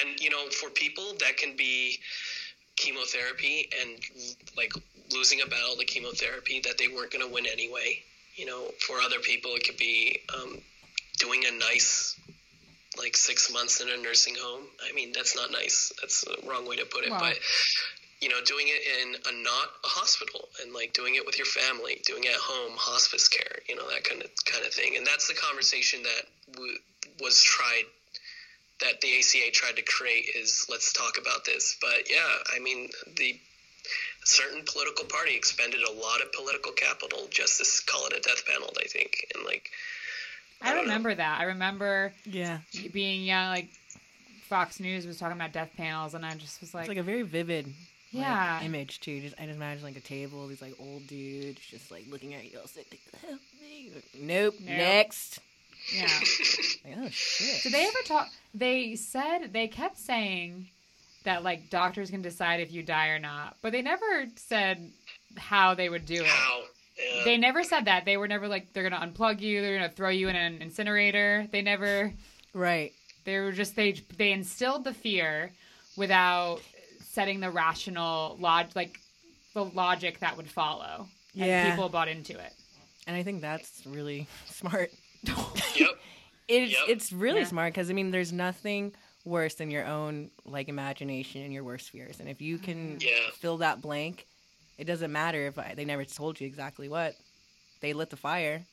and 0.00 0.20
you 0.20 0.30
know, 0.30 0.48
for 0.50 0.70
people 0.70 1.14
that 1.20 1.36
can 1.36 1.56
be 1.56 1.98
chemotherapy 2.76 3.68
and 3.80 3.98
like 4.56 4.72
losing 5.12 5.40
a 5.40 5.46
battle 5.46 5.76
to 5.76 5.84
chemotherapy 5.84 6.60
that 6.60 6.78
they 6.78 6.88
weren't 6.88 7.10
going 7.10 7.26
to 7.26 7.32
win 7.32 7.46
anyway. 7.46 8.00
You 8.34 8.46
know, 8.46 8.70
for 8.86 9.00
other 9.00 9.18
people, 9.18 9.52
it 9.54 9.64
could 9.64 9.76
be 9.76 10.20
um, 10.34 10.58
doing 11.18 11.42
a 11.46 11.58
nice 11.58 12.18
like 12.96 13.16
six 13.16 13.52
months 13.52 13.80
in 13.80 13.88
a 13.88 13.96
nursing 14.02 14.34
home. 14.38 14.64
I 14.88 14.94
mean, 14.94 15.12
that's 15.12 15.36
not 15.36 15.50
nice. 15.50 15.92
That's 16.00 16.22
the 16.22 16.36
wrong 16.48 16.66
way 16.66 16.76
to 16.76 16.84
put 16.86 17.04
it. 17.04 17.10
Wow. 17.10 17.20
But 17.20 17.38
you 18.20 18.28
know, 18.28 18.40
doing 18.44 18.66
it 18.66 18.82
in 19.02 19.14
a 19.14 19.42
not 19.42 19.68
a 19.84 19.88
hospital 19.88 20.48
and 20.62 20.72
like 20.72 20.92
doing 20.92 21.14
it 21.14 21.24
with 21.24 21.38
your 21.38 21.46
family, 21.46 22.00
doing 22.04 22.24
it 22.24 22.30
at 22.30 22.40
home, 22.40 22.72
hospice 22.76 23.28
care, 23.28 23.58
you 23.68 23.76
know, 23.76 23.88
that 23.90 24.02
kind 24.04 24.22
of 24.22 24.30
kind 24.44 24.66
of 24.66 24.72
thing. 24.72 24.96
And 24.96 25.06
that's 25.06 25.28
the 25.28 25.34
conversation 25.34 26.02
that 26.02 26.52
w- 26.52 26.78
was 27.20 27.42
tried 27.42 27.84
that 28.80 29.00
the 29.00 29.18
ACA 29.18 29.50
tried 29.52 29.76
to 29.76 29.82
create 29.82 30.26
is 30.36 30.66
let's 30.68 30.92
talk 30.92 31.18
about 31.20 31.44
this. 31.44 31.76
But 31.80 32.10
yeah, 32.10 32.54
I 32.54 32.58
mean, 32.58 32.90
the 33.16 33.38
certain 34.28 34.62
political 34.66 35.04
party 35.06 35.34
expended 35.34 35.80
a 35.82 35.90
lot 35.92 36.20
of 36.20 36.32
political 36.32 36.72
capital 36.72 37.26
just 37.30 37.58
to 37.58 37.90
call 37.90 38.06
it 38.06 38.12
a 38.12 38.20
death 38.20 38.44
panel, 38.46 38.70
I 38.78 38.86
think. 38.86 39.26
And 39.34 39.44
like 39.44 39.70
I 40.60 40.68
don't 40.68 40.76
know. 40.78 40.82
remember 40.82 41.14
that. 41.14 41.40
I 41.40 41.44
remember 41.44 42.12
Yeah. 42.24 42.58
being 42.92 43.24
young, 43.24 43.48
like 43.48 43.68
Fox 44.48 44.80
News 44.80 45.06
was 45.06 45.18
talking 45.18 45.36
about 45.36 45.52
death 45.52 45.70
panels, 45.76 46.14
and 46.14 46.24
I 46.24 46.34
just 46.34 46.60
was 46.60 46.74
like, 46.74 46.82
It's 46.82 46.88
like 46.88 46.98
a 46.98 47.02
very 47.02 47.22
vivid 47.22 47.66
like, 47.66 47.74
Yeah. 48.24 48.62
image 48.62 49.00
too. 49.00 49.20
Just 49.20 49.34
I 49.38 49.44
just 49.46 49.56
imagine 49.56 49.82
like 49.84 49.96
a 49.96 50.00
table, 50.00 50.46
these 50.48 50.62
like 50.62 50.74
old 50.78 51.06
dudes 51.06 51.60
just 51.60 51.90
like 51.90 52.04
looking 52.10 52.34
at 52.34 52.50
you 52.50 52.58
all 52.58 52.66
sick. 52.66 52.86
Like, 52.90 53.22
help 53.22 53.40
me. 53.60 53.92
Nope. 54.14 54.54
Nope. 54.60 54.60
Next. 54.60 55.38
yeah. 55.94 56.06
Like, 56.84 56.96
oh 56.98 57.08
shit. 57.10 57.62
Did 57.64 57.72
they 57.72 57.84
ever 57.86 57.98
talk? 58.04 58.28
They 58.54 58.96
said 58.96 59.52
they 59.52 59.68
kept 59.68 59.98
saying 59.98 60.68
that 61.28 61.44
like 61.44 61.70
doctors 61.70 62.10
can 62.10 62.22
decide 62.22 62.60
if 62.60 62.72
you 62.72 62.82
die 62.82 63.08
or 63.08 63.18
not, 63.18 63.56
but 63.62 63.70
they 63.72 63.82
never 63.82 64.26
said 64.36 64.90
how 65.36 65.74
they 65.74 65.88
would 65.88 66.04
do 66.06 66.22
it. 66.22 66.26
how? 66.26 66.60
Yeah. 66.98 67.24
They 67.24 67.36
never 67.36 67.62
said 67.62 67.84
that. 67.84 68.04
They 68.04 68.16
were 68.16 68.26
never 68.28 68.48
like 68.48 68.72
they're 68.72 68.88
gonna 68.88 69.06
unplug 69.06 69.40
you, 69.40 69.60
they're 69.62 69.76
gonna 69.78 69.88
throw 69.90 70.08
you 70.10 70.28
in 70.28 70.36
an 70.36 70.60
incinerator. 70.62 71.46
They 71.52 71.62
never. 71.62 72.12
Right. 72.54 72.92
They 73.24 73.38
were 73.38 73.52
just 73.52 73.76
they 73.76 73.92
they 74.16 74.32
instilled 74.32 74.84
the 74.84 74.94
fear 74.94 75.52
without 75.96 76.60
setting 77.10 77.40
the 77.40 77.50
rational 77.50 78.36
log 78.40 78.66
like 78.74 78.98
the 79.54 79.64
logic 79.64 80.20
that 80.20 80.36
would 80.36 80.48
follow. 80.48 81.06
Yeah. 81.34 81.66
And 81.66 81.72
people 81.74 81.88
bought 81.88 82.08
into 82.08 82.38
it. 82.38 82.52
And 83.06 83.16
I 83.16 83.22
think 83.22 83.40
that's 83.42 83.82
really 83.86 84.26
smart. 84.46 84.90
yep. 85.22 85.88
It's 86.48 86.72
Yep. 86.72 86.80
it's 86.88 87.12
really 87.12 87.40
Yeah. 87.40 87.46
smart 87.46 87.74
because 87.74 87.90
I 87.90 87.92
mean, 87.92 88.10
there's 88.10 88.32
nothing 88.32 88.94
worse 89.28 89.54
than 89.54 89.70
your 89.70 89.84
own 89.86 90.30
like 90.44 90.68
imagination 90.68 91.42
and 91.42 91.52
your 91.52 91.64
worst 91.64 91.90
fears. 91.90 92.20
And 92.20 92.28
if 92.28 92.40
you 92.40 92.58
can 92.58 92.98
Yeah. 93.00 93.30
fill 93.34 93.58
that 93.58 93.80
blank, 93.80 94.26
it 94.78 94.84
doesn't 94.84 95.12
matter 95.12 95.46
if 95.46 95.58
I, 95.58 95.74
they 95.76 95.84
never 95.84 96.04
told 96.04 96.40
you 96.40 96.46
exactly 96.46 96.88
what 96.88 97.14
they 97.80 97.92
lit 97.92 98.10
the 98.10 98.16
fire. 98.16 98.64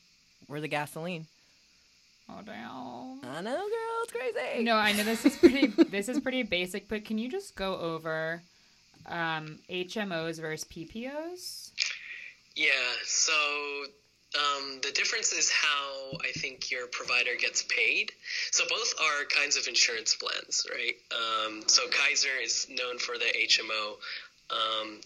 We're 0.48 0.60
the 0.60 0.68
gasoline. 0.68 1.26
Oh 2.28 2.40
damn. 2.44 3.20
I 3.24 3.40
know, 3.40 3.56
girl, 3.56 4.02
it's 4.02 4.12
crazy. 4.12 4.64
No, 4.64 4.76
I 4.76 4.92
know 4.92 5.04
this 5.04 5.24
is 5.24 5.36
pretty. 5.36 5.66
this 5.90 6.08
is 6.08 6.18
pretty 6.20 6.42
basic, 6.42 6.88
but 6.88 7.04
can 7.04 7.18
you 7.18 7.28
just 7.28 7.54
go 7.54 7.76
over 7.78 8.42
um, 9.06 9.60
HMOs 9.70 10.40
versus 10.40 10.64
PPOs? 10.68 11.70
Yeah, 12.56 12.70
so 13.04 13.32
um, 14.36 14.80
the 14.82 14.92
difference 14.92 15.32
is 15.32 15.50
how 15.50 16.18
I 16.22 16.32
think 16.32 16.70
your 16.70 16.86
provider 16.88 17.30
gets 17.38 17.62
paid. 17.62 18.12
So 18.50 18.64
both 18.68 18.94
are 19.00 19.24
kinds 19.24 19.56
of 19.56 19.66
insurance 19.68 20.14
plans, 20.14 20.66
right? 20.70 20.94
Um, 21.12 21.62
so 21.66 21.82
Kaiser 21.88 22.36
is 22.42 22.66
known 22.68 22.98
for 22.98 23.16
the 23.18 23.24
HMO, 23.24 23.96
um, 24.50 25.00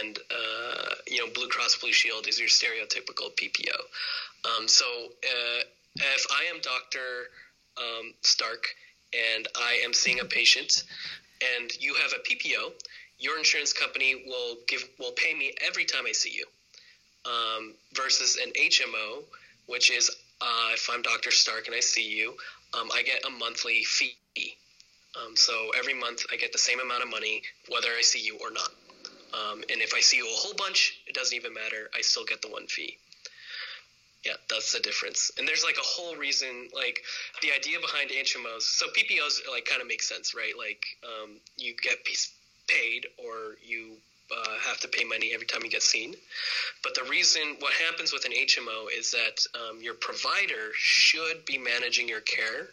and 0.00 0.18
uh, 0.30 0.94
you 1.06 1.18
know 1.18 1.32
Blue 1.32 1.48
Cross 1.48 1.76
Blue 1.76 1.92
Shield 1.92 2.28
is 2.28 2.38
your 2.38 2.48
stereotypical 2.48 3.34
PPO. 3.34 4.56
Um, 4.56 4.68
so 4.68 4.84
uh, 4.86 5.62
if 5.96 6.26
I 6.30 6.54
am 6.54 6.60
Doctor 6.60 7.30
um, 7.76 8.14
Stark 8.22 8.68
and 9.12 9.48
I 9.56 9.80
am 9.84 9.92
seeing 9.92 10.20
a 10.20 10.24
patient, 10.24 10.84
and 11.56 11.70
you 11.80 11.94
have 11.94 12.12
a 12.12 12.22
PPO, 12.28 12.72
your 13.18 13.38
insurance 13.38 13.72
company 13.72 14.24
will 14.26 14.56
give 14.66 14.84
will 14.98 15.12
pay 15.12 15.34
me 15.34 15.54
every 15.66 15.84
time 15.84 16.04
I 16.06 16.12
see 16.12 16.30
you 16.30 16.44
um, 17.24 17.74
versus 17.94 18.38
an 18.42 18.52
HMO, 18.52 19.24
which 19.66 19.90
is 19.90 20.10
uh, 20.40 20.70
if 20.72 20.88
I'm 20.92 21.02
Dr. 21.02 21.30
Stark 21.30 21.66
and 21.66 21.74
I 21.74 21.80
see 21.80 22.08
you, 22.08 22.34
um, 22.78 22.88
I 22.94 23.02
get 23.02 23.24
a 23.26 23.30
monthly 23.30 23.84
fee. 23.84 24.16
Um, 25.16 25.34
so 25.36 25.70
every 25.76 25.94
month 25.94 26.24
I 26.32 26.36
get 26.36 26.52
the 26.52 26.58
same 26.58 26.80
amount 26.80 27.02
of 27.02 27.10
money 27.10 27.42
whether 27.68 27.88
I 27.88 28.02
see 28.02 28.20
you 28.20 28.38
or 28.40 28.50
not. 28.50 28.70
Um, 29.34 29.62
and 29.70 29.82
if 29.82 29.94
I 29.94 30.00
see 30.00 30.18
you 30.18 30.26
a 30.26 30.36
whole 30.36 30.54
bunch, 30.54 31.00
it 31.06 31.14
doesn't 31.14 31.36
even 31.36 31.52
matter. 31.52 31.90
I 31.94 32.00
still 32.00 32.24
get 32.24 32.40
the 32.40 32.48
one 32.48 32.66
fee. 32.66 32.98
Yeah, 34.24 34.34
that's 34.50 34.72
the 34.72 34.80
difference. 34.80 35.30
And 35.38 35.46
there's 35.46 35.64
like 35.64 35.76
a 35.76 35.84
whole 35.84 36.16
reason, 36.16 36.68
like 36.74 37.02
the 37.42 37.52
idea 37.52 37.78
behind 37.80 38.10
HMOs. 38.10 38.62
So 38.62 38.86
PPOs 38.86 39.40
like 39.50 39.64
kind 39.64 39.80
of 39.80 39.88
make 39.88 40.02
sense, 40.02 40.34
right? 40.34 40.52
Like 40.56 40.84
um, 41.04 41.36
you 41.56 41.74
get 41.82 41.98
paid 42.66 43.06
or 43.18 43.56
you 43.64 43.96
uh, 44.30 44.58
have 44.66 44.78
to 44.80 44.88
pay 44.88 45.04
money 45.04 45.32
every 45.34 45.46
time 45.46 45.62
you 45.64 45.70
get 45.70 45.82
seen. 45.82 46.14
But 46.82 46.94
the 46.94 47.08
reason, 47.10 47.56
what 47.60 47.72
happens 47.72 48.12
with 48.12 48.24
an 48.24 48.32
HMO 48.32 48.86
is 48.96 49.10
that 49.12 49.46
um, 49.54 49.80
your 49.82 49.94
provider 49.94 50.70
should 50.74 51.44
be 51.44 51.58
managing 51.58 52.08
your 52.08 52.20
care 52.20 52.68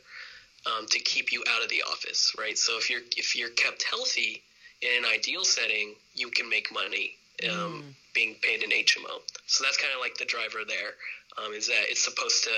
um, 0.66 0.86
to 0.88 1.00
keep 1.00 1.32
you 1.32 1.44
out 1.50 1.64
of 1.64 1.70
the 1.70 1.84
office, 1.84 2.34
right? 2.38 2.58
So 2.58 2.78
if 2.78 2.90
you're 2.90 3.02
if 3.18 3.36
you're 3.36 3.50
kept 3.50 3.84
healthy 3.84 4.42
in 4.82 5.04
an 5.04 5.10
ideal 5.10 5.44
setting, 5.44 5.96
you 6.14 6.30
can 6.30 6.50
make 6.50 6.74
money 6.74 7.16
um, 7.44 7.50
mm. 7.50 7.84
being 8.14 8.36
paid 8.42 8.64
an 8.64 8.72
HMO. 8.72 9.22
So 9.48 9.64
that's 9.64 9.78
kind 9.78 9.94
of 9.94 10.02
like 10.02 10.18
the 10.18 10.26
driver 10.26 10.60
there. 10.68 10.94
Um, 11.38 11.54
is 11.54 11.68
that 11.68 11.84
it's 11.90 12.04
supposed 12.04 12.46
to 12.46 12.52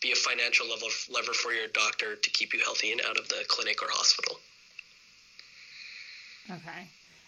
be 0.00 0.12
a 0.12 0.14
financial 0.14 0.68
level 0.68 0.88
lever 1.12 1.32
for 1.32 1.52
your 1.52 1.66
doctor 1.68 2.14
to 2.14 2.30
keep 2.30 2.54
you 2.54 2.60
healthy 2.60 2.92
and 2.92 3.00
out 3.08 3.18
of 3.18 3.28
the 3.28 3.44
clinic 3.48 3.82
or 3.82 3.88
hospital. 3.90 4.38
Okay, 6.48 6.86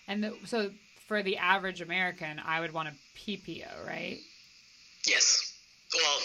and 0.09 0.25
the, 0.25 0.35
so 0.47 0.71
for 1.13 1.23
the 1.23 1.37
average 1.37 1.83
American, 1.83 2.41
I 2.43 2.61
would 2.61 2.73
want 2.73 2.89
a 2.89 2.93
PPO, 3.19 3.87
right? 3.87 4.19
Yes. 5.07 5.53
Well, 5.95 6.21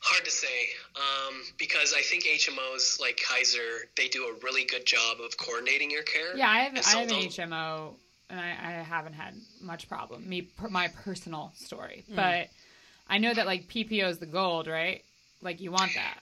hard 0.00 0.22
to 0.26 0.30
say 0.30 0.68
um, 0.96 1.34
because 1.56 1.94
I 1.96 2.02
think 2.02 2.24
HMOs 2.24 3.00
like 3.00 3.18
Kaiser 3.26 3.88
they 3.96 4.08
do 4.08 4.24
a 4.24 4.34
really 4.44 4.66
good 4.66 4.84
job 4.84 5.16
of 5.24 5.38
coordinating 5.38 5.90
your 5.90 6.02
care. 6.02 6.36
Yeah, 6.36 6.46
I 6.46 6.58
have, 6.58 6.76
I 6.76 6.90
have 6.90 7.10
an 7.10 7.14
HMO 7.14 7.94
and 8.28 8.38
I, 8.38 8.50
I, 8.50 8.70
haven't 8.82 9.14
had 9.14 9.32
much 9.62 9.88
problem. 9.88 10.28
Me, 10.28 10.46
my 10.68 10.88
personal 10.88 11.52
story, 11.54 12.04
mm. 12.10 12.16
but 12.16 12.48
I 13.08 13.16
know 13.16 13.32
that 13.32 13.46
like 13.46 13.66
PPO 13.66 14.10
is 14.10 14.18
the 14.18 14.26
gold, 14.26 14.66
right? 14.66 15.02
Like 15.40 15.62
you 15.62 15.72
want 15.72 15.92
that. 15.94 16.18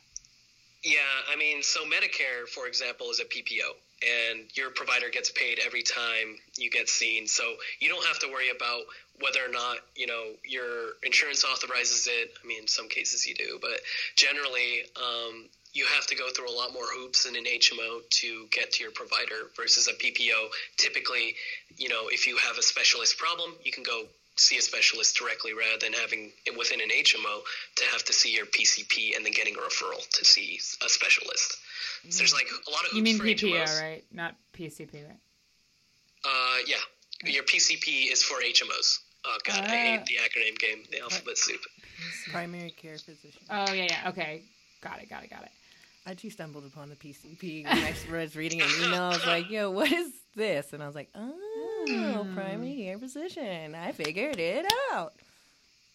Yeah, 0.85 0.99
I 1.33 1.37
mean, 1.37 1.61
so 1.65 1.81
Medicare, 1.87 2.47
for 2.47 2.69
example, 2.69 3.11
is 3.11 3.19
a 3.19 3.25
PPO, 3.25 3.67
and 4.03 4.45
your 4.55 4.71
provider 4.71 5.09
gets 5.11 5.31
paid 5.31 5.61
every 5.65 5.83
time 5.83 6.37
you 6.57 6.71
get 6.71 6.89
seen. 6.89 7.27
So 7.27 7.55
you 7.81 7.89
don't 7.89 8.05
have 8.07 8.19
to 8.21 8.29
worry 8.29 8.51
about 8.55 8.83
whether 9.21 9.41
or 9.45 9.53
not 9.53 9.79
you 9.95 10.07
know 10.07 10.33
your 10.45 10.95
insurance 11.03 11.45
authorizes 11.45 12.09
it. 12.11 12.33
I 12.43 12.47
mean, 12.47 12.63
in 12.63 12.69
some 12.69 12.89
cases 12.89 13.27
you 13.27 13.35
do, 13.35 13.59
but 13.61 13.81
generally, 14.17 14.83
um, 14.97 15.49
you 15.73 15.85
have 15.87 16.07
to 16.07 16.15
go 16.15 16.31
through 16.31 16.49
a 16.49 16.57
lot 16.57 16.73
more 16.73 16.87
hoops 16.87 17.27
in 17.27 17.35
an 17.37 17.45
HMO 17.45 18.09
to 18.09 18.47
get 18.53 18.73
to 18.73 18.85
your 18.85 18.93
provider 18.93 19.51
versus 19.57 19.89
a 19.89 19.93
PPO. 19.93 20.49
Typically, 20.77 21.35
you 21.77 21.89
know, 21.89 22.09
if 22.09 22.29
you 22.29 22.37
have 22.37 22.57
a 22.57 22.63
specialist 22.63 23.19
problem, 23.19 23.55
you 23.65 23.73
can 23.73 23.83
go 23.83 24.05
see 24.37 24.59
a 24.59 24.63
specialist 24.63 25.17
directly 25.17 25.53
rather 25.55 25.79
than 25.81 25.93
having 25.93 26.33
within 26.59 26.81
an 26.81 26.89
HMO 26.89 27.41
to 27.77 27.85
have 27.93 28.05
to 28.05 28.13
see 28.13 28.35
your 28.35 28.47
PCP 28.47 29.17
and 29.17 29.25
then 29.25 29.33
getting 29.33 29.55
a 29.55 29.59
referral 29.59 30.09
to 30.11 30.25
see 30.25 30.59
a 30.85 30.89
specialist. 30.89 31.59
So 32.09 32.19
there's 32.19 32.35
like 32.35 32.49
a 32.67 32.71
lot 32.71 32.81
of 32.91 32.97
you 32.97 33.03
mean 33.03 33.19
PPO, 33.19 33.53
HMOs. 33.53 33.81
right? 33.81 34.05
Not 34.13 34.35
PCP, 34.53 35.07
right? 35.07 35.19
Uh, 36.25 36.59
yeah. 36.67 36.77
Your 37.25 37.45
PCP 37.45 38.13
is 38.13 38.23
for 38.23 38.41
HMOs. 38.43 38.99
Oh 39.27 39.39
god, 39.45 39.61
uh, 39.61 39.73
I 39.73 39.77
hate 39.77 40.01
uh, 40.01 40.05
the 40.07 40.17
acronym 40.17 40.59
game, 40.59 40.83
the 40.91 41.01
alphabet 41.01 41.39
soup. 41.39 41.61
Primary 42.31 42.71
care 42.71 42.99
physician. 42.99 43.41
Oh 43.49 43.73
yeah, 43.73 43.87
yeah. 43.89 44.09
Okay, 44.11 44.43
got 44.83 45.01
it, 45.01 45.09
got 45.09 45.25
it, 45.25 45.31
got 45.31 45.43
it. 45.43 45.51
I 46.07 46.13
too 46.13 46.29
stumbled 46.29 46.67
upon 46.67 46.91
the 46.91 46.97
PCP 46.97 47.65
when 47.65 47.79
I 47.79 47.95
was 48.11 48.37
reading 48.37 48.61
an 48.61 48.69
email. 48.83 49.03
I 49.05 49.09
was 49.09 49.27
like, 49.27 49.49
"Yo, 49.49 49.71
what 49.71 49.91
is 49.91 50.13
this?" 50.37 50.75
And 50.75 50.83
I 50.83 50.87
was 50.87 50.95
like, 50.95 51.09
"Oh, 51.15 51.33
mm. 51.89 52.35
primary 52.35 52.77
care 52.77 52.99
physician. 52.99 53.75
I 53.75 53.93
figured 53.93 54.39
it 54.39 54.67
out." 54.93 55.15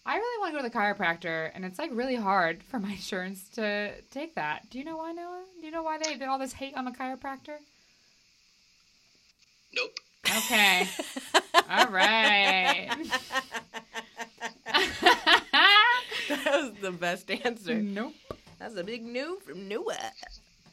I 0.06 0.16
really 0.16 0.40
want 0.40 0.54
to 0.54 0.58
go 0.58 0.64
to 0.64 0.70
the 0.70 0.76
chiropractor, 0.76 1.52
and 1.54 1.64
it's 1.64 1.78
like 1.78 1.92
really 1.94 2.16
hard 2.16 2.64
for 2.64 2.80
my 2.80 2.92
insurance 2.92 3.48
to 3.50 3.92
take 4.10 4.36
that. 4.36 4.70
Do 4.70 4.80
you 4.80 4.84
know 4.84 4.98
why, 4.98 5.12
Noah? 5.12 5.44
Do 5.60 5.66
you 5.66 5.72
know 5.72 5.84
why 5.84 6.00
they 6.00 6.16
did 6.16 6.28
all 6.28 6.40
this 6.40 6.54
hate 6.54 6.76
on 6.76 6.86
the 6.86 6.92
chiropractor? 6.92 7.58
Nope. 9.74 10.00
Okay. 10.26 10.88
all 11.70 11.88
right. 11.88 12.90
that 16.30 16.46
was 16.46 16.72
the 16.82 16.92
best 16.92 17.30
answer. 17.30 17.76
Nope. 17.76 18.16
That's 18.58 18.76
a 18.76 18.84
big 18.84 19.06
no 19.06 19.36
from 19.38 19.68
Noah. 19.68 20.12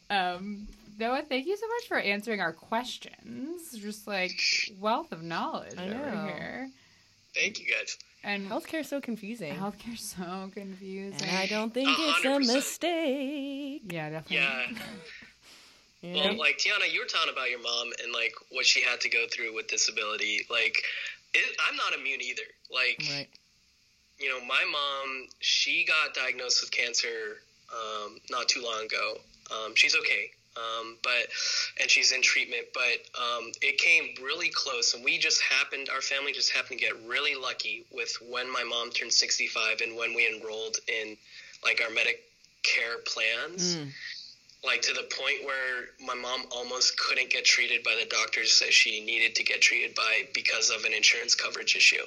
Um, 0.09 0.67
Noah, 0.99 1.23
thank 1.29 1.47
you 1.47 1.57
so 1.57 1.67
much 1.67 1.89
for 1.89 1.99
answering 1.99 2.41
our 2.41 2.53
questions. 2.53 3.73
Just 3.79 4.07
like 4.07 4.41
wealth 4.79 5.13
of 5.13 5.23
knowledge 5.23 5.79
over 5.79 6.27
here. 6.27 6.71
Thank 7.35 7.61
you 7.61 7.67
guys. 7.67 7.99
And 8.25 8.49
healthcare's 8.49 8.89
so 8.89 9.01
confusing. 9.01 9.55
Healthcare's 9.55 10.17
so 10.17 10.51
confusing. 10.53 11.29
And 11.29 11.37
I 11.37 11.47
don't 11.47 11.73
think 11.73 11.89
100%. 11.89 11.95
it's 11.97 12.25
a 12.25 12.55
mistake. 12.55 13.83
Yeah, 13.93 14.11
definitely. 14.11 14.37
Yeah. 14.37 14.67
yeah. 16.03 16.29
Well, 16.31 16.39
like 16.39 16.59
Tiana, 16.59 16.93
you 16.93 17.01
were 17.01 17.07
talking 17.07 17.33
about 17.33 17.51
your 17.51 17.61
mom 17.61 17.93
and 18.03 18.13
like 18.13 18.35
what 18.51 18.67
she 18.67 18.81
had 18.81 19.01
to 19.03 19.11
go 19.11 19.27
through 19.31 19.55
with 19.55 19.69
disability. 19.69 20.47
Like, 20.51 20.83
it, 21.35 21.57
I'm 21.69 21.77
not 21.77 21.93
immune 21.93 22.23
either. 22.23 22.43
Like, 22.73 23.03
right. 23.11 23.29
you 24.19 24.29
know, 24.29 24.41
my 24.41 24.65
mom, 24.73 25.29
she 25.41 25.85
got 25.85 26.15
diagnosed 26.15 26.63
with 26.63 26.71
cancer 26.71 27.39
um, 27.73 28.17
not 28.31 28.49
too 28.49 28.63
long 28.63 28.87
ago. 28.87 29.19
Um, 29.53 29.75
she's 29.77 29.95
okay, 29.95 30.31
um, 30.57 30.97
but 31.03 31.29
and 31.81 31.91
she's 31.91 32.13
in 32.13 32.23
treatment. 32.23 32.67
But 32.73 33.21
um, 33.21 33.53
it 33.63 33.79
came 33.79 34.15
really 34.25 34.49
close, 34.49 34.95
and 34.95 35.05
we 35.05 35.19
just 35.19 35.43
happened. 35.43 35.89
Our 35.93 36.01
family 36.01 36.33
just 36.33 36.53
happened 36.53 36.81
to 36.81 36.87
get 36.87 36.95
really 37.07 37.35
lucky 37.35 37.85
with 37.93 38.17
when 38.29 38.53
my 38.53 38.65
mom 38.65 38.91
turned 38.91 39.13
65 39.13 39.81
and 39.83 39.97
when 39.97 40.15
we 40.15 40.29
enrolled 40.29 40.77
in 40.89 41.17
like 41.65 41.83
our 41.83 41.91
Medicare 41.91 43.05
plans. 43.05 43.77
Mm. 43.77 43.89
Like 44.65 44.83
to 44.83 44.95
the 44.95 45.03
point 45.03 45.45
where 45.45 45.91
my 46.05 46.15
mom 46.15 46.47
almost 46.51 46.99
couldn't 46.99 47.31
get 47.31 47.45
treated 47.45 47.85
by 47.85 47.97
the 48.01 48.09
doctors 48.09 48.59
that 48.61 48.73
she 48.73 49.05
needed 49.05 49.37
to 49.37 49.45
get 49.45 49.61
treated 49.61 49.95
by 49.95 50.27
because 50.35 50.71
of 50.71 50.85
an 50.85 50.93
insurance 50.93 51.37
coverage 51.37 51.77
issue, 51.77 52.03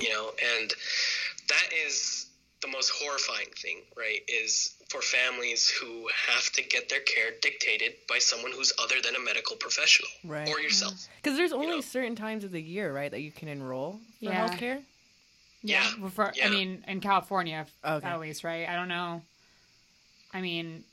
you 0.00 0.08
know, 0.08 0.30
and 0.58 0.74
that 1.48 1.68
is 1.86 2.23
the 2.64 2.70
most 2.70 2.90
horrifying 2.90 3.48
thing, 3.56 3.78
right, 3.96 4.20
is 4.26 4.74
for 4.88 5.02
families 5.02 5.68
who 5.68 6.08
have 6.28 6.50
to 6.52 6.62
get 6.62 6.88
their 6.88 7.00
care 7.00 7.32
dictated 7.42 7.92
by 8.08 8.18
someone 8.18 8.52
who's 8.52 8.72
other 8.82 8.96
than 9.02 9.14
a 9.16 9.20
medical 9.20 9.56
professional 9.56 10.08
right. 10.24 10.48
or 10.48 10.60
yourself. 10.60 10.94
Mm-hmm. 10.94 11.12
Because 11.22 11.36
there's 11.36 11.52
only 11.52 11.66
you 11.66 11.74
know? 11.76 11.80
certain 11.80 12.16
times 12.16 12.44
of 12.44 12.52
the 12.52 12.62
year, 12.62 12.92
right, 12.92 13.10
that 13.10 13.20
you 13.20 13.30
can 13.30 13.48
enroll 13.48 14.00
for 14.18 14.30
yeah. 14.30 14.48
healthcare. 14.48 14.82
Yeah, 15.62 15.84
yeah. 16.00 16.08
For, 16.08 16.32
yeah. 16.34 16.46
I 16.46 16.50
mean, 16.50 16.84
in 16.88 17.00
California, 17.00 17.66
okay. 17.84 18.06
at 18.06 18.20
least, 18.20 18.44
right? 18.44 18.68
I 18.68 18.74
don't 18.76 18.88
know. 18.88 19.22
I 20.32 20.40
mean, 20.40 20.84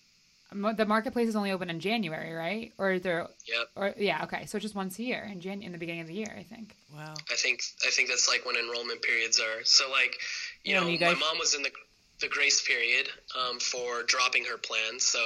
the 0.51 0.85
marketplace 0.85 1.29
is 1.29 1.35
only 1.35 1.51
open 1.51 1.69
in 1.69 1.79
January, 1.79 2.33
right? 2.33 2.73
Or 2.77 2.91
is 2.91 3.01
there? 3.01 3.27
Yep. 3.47 3.67
Or 3.75 3.93
yeah, 3.97 4.23
okay. 4.23 4.45
So 4.45 4.59
just 4.59 4.75
once 4.75 4.99
a 4.99 5.03
year 5.03 5.27
in 5.31 5.39
Jan 5.39 5.61
in 5.61 5.71
the 5.71 5.77
beginning 5.77 6.01
of 6.01 6.07
the 6.07 6.13
year, 6.13 6.35
I 6.37 6.43
think. 6.43 6.75
Wow. 6.93 7.13
I 7.31 7.35
think 7.35 7.61
I 7.85 7.89
think 7.89 8.09
that's 8.09 8.27
like 8.27 8.45
when 8.45 8.55
enrollment 8.57 9.01
periods 9.01 9.39
are. 9.39 9.63
So 9.63 9.89
like, 9.89 10.17
you 10.63 10.75
know, 10.75 10.87
you 10.87 10.97
guys... 10.97 11.15
my 11.15 11.19
mom 11.19 11.39
was 11.39 11.55
in 11.55 11.63
the 11.63 11.71
the 12.19 12.27
grace 12.27 12.61
period 12.61 13.07
um, 13.39 13.59
for 13.59 14.03
dropping 14.03 14.45
her 14.45 14.57
plan. 14.57 14.99
So. 14.99 15.19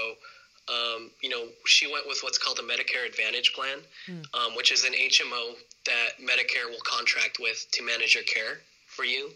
Um, 0.67 1.11
you 1.21 1.29
know, 1.29 1.45
she 1.67 1.85
went 1.85 2.07
with 2.07 2.21
what's 2.23 2.39
called 2.39 2.57
a 2.57 2.63
Medicare 2.63 3.07
Advantage 3.07 3.53
plan, 3.53 3.77
mm. 4.07 4.25
um, 4.33 4.55
which 4.55 4.71
is 4.71 4.83
an 4.83 4.93
HMO 4.93 5.53
that 5.85 6.17
Medicare 6.19 6.67
will 6.67 6.81
contract 6.83 7.37
with 7.39 7.67
to 7.73 7.83
manage 7.83 8.15
your 8.15 8.23
care 8.23 8.61
for 8.87 9.05
you. 9.05 9.29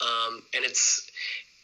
Um, 0.00 0.42
and 0.54 0.64
it's 0.64 1.08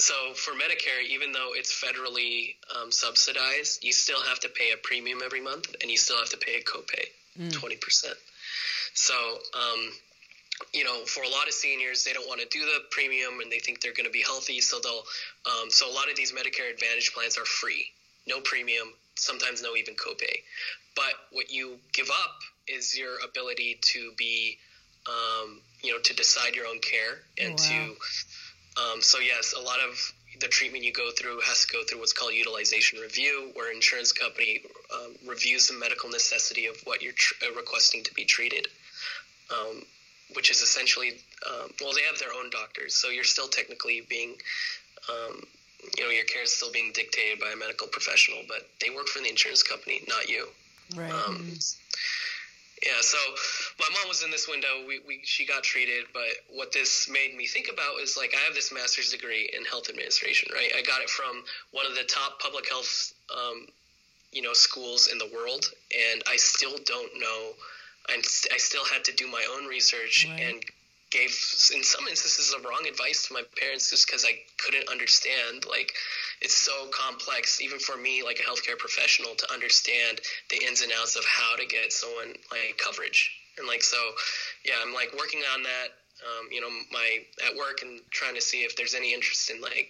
so 0.02 0.34
for 0.34 0.52
Medicare, 0.52 1.02
even 1.08 1.30
though 1.30 1.50
it's 1.54 1.72
federally 1.72 2.56
um, 2.74 2.90
subsidized, 2.90 3.84
you 3.84 3.92
still 3.92 4.20
have 4.30 4.40
to 4.40 4.48
pay 4.48 4.72
a 4.74 4.76
premium 4.76 5.20
every 5.24 5.40
month, 5.40 5.66
and 5.80 5.90
you 5.92 5.96
still 5.96 6.18
have 6.18 6.30
to 6.30 6.36
pay 6.46 6.54
a 6.56 6.64
copay, 6.72 7.06
mm. 7.38 7.52
twenty 7.52 7.76
mm. 7.76 7.80
percent. 7.80 8.18
So, 8.94 9.14
um, 9.54 9.80
you 10.74 10.84
know, 10.84 11.04
for 11.04 11.22
a 11.22 11.28
lot 11.28 11.46
of 11.46 11.54
seniors, 11.54 12.02
they 12.04 12.12
don't 12.12 12.26
want 12.26 12.40
to 12.40 12.48
do 12.48 12.60
the 12.60 12.80
premium, 12.90 13.40
and 13.40 13.50
they 13.50 13.60
think 13.60 13.80
they're 13.80 13.94
going 13.94 14.10
to 14.12 14.16
be 14.20 14.22
healthy, 14.22 14.60
so 14.60 14.80
they'll. 14.82 15.04
Um, 15.46 15.70
so 15.70 15.88
a 15.88 15.94
lot 15.94 16.10
of 16.10 16.16
these 16.16 16.32
Medicare 16.32 16.72
Advantage 16.72 17.12
plans 17.14 17.38
are 17.38 17.44
free, 17.44 17.86
no 18.26 18.40
premium, 18.40 18.88
sometimes 19.14 19.62
no 19.62 19.76
even 19.76 19.94
copay. 19.94 20.36
But 20.96 21.14
what 21.30 21.50
you 21.50 21.78
give 21.92 22.10
up 22.10 22.36
is 22.66 22.98
your 22.98 23.14
ability 23.24 23.78
to 23.92 24.12
be, 24.16 24.58
um, 25.06 25.60
you 25.82 25.92
know, 25.92 26.00
to 26.00 26.14
decide 26.14 26.54
your 26.54 26.66
own 26.66 26.80
care 26.80 27.14
and 27.38 27.52
wow. 27.52 27.66
to 27.68 27.96
um, 28.76 29.02
so 29.02 29.18
yes, 29.18 29.54
a 29.56 29.60
lot 29.60 29.78
of 29.80 30.12
the 30.40 30.48
treatment 30.48 30.84
you 30.84 30.92
go 30.92 31.10
through 31.12 31.40
has 31.40 31.66
to 31.66 31.72
go 31.72 31.84
through 31.84 32.00
what's 32.00 32.12
called 32.12 32.32
utilization 32.32 32.98
review, 32.98 33.50
where 33.54 33.72
insurance 33.72 34.12
company 34.12 34.62
um, 34.92 35.14
reviews 35.26 35.68
the 35.68 35.74
medical 35.74 36.08
necessity 36.10 36.66
of 36.66 36.76
what 36.84 37.02
you're 37.02 37.12
tr- 37.12 37.34
uh, 37.44 37.54
requesting 37.54 38.02
to 38.02 38.14
be 38.14 38.24
treated, 38.24 38.66
um, 39.50 39.82
which 40.34 40.50
is 40.50 40.62
essentially 40.62 41.12
um, 41.46 41.70
well, 41.80 41.92
they 41.92 42.02
have 42.02 42.18
their 42.18 42.32
own 42.32 42.50
doctors, 42.50 42.94
so 42.94 43.08
you're 43.08 43.24
still 43.24 43.48
technically 43.48 44.06
being, 44.08 44.34
um, 45.10 45.42
you 45.98 46.04
know, 46.04 46.10
your 46.10 46.24
care 46.24 46.42
is 46.42 46.52
still 46.52 46.72
being 46.72 46.92
dictated 46.94 47.40
by 47.40 47.50
a 47.52 47.56
medical 47.56 47.86
professional, 47.88 48.38
but 48.48 48.68
they 48.80 48.90
work 48.90 49.06
for 49.08 49.20
the 49.20 49.28
insurance 49.28 49.62
company, 49.62 50.02
not 50.08 50.28
you. 50.28 50.48
Right. 50.96 51.12
Yeah, 52.84 53.00
so 53.00 53.18
my 53.78 53.86
mom 53.92 54.08
was 54.08 54.24
in 54.24 54.30
this 54.30 54.48
window. 54.48 54.84
We, 54.88 55.00
we 55.06 55.20
she 55.22 55.46
got 55.46 55.62
treated, 55.62 56.06
but 56.12 56.22
what 56.50 56.72
this 56.72 57.08
made 57.08 57.36
me 57.36 57.46
think 57.46 57.68
about 57.72 58.00
is 58.02 58.16
like 58.16 58.34
I 58.36 58.40
have 58.44 58.54
this 58.54 58.72
master's 58.72 59.10
degree 59.12 59.50
in 59.56 59.64
health 59.64 59.88
administration, 59.88 60.48
right? 60.52 60.70
I 60.76 60.82
got 60.82 61.00
it 61.00 61.08
from 61.08 61.44
one 61.70 61.86
of 61.86 61.94
the 61.94 62.02
top 62.04 62.40
public 62.40 62.68
health, 62.68 63.12
um, 63.30 63.66
you 64.32 64.42
know, 64.42 64.52
schools 64.52 65.06
in 65.06 65.18
the 65.18 65.30
world, 65.32 65.70
and 66.12 66.22
I 66.28 66.36
still 66.36 66.76
don't 66.84 67.20
know. 67.20 67.52
I'm, 68.08 68.20
I 68.52 68.58
still 68.58 68.84
had 68.84 69.04
to 69.04 69.12
do 69.12 69.28
my 69.28 69.46
own 69.54 69.66
research 69.66 70.26
Right. 70.28 70.40
and 70.48 70.64
gave, 71.12 71.30
in 71.74 71.84
some 71.84 72.08
instances, 72.08 72.50
the 72.50 72.66
wrong 72.66 72.86
advice 72.88 73.28
to 73.28 73.34
my 73.34 73.42
parents 73.60 73.90
just 73.90 74.06
because 74.06 74.24
I 74.24 74.32
couldn't 74.58 74.88
understand. 74.88 75.66
Like, 75.68 75.92
it's 76.40 76.54
so 76.54 76.88
complex, 76.90 77.60
even 77.60 77.78
for 77.78 77.96
me, 77.96 78.22
like 78.22 78.40
a 78.40 78.42
healthcare 78.42 78.78
professional, 78.78 79.34
to 79.34 79.52
understand 79.52 80.20
the 80.50 80.64
ins 80.66 80.82
and 80.82 80.92
outs 80.98 81.16
of 81.16 81.24
how 81.24 81.56
to 81.56 81.66
get 81.66 81.92
someone 81.92 82.34
like 82.50 82.78
coverage. 82.78 83.30
And 83.58 83.68
like, 83.68 83.82
so, 83.82 83.98
yeah, 84.64 84.74
I'm 84.84 84.94
like 84.94 85.12
working 85.18 85.42
on 85.54 85.62
that. 85.62 85.88
Um, 86.22 86.48
you 86.50 86.60
know, 86.60 86.70
my 86.92 87.18
at 87.46 87.56
work 87.56 87.82
and 87.82 88.00
trying 88.10 88.36
to 88.36 88.40
see 88.40 88.62
if 88.62 88.76
there's 88.76 88.94
any 88.94 89.12
interest 89.12 89.50
in 89.50 89.60
like 89.60 89.88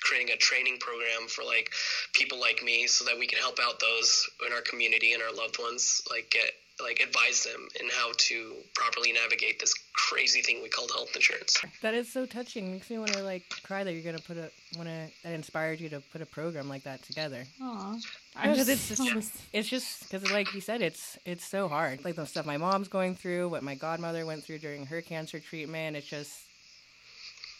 creating 0.00 0.32
a 0.32 0.36
training 0.36 0.78
program 0.78 1.26
for 1.28 1.42
like 1.42 1.70
people 2.12 2.38
like 2.38 2.62
me 2.62 2.86
so 2.86 3.04
that 3.04 3.18
we 3.18 3.26
can 3.26 3.38
help 3.38 3.58
out 3.60 3.80
those 3.80 4.28
in 4.46 4.52
our 4.52 4.60
community 4.60 5.14
and 5.14 5.22
our 5.22 5.34
loved 5.34 5.58
ones 5.58 6.02
like 6.10 6.30
get 6.30 6.52
like 6.82 7.00
advise 7.00 7.44
them 7.44 7.68
in 7.80 7.88
how 7.88 8.10
to 8.16 8.54
properly 8.74 9.12
navigate 9.12 9.60
this 9.60 9.74
crazy 9.92 10.42
thing 10.42 10.60
we 10.62 10.68
call 10.68 10.88
health 10.88 11.14
insurance 11.14 11.62
That 11.82 11.94
is 11.94 12.12
so 12.12 12.26
touching. 12.26 12.72
Makes 12.72 12.90
me 12.90 12.98
want 12.98 13.12
to 13.12 13.22
like 13.22 13.44
cry 13.62 13.84
that 13.84 13.92
you're 13.92 14.02
gonna 14.02 14.18
put 14.18 14.36
a 14.36 14.50
want 14.76 14.88
to 14.88 15.08
that 15.22 15.32
inspired 15.32 15.80
you 15.80 15.88
to 15.90 16.00
put 16.12 16.20
a 16.20 16.26
program 16.26 16.68
like 16.68 16.82
that 16.84 17.02
together. 17.02 17.44
Aw. 17.62 17.96
Because 18.42 18.68
it's 18.68 18.88
just, 18.88 19.36
it's 19.52 19.68
just 19.68 20.02
because 20.02 20.30
like 20.32 20.52
you 20.54 20.60
said, 20.60 20.82
it's 20.82 21.18
it's 21.24 21.44
so 21.44 21.68
hard. 21.68 22.04
Like 22.04 22.16
the 22.16 22.26
stuff 22.26 22.44
my 22.44 22.56
mom's 22.56 22.88
going 22.88 23.14
through, 23.14 23.48
what 23.48 23.62
my 23.62 23.76
godmother 23.76 24.26
went 24.26 24.42
through 24.42 24.58
during 24.58 24.86
her 24.86 25.00
cancer 25.00 25.38
treatment. 25.38 25.96
It's 25.96 26.06
just, 26.06 26.40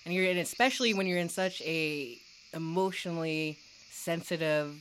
and 0.05 0.13
you're 0.13 0.29
and 0.29 0.41
especially 0.41 0.93
when 0.93 1.07
you're 1.07 1.19
in 1.19 1.29
such 1.29 1.63
a 1.63 2.19
emotionally 2.53 3.59
sensitive 3.91 4.75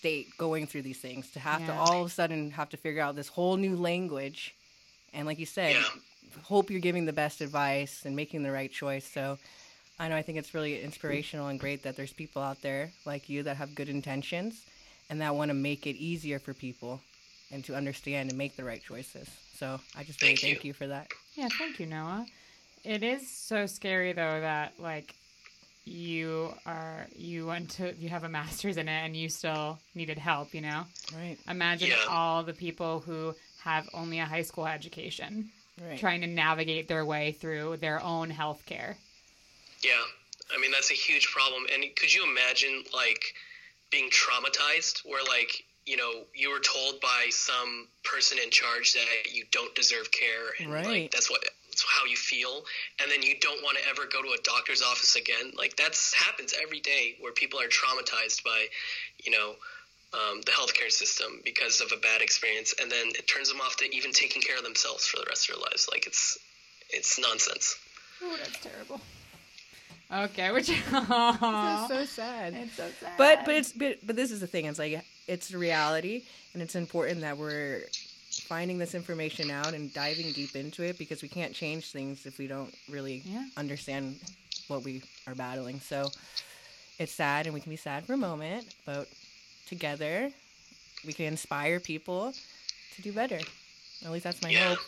state 0.00 0.36
going 0.38 0.66
through 0.66 0.82
these 0.82 0.98
things 0.98 1.30
to 1.30 1.40
have 1.40 1.64
to 1.64 1.72
all 1.74 2.00
of 2.02 2.06
a 2.06 2.10
sudden 2.10 2.50
have 2.52 2.70
to 2.70 2.76
figure 2.78 3.02
out 3.02 3.14
this 3.16 3.28
whole 3.28 3.56
new 3.56 3.76
language 3.76 4.56
and 5.12 5.26
like 5.26 5.38
you 5.38 5.46
said 5.46 5.74
Yeah. 5.76 6.42
hope 6.42 6.70
you're 6.70 6.80
giving 6.80 7.04
the 7.06 7.12
best 7.12 7.40
advice 7.40 8.04
and 8.06 8.16
making 8.16 8.42
the 8.42 8.50
right 8.50 8.72
choice 8.72 9.06
so 9.06 9.38
i 9.98 10.08
know 10.08 10.16
i 10.16 10.22
think 10.22 10.38
it's 10.38 10.54
really 10.54 10.80
inspirational 10.82 11.48
and 11.48 11.60
great 11.60 11.82
that 11.82 11.96
there's 11.96 12.14
people 12.14 12.42
out 12.42 12.62
there 12.62 12.92
like 13.04 13.28
you 13.28 13.42
that 13.42 13.56
have 13.56 13.74
good 13.74 13.88
intentions 13.88 14.66
and 15.10 15.20
that 15.20 15.34
want 15.34 15.50
to 15.50 15.54
make 15.54 15.86
it 15.86 15.96
easier 15.96 16.38
for 16.38 16.54
people 16.54 17.02
and 17.50 17.64
to 17.64 17.74
understand 17.74 18.28
and 18.30 18.38
make 18.38 18.56
the 18.56 18.64
right 18.64 18.82
choices 18.82 19.28
so 19.52 19.80
i 19.96 20.02
just 20.02 20.22
really 20.22 20.34
Thank 20.34 20.42
you. 20.42 20.48
thank 20.48 20.64
you 20.64 20.72
for 20.72 20.86
that 20.86 21.08
Yeah, 21.36 21.48
thank 21.58 21.78
you, 21.80 21.86
Noah. 21.86 22.26
It 22.84 23.02
is 23.02 23.28
so 23.30 23.66
scary 23.66 24.12
though 24.12 24.40
that 24.40 24.74
like 24.78 25.14
you 25.84 26.52
are 26.66 27.06
you 27.14 27.46
went 27.46 27.70
to 27.70 27.94
you 27.98 28.08
have 28.08 28.24
a 28.24 28.28
master's 28.28 28.76
in 28.76 28.88
it 28.88 29.04
and 29.04 29.16
you 29.16 29.28
still 29.28 29.78
needed 29.94 30.18
help, 30.18 30.54
you 30.54 30.60
know? 30.60 30.84
right 31.16 31.38
Imagine 31.48 31.88
Yeah. 31.88 32.04
all 32.08 32.42
the 32.42 32.52
people 32.52 33.00
who 33.00 33.34
have 33.62 33.88
only 33.94 34.18
a 34.20 34.24
high 34.26 34.42
school 34.42 34.66
education 34.66 35.50
right 35.80 35.98
trying 35.98 36.20
to 36.20 36.26
navigate 36.26 36.88
their 36.88 37.04
way 37.04 37.32
through 37.32 37.76
their 37.78 38.00
own 38.02 38.30
health 38.30 38.64
care. 38.66 38.96
yeah 39.82 40.02
i 40.54 40.60
mean 40.60 40.70
that's 40.70 40.90
a 40.90 40.94
huge 40.94 41.26
problem 41.28 41.64
and 41.72 41.84
could 41.96 42.12
you 42.12 42.22
imagine 42.30 42.84
like 42.94 43.22
being 43.90 44.10
traumatized 44.10 45.00
where 45.04 45.22
like 45.24 45.64
you 45.86 45.96
know 45.96 46.24
you 46.34 46.50
were 46.50 46.60
told 46.60 47.00
by 47.00 47.26
some 47.30 47.88
person 48.04 48.38
in 48.42 48.50
charge 48.50 48.92
that 48.92 49.06
you 49.32 49.44
don't 49.50 49.74
deserve 49.74 50.08
care 50.12 50.46
and 50.60 50.72
Right. 50.72 50.86
like 50.86 51.10
that's 51.10 51.30
what 51.30 51.42
that's 51.80 51.92
how 51.92 52.04
you 52.06 52.16
feel 52.16 52.62
and 53.00 53.10
then 53.10 53.22
you 53.22 53.34
don't 53.40 53.62
want 53.62 53.78
to 53.78 53.88
ever 53.88 54.02
go 54.10 54.22
to 54.22 54.28
a 54.28 54.42
doctor's 54.42 54.82
office 54.82 55.16
again 55.16 55.52
like 55.56 55.76
that's 55.76 56.12
happens 56.14 56.54
every 56.62 56.80
day 56.80 57.16
where 57.20 57.32
people 57.32 57.60
are 57.60 57.68
traumatized 57.68 58.42
by 58.44 58.66
you 59.24 59.30
know 59.32 59.54
um, 60.12 60.40
the 60.42 60.50
healthcare 60.50 60.90
system 60.90 61.40
because 61.44 61.80
of 61.80 61.92
a 61.96 62.00
bad 62.00 62.20
experience 62.20 62.74
and 62.80 62.90
then 62.90 63.08
it 63.08 63.26
turns 63.28 63.48
them 63.50 63.60
off 63.60 63.76
to 63.76 63.96
even 63.96 64.12
taking 64.12 64.42
care 64.42 64.56
of 64.58 64.64
themselves 64.64 65.06
for 65.06 65.18
the 65.18 65.26
rest 65.28 65.48
of 65.48 65.54
their 65.56 65.62
lives 65.62 65.88
like 65.90 66.06
it's 66.06 66.38
it's 66.90 67.18
nonsense 67.18 67.76
Oh, 68.22 68.36
that's 68.36 68.58
terrible. 68.62 69.00
Okay, 70.12 70.50
which 70.50 70.68
That's 70.90 71.88
so 71.88 72.04
sad 72.04 72.54
it's 72.54 72.76
so 72.76 72.88
sad. 73.00 73.12
but 73.16 73.44
but 73.46 73.54
it's 73.54 73.72
but, 73.72 73.98
but 74.06 74.16
this 74.16 74.30
is 74.30 74.40
the 74.40 74.46
thing 74.46 74.66
it's 74.66 74.78
like 74.78 75.02
it's 75.28 75.54
reality 75.54 76.24
and 76.52 76.62
it's 76.62 76.74
important 76.74 77.20
that 77.22 77.38
we're 77.38 77.84
finding 78.50 78.78
this 78.78 78.94
information 78.96 79.48
out 79.50 79.72
and 79.74 79.94
diving 79.94 80.32
deep 80.32 80.56
into 80.56 80.82
it 80.82 80.98
because 80.98 81.22
we 81.22 81.28
can't 81.28 81.54
change 81.54 81.92
things 81.92 82.26
if 82.26 82.36
we 82.36 82.46
don't 82.48 82.74
really 82.88 83.22
Yeah. 83.24 83.44
understand 83.56 84.18
what 84.66 84.82
we 84.82 85.02
are 85.28 85.36
battling 85.36 85.78
so 85.80 86.10
it's 86.98 87.12
sad 87.12 87.46
and 87.46 87.54
we 87.54 87.60
can 87.60 87.70
be 87.70 87.76
sad 87.76 88.04
for 88.04 88.14
a 88.14 88.22
moment 88.30 88.66
but 88.84 89.06
together 89.66 90.30
we 91.06 91.12
can 91.12 91.26
inspire 91.26 91.78
people 91.78 92.32
to 92.96 93.02
do 93.02 93.12
better 93.12 93.38
at 94.04 94.10
least 94.10 94.24
that's 94.24 94.42
my 94.42 94.50
Yeah. 94.50 94.68
hope 94.70 94.78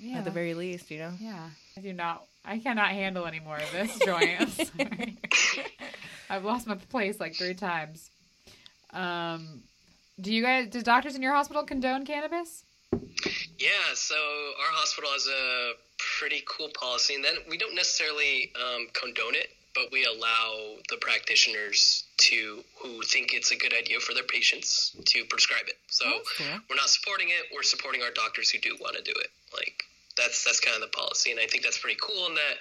yeah. 0.00 0.18
at 0.18 0.24
the 0.24 0.30
very 0.30 0.54
least 0.54 0.90
you 0.90 0.98
know 0.98 1.12
Yeah. 1.20 1.50
I 1.76 1.82
do 1.82 1.92
not. 1.92 2.24
I 2.42 2.58
cannot 2.58 2.88
handle 2.88 3.26
any 3.26 3.40
more 3.40 3.58
of 3.58 3.70
this, 3.72 3.98
Joy. 3.98 4.36
I'm 4.40 4.48
sorry. 4.48 5.18
I've 6.30 6.42
lost 6.42 6.66
my 6.66 6.76
place 6.76 7.20
like 7.20 7.34
three 7.34 7.52
times. 7.52 8.08
Um, 8.94 9.60
do 10.18 10.32
you 10.32 10.40
guys? 10.42 10.68
Do 10.70 10.80
doctors 10.80 11.16
in 11.16 11.22
your 11.22 11.34
hospital 11.34 11.64
condone 11.64 12.06
cannabis? 12.06 12.64
Yeah, 13.58 13.94
so 13.94 14.14
our 14.14 14.72
hospital 14.72 15.10
has 15.10 15.26
a 15.26 15.72
pretty 16.18 16.42
cool 16.46 16.68
policy, 16.78 17.14
and 17.14 17.24
then 17.24 17.36
we 17.48 17.56
don't 17.56 17.74
necessarily 17.74 18.52
um, 18.56 18.88
condone 18.92 19.34
it, 19.34 19.48
but 19.74 19.84
we 19.92 20.04
allow 20.04 20.76
the 20.88 20.96
practitioners 20.96 22.04
to 22.18 22.62
who 22.78 23.02
think 23.02 23.32
it's 23.32 23.50
a 23.50 23.56
good 23.56 23.72
idea 23.72 24.00
for 24.00 24.14
their 24.14 24.24
patients 24.24 24.94
to 25.06 25.24
prescribe 25.26 25.68
it. 25.68 25.78
So 25.88 26.04
cool. 26.36 26.46
we're 26.68 26.76
not 26.76 26.88
supporting 26.88 27.28
it; 27.28 27.48
we're 27.54 27.62
supporting 27.62 28.02
our 28.02 28.10
doctors 28.10 28.50
who 28.50 28.58
do 28.58 28.76
want 28.80 28.96
to 28.96 29.02
do 29.02 29.12
it. 29.12 29.30
Like 29.54 29.84
that's 30.16 30.44
that's 30.44 30.60
kind 30.60 30.74
of 30.74 30.82
the 30.82 30.96
policy, 30.96 31.30
and 31.30 31.40
I 31.40 31.46
think 31.46 31.64
that's 31.64 31.78
pretty 31.78 31.98
cool. 32.00 32.26
In 32.26 32.34
that 32.34 32.56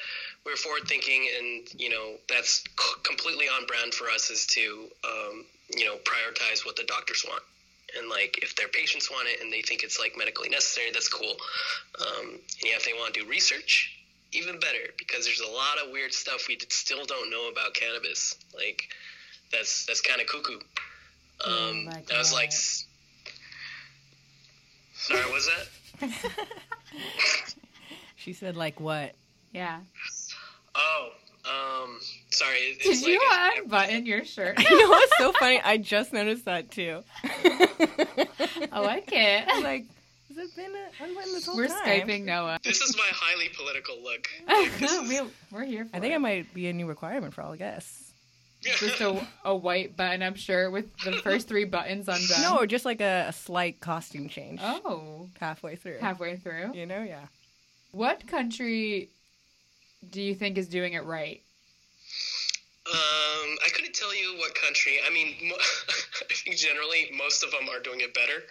we're 0.46 0.56
forward 0.56 0.88
thinking, 0.88 1.28
and 1.38 1.68
you 1.80 1.90
know 1.90 2.16
that's 2.30 2.64
c- 2.64 3.00
completely 3.04 3.48
on 3.48 3.66
brand 3.66 3.94
for 3.94 4.10
us 4.10 4.30
is 4.30 4.46
to 4.48 4.88
um, 5.04 5.46
you 5.76 5.86
know 5.86 5.96
prioritize 5.98 6.66
what 6.66 6.76
the 6.76 6.84
doctors 6.84 7.26
want 7.28 7.44
and 7.98 8.10
like 8.10 8.40
if 8.42 8.56
their 8.56 8.68
patients 8.68 9.10
want 9.12 9.28
it 9.28 9.42
and 9.42 9.52
they 9.52 9.62
think 9.62 9.84
it's 9.84 10.00
like 10.00 10.14
medically 10.18 10.50
necessary 10.50 10.92
that's 10.92 11.10
cool. 11.10 11.36
Um, 12.00 12.32
and 12.32 12.40
yeah 12.64 12.76
if 12.76 12.86
they 12.86 12.94
want 12.94 13.14
to 13.14 13.22
do 13.22 13.30
research 13.30 13.92
even 14.32 14.60
better 14.60 14.92
because 14.98 15.26
there's 15.26 15.42
a 15.42 15.52
lot 15.52 15.78
of 15.84 15.92
weird 15.92 16.14
stuff 16.14 16.48
we 16.48 16.58
still 16.70 17.06
don't 17.06 17.30
know 17.30 17.50
about 17.50 17.74
cannabis. 17.74 18.36
Like 18.54 18.84
that's 19.52 19.86
that's 19.86 20.02
kind 20.02 20.22
of 20.22 20.28
cuckoo 20.28 20.60
um, 21.46 21.86
like 21.86 22.12
i 22.12 22.18
was 22.18 22.34
like 22.34 22.52
sorry 24.94 25.22
what 25.22 25.34
was 25.34 25.50
that? 26.02 26.10
She 28.26 28.34
said 28.34 28.58
like 28.58 28.80
what? 28.80 29.14
Yeah. 29.54 29.82
oh 30.74 31.10
um 31.50 32.00
sorry 32.32 32.58
it- 32.58 32.82
Did 32.82 32.92
it's 32.94 33.06
you 33.08 33.20
like 33.30 33.58
a- 33.58 33.62
unbutton 33.64 34.06
your 34.06 34.26
shirt? 34.26 34.60
you 34.60 34.80
know 34.82 34.90
what's 34.90 35.18
so 35.18 35.32
funny 35.34 35.62
i 35.64 35.78
just 35.78 36.12
noticed 36.14 36.46
that 36.46 36.72
too 36.72 37.04
I 38.72 38.80
like 38.80 39.10
it. 39.12 39.46
I'm 39.50 39.64
like, 39.72 39.86
has 40.30 40.38
it 40.38 40.56
been 40.56 40.72
a, 40.76 41.04
unbuttoned 41.04 41.36
this 41.36 41.46
whole 41.46 41.56
time? 41.56 41.64
We're 41.64 41.68
time? 41.68 42.08
skyping 42.08 42.26
Noah. 42.26 42.60
this 42.64 42.82
is 42.82 42.96
my 42.98 43.08
highly 43.12 43.50
political 43.56 43.96
look 44.02 44.28
we, 45.10 45.22
we're 45.52 45.64
here 45.66 45.86
for 45.86 45.96
I 45.96 46.00
think 46.00 46.12
it. 46.14 46.16
it 46.18 46.20
might 46.20 46.54
be 46.54 46.68
a 46.68 46.74
new 46.74 46.86
requirement 46.88 47.34
for 47.34 47.42
all 47.42 47.56
guests. 47.56 48.12
Just 48.64 49.00
a, 49.00 49.26
a 49.44 49.56
white 49.56 49.96
button-up 49.96 50.38
shirt 50.38 50.72
with 50.72 50.86
the 51.04 51.12
first 51.14 51.48
three 51.48 51.66
buttons 51.66 52.08
undone. 52.08 52.42
No, 52.42 52.66
just 52.66 52.84
like 52.84 53.00
a, 53.00 53.26
a 53.30 53.34
slight 53.34 53.80
costume 53.80 54.28
change 54.28 54.60
Oh, 54.64 55.30
halfway 55.40 55.76
through. 55.76 56.00
halfway 56.00 56.38
through. 56.38 56.74
You 56.74 56.88
know, 56.88 57.04
yeah. 57.04 57.26
What 57.92 58.26
country 58.26 59.10
do 60.12 60.22
you 60.22 60.36
think 60.36 60.58
is 60.58 60.68
doing 60.68 60.94
it 60.94 61.04
right? 61.06 61.42
Um, 62.88 63.58
I 63.66 63.70
couldn't 63.74 63.96
tell 63.96 64.16
you 64.16 64.38
what 64.38 64.54
country. 64.54 64.98
I 65.06 65.12
mean, 65.12 65.36
mo- 65.50 65.56
I 65.58 66.34
think 66.34 66.56
generally 66.58 67.12
most 67.18 67.44
of 67.44 67.52
them 67.52 67.68
are 67.70 67.80
doing 67.80 68.02
it 68.02 68.14
better, 68.14 68.44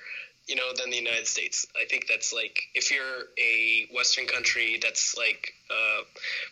you 0.47 0.57
know, 0.57 0.73
than 0.77 0.91
the 0.91 0.97
United 0.97 1.27
States. 1.27 1.67
I 1.81 1.85
think 1.85 2.07
that's 2.09 2.33
like 2.33 2.59
if 2.75 2.91
you're 2.91 3.29
a 3.39 3.87
Western 3.95 4.27
country 4.27 4.79
that's 4.83 5.17
like 5.17 5.55
uh, 5.71 6.03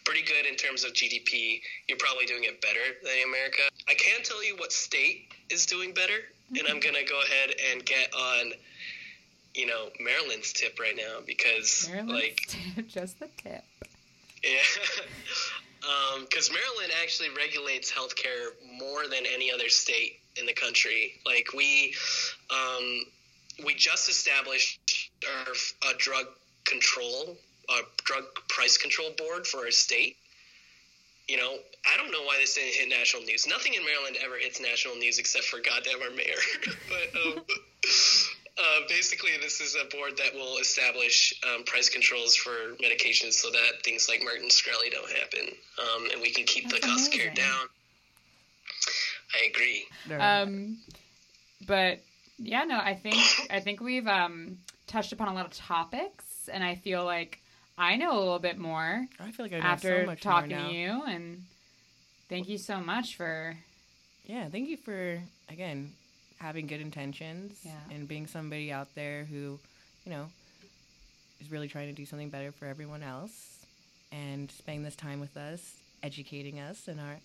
pretty 0.05 0.23
good 0.23 0.47
in 0.47 0.55
terms 0.57 0.85
of 0.85 0.93
GDP, 0.93 1.61
you're 1.89 1.99
probably 1.99 2.27
doing 2.27 2.45
it 2.45 2.61
better 2.61 2.79
than 3.03 3.13
America. 3.27 3.63
I 3.89 3.95
can't 3.95 4.25
tell 4.25 4.45
you 4.45 4.57
what 4.57 4.71
state 4.73 5.29
is 5.51 5.67
doing 5.67 5.93
better, 5.93 6.19
and 6.57 6.69
I'm 6.69 6.79
gonna 6.79 7.05
go 7.05 7.21
ahead 7.21 7.55
and 7.73 7.85
get 7.85 8.15
on, 8.15 8.53
you 9.55 9.67
know, 9.67 9.89
Maryland's 10.01 10.53
tip 10.53 10.79
right 10.79 10.97
now 10.97 11.19
because 11.27 11.89
Maryland, 11.91 12.11
like 12.11 12.39
just 12.87 13.19
the 13.19 13.29
tip. 13.43 13.65
Yeah. 14.43 14.59
Because 16.21 16.51
Maryland 16.51 16.93
actually 17.03 17.29
regulates 17.31 17.91
healthcare 17.93 18.51
more 18.79 19.09
than 19.09 19.25
any 19.35 19.51
other 19.53 19.69
state 19.69 20.21
in 20.37 20.47
the 20.47 20.53
country. 20.53 21.15
Like 21.27 21.49
we, 21.55 21.95
um, 22.51 23.05
we 23.65 23.75
just 23.75 24.09
established 24.09 24.81
or 25.25 25.53
a 25.91 25.97
drug 25.99 26.27
control, 26.65 27.37
a 27.69 27.81
drug 28.05 28.25
price 28.49 28.79
control 28.79 29.11
board 29.19 29.47
for 29.47 29.59
our 29.59 29.71
state. 29.71 30.17
You 31.29 31.37
know, 31.37 31.57
I 31.93 31.97
don't 31.97 32.11
know 32.11 32.23
why 32.23 32.39
this 32.41 32.55
didn't 32.55 32.75
hit 32.75 32.89
national 32.89 33.23
news. 33.23 33.47
Nothing 33.47 33.75
in 33.75 33.85
Maryland 33.85 34.17
ever 34.23 34.37
hits 34.39 34.61
national 34.61 34.97
news 34.97 35.19
except 35.19 35.45
for 35.45 35.61
goddamn 35.61 36.03
our 36.03 36.11
mayor. 36.11 36.41
but 36.89 37.21
um, 37.21 37.45
uh, 38.59 38.81
basically, 38.89 39.31
this 39.41 39.61
is 39.61 39.77
a 39.77 39.85
board 39.97 40.17
that 40.19 40.35
will 40.35 40.59
establish 40.59 41.33
um, 41.49 41.65
price 41.65 41.89
controls 41.89 42.37
for 42.37 42.51
medications 42.83 43.33
so 43.33 43.51
that 43.51 43.83
things 43.83 44.09
like 44.09 44.23
Martin 44.23 44.49
Shkreli 44.49 44.91
don't 44.91 45.11
happen, 45.11 45.55
um, 45.79 46.09
and 46.13 46.21
we 46.21 46.31
can 46.31 46.45
keep 46.45 46.69
That's 46.69 46.81
the 46.81 46.87
cost 46.87 47.13
of 47.13 47.19
care 47.19 47.33
down. 47.33 47.67
I 49.35 49.49
agree. 49.49 49.87
Um, 50.19 50.79
but 51.67 52.01
yeah, 52.39 52.65
no, 52.65 52.77
I 52.77 52.95
think 52.95 53.17
I 53.51 53.61
think 53.61 53.81
we've 53.81 54.07
um, 54.07 54.59
touched 54.87 55.13
upon 55.13 55.29
a 55.29 55.35
lot 55.35 55.47
of 55.47 55.53
topics, 55.53 56.51
and 56.53 56.63
I 56.63 56.75
feel 56.75 57.05
like 57.07 57.39
I 57.79 57.97
know 57.97 58.17
a 58.17 58.21
little 58.21 58.39
bit 58.39 58.59
more 58.59 59.07
I 59.19 59.31
feel 59.31 59.47
like 59.47 59.55
I 59.55 59.61
know 59.61 59.65
after 59.65 60.03
so 60.03 60.07
much 60.07 60.21
talking 60.21 60.51
more 60.51 60.59
now. 60.59 60.69
to 60.69 60.75
you, 60.75 61.03
and 61.07 61.45
thank 62.29 62.51
you 62.51 62.59
so 62.59 62.81
much 62.81 63.17
for 63.17 63.57
Yeah, 64.27 64.51
thank 64.51 64.69
you 64.69 64.77
for 64.77 65.23
again 65.49 65.95
having 66.43 66.67
good 66.67 66.81
intentions 66.81 67.59
Yeah. 67.65 67.73
and 67.91 68.07
being 68.09 68.27
somebody 68.27 68.73
out 68.73 68.89
there 68.95 69.25
who, 69.25 69.59
you 70.05 70.11
know, 70.11 70.27
is 71.41 71.51
really 71.51 71.69
trying 71.69 71.87
to 71.89 71.93
do 71.95 72.05
something 72.05 72.29
better 72.31 72.51
for 72.53 72.67
everyone 72.67 73.03
else 73.03 73.65
and 74.11 74.51
spending 74.51 74.83
this 74.83 74.97
time 74.97 75.21
with 75.21 75.37
us, 75.37 75.77
educating 76.03 76.59
us 76.61 76.89
and 76.89 77.01
our 77.01 77.17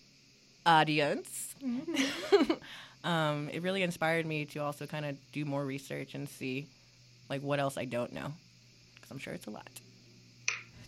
audience. 0.64 1.54
um, 3.04 3.48
it 3.52 3.62
really 3.62 3.82
inspired 3.82 4.26
me 4.26 4.44
to 4.46 4.58
also 4.60 4.86
kind 4.86 5.04
of 5.04 5.16
do 5.32 5.44
more 5.44 5.64
research 5.64 6.14
and 6.14 6.28
see 6.28 6.66
like 7.28 7.42
what 7.42 7.58
else 7.60 7.76
I 7.76 7.84
don't 7.84 8.12
know 8.12 8.32
because 8.94 9.10
I'm 9.10 9.18
sure 9.18 9.34
it's 9.34 9.46
a 9.46 9.50
lot. 9.50 9.68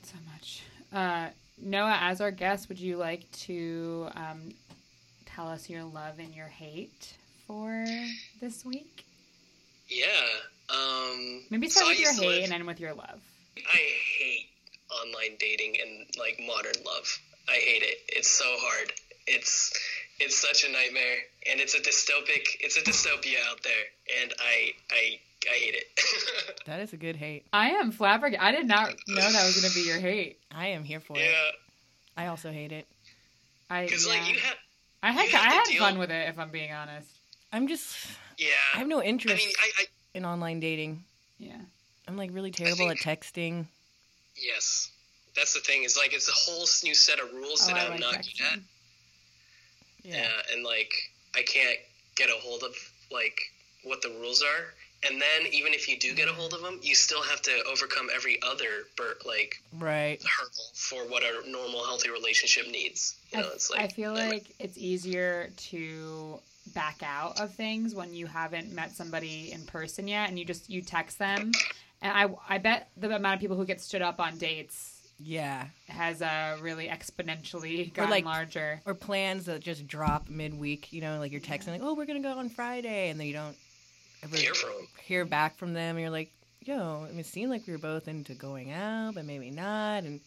so 0.03 0.17
much. 0.33 0.63
Uh, 0.93 1.29
Noah, 1.63 1.99
as 2.01 2.21
our 2.21 2.31
guest, 2.31 2.69
would 2.69 2.79
you 2.81 2.97
like 2.97 3.31
to 3.33 4.09
um, 4.15 4.51
tell 5.27 5.47
us 5.49 5.69
your 5.69 5.85
love 5.85 6.19
and 6.19 6.35
your 6.35 6.47
hate 6.47 7.15
for 7.51 7.85
this 8.41 8.65
week? 8.65 9.05
Yeah. 9.89 10.07
Um, 10.69 11.43
Maybe 11.51 11.69
so 11.69 11.81
start 11.81 11.89
I 11.89 11.91
with 11.93 12.01
your 12.01 12.13
hate 12.13 12.27
live- 12.29 12.45
and 12.45 12.53
end 12.53 12.67
with 12.67 12.79
your 12.79 12.95
love. 12.95 13.21
I 13.57 13.77
hate 14.19 14.47
online 15.03 15.37
dating 15.41 15.77
and 15.83 16.07
like 16.19 16.41
modern 16.47 16.81
love. 16.87 17.19
I 17.49 17.55
hate 17.55 17.83
it. 17.83 17.99
It's 18.09 18.29
so 18.31 18.45
hard. 18.47 18.93
It's 19.27 19.73
it's 20.21 20.37
such 20.37 20.65
a 20.69 20.73
nightmare, 20.73 21.17
and 21.51 21.61
it's 21.61 21.75
a 21.75 21.81
dystopic. 21.81 22.45
It's 22.61 22.77
a 22.77 22.83
dystopia 22.83 23.37
out 23.51 23.63
there, 23.65 24.21
and 24.23 24.33
I 24.39 24.71
I 24.93 25.19
I 25.51 25.55
hate 25.55 25.75
it. 25.75 25.87
That 26.67 26.81
is 26.81 26.93
a 26.93 26.97
good 26.97 27.17
hate. 27.17 27.47
I 27.53 27.71
am 27.71 27.91
flabbergasted. 27.91 28.47
I 28.47 28.53
did 28.53 28.69
not 28.69 28.91
know 29.09 29.17
that 29.33 29.45
was 29.45 29.61
going 29.61 29.73
to 29.73 29.75
be 29.75 29.89
your 29.89 29.99
hate. 29.99 30.39
I 30.55 30.69
am 30.69 30.85
here 30.85 31.01
for 31.01 31.17
it. 31.17 31.25
yeah, 31.25 31.51
I 32.17 32.27
also 32.29 32.53
hate 32.53 32.71
it. 32.71 32.87
I 33.69 33.87
because 33.87 34.07
yeah. 34.07 34.13
like 34.13 34.33
you 34.33 34.39
have 34.39 34.57
I 35.03 35.11
had 35.11 35.33
you 35.33 35.39
I 35.39 35.51
had 35.51 35.65
deal- 35.65 35.81
fun 35.83 35.99
with 35.99 36.11
it 36.13 36.29
if 36.29 36.39
I'm 36.39 36.51
being 36.51 36.71
honest. 36.73 37.09
I'm 37.53 37.67
just 37.69 37.97
yeah. 38.39 38.49
I 38.75 38.79
have 38.79 38.89
no 38.89 39.03
interest 39.03 39.35
I 39.35 39.47
interest 39.47 39.47
mean, 39.47 39.73
I, 39.79 39.83
I 39.83 39.87
in 40.19 40.25
online 40.25 40.61
dating. 40.61 41.05
Yeah. 41.39 41.57
I'm 42.09 42.17
like 42.17 42.31
really 42.33 42.51
terrible 42.51 42.89
think- 42.89 43.07
at 43.07 43.19
texting. 43.21 43.67
yes. 44.37 44.91
That's 45.37 45.55
the 45.55 45.61
thing. 45.61 45.85
Is 45.85 45.97
like 45.97 46.13
it's 46.13 46.29
a 46.29 46.33
whole 46.33 46.67
new 46.85 46.95
set 46.95 47.21
of 47.21 47.33
rules 47.33 47.63
Oh, 47.65 47.67
that 47.69 47.77
I 47.77 47.85
I'm 47.85 47.91
like 47.93 48.01
not 48.01 48.13
good 48.13 48.19
at. 48.53 48.59
texting. 48.59 48.63
Yeah, 50.03 50.29
and 50.53 50.65
like 50.65 50.93
I 51.37 51.43
can't 51.43 51.79
get 52.17 52.29
a 52.31 52.35
hold 52.41 52.63
of 52.65 52.75
like 53.13 53.41
what 53.85 54.03
the 54.03 54.09
rules 54.09 54.43
are. 54.43 54.75
And 55.09 55.21
then 55.21 55.53
even 55.53 55.73
if 55.73 55.89
you 55.89 55.99
do 55.99 56.15
get 56.15 56.29
a 56.29 56.33
hold 56.33 56.53
of 56.53 56.61
them, 56.63 56.79
you 56.83 56.95
still 56.95 57.23
have 57.23 57.41
to 57.43 57.63
overcome 57.71 58.09
every 58.15 58.39
other 58.43 58.67
bur- 58.97 59.17
like 59.25 59.63
Right. 59.79 60.21
hurdle 60.23 60.71
for 60.75 61.05
what 61.09 61.23
a 61.23 61.49
normal 61.51 61.85
healthy 61.87 62.11
relationship 62.11 62.69
needs. 62.71 63.15
You 63.33 63.39
I, 63.39 63.43
know, 63.43 63.49
it's 63.55 63.71
like 63.71 63.81
I 63.81 63.89
feel 63.89 64.13
like 64.13 64.45
it's 64.59 64.77
easier 64.77 65.51
to 65.71 66.39
back 66.75 67.03
out 67.03 67.41
of 67.41 67.53
things 67.55 67.95
when 67.95 68.15
you 68.15 68.27
haven't 68.27 68.73
met 68.73 68.93
somebody 68.93 69.53
in 69.53 69.63
person 69.65 70.09
yet 70.09 70.29
and 70.29 70.39
you 70.39 70.45
just 70.45 70.69
you 70.71 70.83
text 70.83 71.19
them. 71.19 71.53
And 72.03 72.13
I 72.17 72.29
I 72.49 72.59
bet 72.59 72.89
the 72.97 73.15
amount 73.15 73.35
of 73.35 73.41
people 73.41 73.57
who 73.57 73.65
get 73.67 73.81
stood 73.81 74.03
up 74.03 74.21
on 74.21 74.39
dates 74.39 75.09
Yeah. 75.19 75.67
has 75.89 76.23
uh, 76.23 76.57
really 76.63 76.89
exponentially 76.89 77.93
gotten 77.93 78.11
like- 78.11 78.25
larger. 78.25 78.81
Or 78.87 78.95
plans 78.95 79.45
that 79.47 79.61
just 79.61 79.87
drop 79.87 80.29
midweek, 80.29 80.93
you 80.93 81.01
know, 81.03 81.19
like 81.19 81.33
you're 81.33 81.41
texting 81.41 81.69
like, 81.69 81.83
"Oh, 81.83 81.95
we're 81.95 82.07
going 82.07 82.23
to 82.23 82.29
go 82.29 82.39
on 82.39 82.49
Friday." 82.49 83.11
And 83.11 83.19
then 83.21 83.27
you 83.27 83.33
don't 83.35 83.57
ever 84.23 84.37
hear 84.37 84.55
from 84.55 84.71
'em. 84.71 84.87
hear 85.03 85.25
back 85.25 85.57
from 85.57 85.73
them 85.75 85.97
and 85.97 86.01
you're 86.01 86.11
like, 86.11 86.31
"Yo, 86.63 87.05
I 87.05 87.11
mean, 87.11 87.21
it 87.21 87.27
seemed 87.27 87.51
like 87.51 87.67
we 87.67 87.73
were 87.73 87.79
both 87.79 88.09
into 88.09 88.35
going 88.35 88.71
out, 88.73 89.15
but 89.15 89.25
maybe 89.25 89.51
not." 89.51 90.05
And 90.05 90.21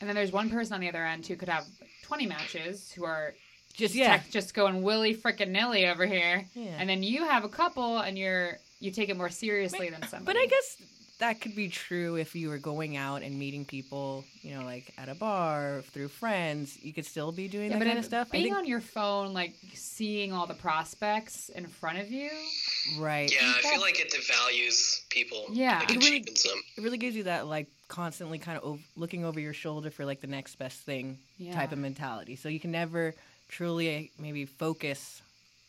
And 0.00 0.08
then 0.08 0.14
there's 0.14 0.30
one 0.32 0.48
person 0.48 0.74
on 0.74 0.80
the 0.80 0.88
other 0.88 1.04
end 1.04 1.26
who 1.26 1.34
could 1.36 1.48
have 1.48 1.66
20 2.02 2.26
matches 2.26 2.92
who 2.92 3.04
are 3.04 3.34
just 3.78 3.94
yeah. 3.94 4.18
tech- 4.18 4.30
just 4.30 4.52
going 4.52 4.82
willy 4.82 5.14
frickin' 5.14 5.48
nilly 5.48 5.86
over 5.86 6.04
here. 6.04 6.44
Yeah. 6.54 6.76
And 6.78 6.88
then 6.88 7.02
you 7.02 7.24
have 7.24 7.44
a 7.44 7.48
couple 7.48 7.98
and 7.98 8.18
you're 8.18 8.58
you 8.80 8.90
take 8.90 9.08
it 9.08 9.16
more 9.16 9.30
seriously 9.30 9.88
than 9.90 10.02
somebody. 10.06 10.24
But 10.24 10.36
I 10.36 10.46
guess 10.46 10.76
that 11.18 11.40
could 11.40 11.56
be 11.56 11.68
true 11.68 12.14
if 12.14 12.36
you 12.36 12.48
were 12.48 12.58
going 12.58 12.96
out 12.96 13.22
and 13.22 13.36
meeting 13.36 13.64
people, 13.64 14.24
you 14.42 14.54
know, 14.54 14.64
like 14.64 14.94
at 14.98 15.08
a 15.08 15.16
bar 15.16 15.82
through 15.90 16.06
friends. 16.06 16.78
You 16.80 16.92
could 16.92 17.04
still 17.06 17.32
be 17.32 17.48
doing 17.48 17.70
Yeah, 17.70 17.78
that 17.78 17.78
but 17.80 17.84
kind 17.86 17.96
it- 17.98 18.00
of 18.00 18.04
stuff. 18.04 18.28
I 18.30 18.32
being 18.32 18.44
think, 18.44 18.56
on 18.56 18.66
your 18.66 18.80
phone, 18.80 19.32
like 19.34 19.52
seeing 19.74 20.32
all 20.32 20.46
the 20.46 20.54
prospects 20.54 21.48
in 21.48 21.66
front 21.66 21.98
of 21.98 22.10
you, 22.12 22.30
right. 23.00 23.32
Yeah, 23.32 23.40
I 23.42 23.52
That's- 23.54 23.70
feel 23.72 23.80
like 23.80 23.98
it 24.00 24.12
devalues 24.12 25.08
people. 25.08 25.46
Yeah. 25.50 25.80
like 25.80 25.90
It 25.90 25.96
it 25.96 26.04
really- 26.04 26.20
them. 26.20 26.62
It 26.76 26.82
really 26.84 26.98
gives 26.98 27.16
you 27.16 27.24
that 27.24 27.46
like 27.48 27.66
constantly 27.88 28.38
kind 28.38 28.58
of 28.58 28.64
ov- 28.64 28.86
looking 28.96 29.24
over 29.24 29.40
your 29.40 29.54
shoulder 29.54 29.90
for 29.90 30.04
like 30.04 30.20
the 30.20 30.26
next 30.28 30.54
best 30.56 30.78
thing 30.82 31.18
Yeah. 31.38 31.54
type 31.54 31.72
of 31.72 31.78
mentality. 31.78 32.36
So 32.36 32.48
you 32.48 32.60
can 32.60 32.70
never 32.70 33.14
truly 33.48 34.10
maybe 34.18 34.44
focus 34.44 35.22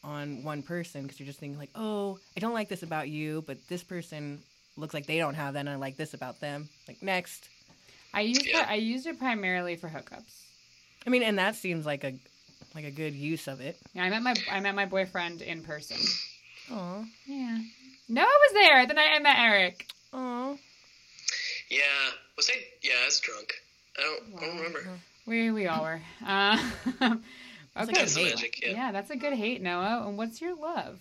on 0.04 0.44
one 0.44 0.64
person 0.64 1.04
because 1.04 1.20
you're 1.20 1.28
just 1.28 1.40
thinking 1.40 1.58
like, 1.60 1.72
oh, 1.76 2.18
I 2.36 2.40
don't 2.40 2.54
like 2.54 2.70
this 2.70 2.84
about 2.84 3.10
you, 3.10 3.44
but 3.48 3.58
this 3.68 3.84
person 3.84 4.42
looks 4.78 4.94
like 4.94 5.06
they 5.08 5.18
don't 5.18 5.36
have 5.36 5.54
that, 5.56 5.62
and 5.62 5.70
I 5.70 5.76
like 5.76 5.98
this 5.98 6.14
about 6.14 6.40
them. 6.40 6.70
Like 6.88 7.02
next, 7.04 7.50
I 8.14 8.22
used 8.22 8.46
Yeah. 8.46 8.62
it. 8.62 8.70
I 8.70 8.76
used 8.76 9.06
it 9.08 9.20
primarily 9.20 9.76
for 9.76 9.90
hookups. 9.90 10.44
I 11.06 11.10
mean, 11.10 11.24
and 11.24 11.38
that 11.40 11.56
seems 11.56 11.86
like 11.86 12.04
a 12.04 12.14
like 12.76 12.86
a 12.86 12.92
good 12.92 13.14
use 13.16 13.48
of 13.48 13.62
it. 13.62 13.78
Yeah, 13.94 14.04
I 14.04 14.10
met 14.10 14.22
my 14.22 14.36
I 14.52 14.60
met 14.60 14.76
my 14.76 14.86
boyfriend 14.86 15.42
in 15.42 15.64
person. 15.64 15.98
Oh 16.72 17.04
Yeah, 17.26 17.58
No, 18.08 18.22
I 18.22 18.26
was 18.48 18.54
there 18.54 18.86
the 18.86 18.94
night 18.94 19.16
I 19.16 19.20
met 19.20 19.38
Eric. 19.40 19.86
Oh. 20.14 20.58
Yeah, 21.70 21.80
was 22.36 22.50
I? 22.50 22.58
Yeah, 22.82 22.94
I 23.02 23.06
was 23.06 23.20
drunk. 23.20 23.54
I 23.98 24.02
don't, 24.02 24.38
I 24.42 24.46
don't 24.48 24.58
remember. 24.58 24.84
We 25.26 25.52
we 25.52 25.68
all 25.68 25.84
were. 25.84 26.02
Uh, 26.26 26.58
That's 27.00 27.16
a 27.76 27.84
okay, 27.84 27.92
good 27.94 27.96
That's 28.02 28.16
hate. 28.16 28.30
magic. 28.36 28.62
Yeah. 28.62 28.72
yeah, 28.72 28.92
that's 28.92 29.10
a 29.10 29.16
good 29.16 29.34
hate, 29.34 29.62
Noah. 29.62 30.06
And 30.08 30.18
what's 30.18 30.42
your 30.42 30.56
love? 30.56 31.00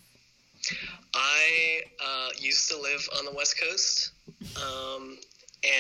I 1.15 1.81
uh, 2.05 2.29
used 2.39 2.71
to 2.71 2.81
live 2.81 3.09
on 3.19 3.25
the 3.25 3.33
West 3.33 3.61
Coast, 3.61 4.11
um, 4.57 5.19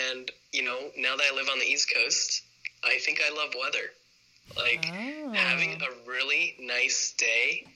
and 0.09 0.30
you 0.53 0.62
know, 0.62 0.78
now 0.97 1.16
that 1.16 1.24
I 1.32 1.34
live 1.36 1.49
on 1.53 1.59
the 1.59 1.64
East 1.66 1.93
Coast, 1.95 2.43
I 2.84 2.99
think 2.99 3.20
I 3.20 3.34
love 3.34 3.55
weather. 3.61 3.86
Like 4.57 4.86
Oh. 4.91 5.32
having 5.32 5.82
a 5.82 6.09
really 6.11 6.57
nice 6.61 7.12
day, 7.18 7.66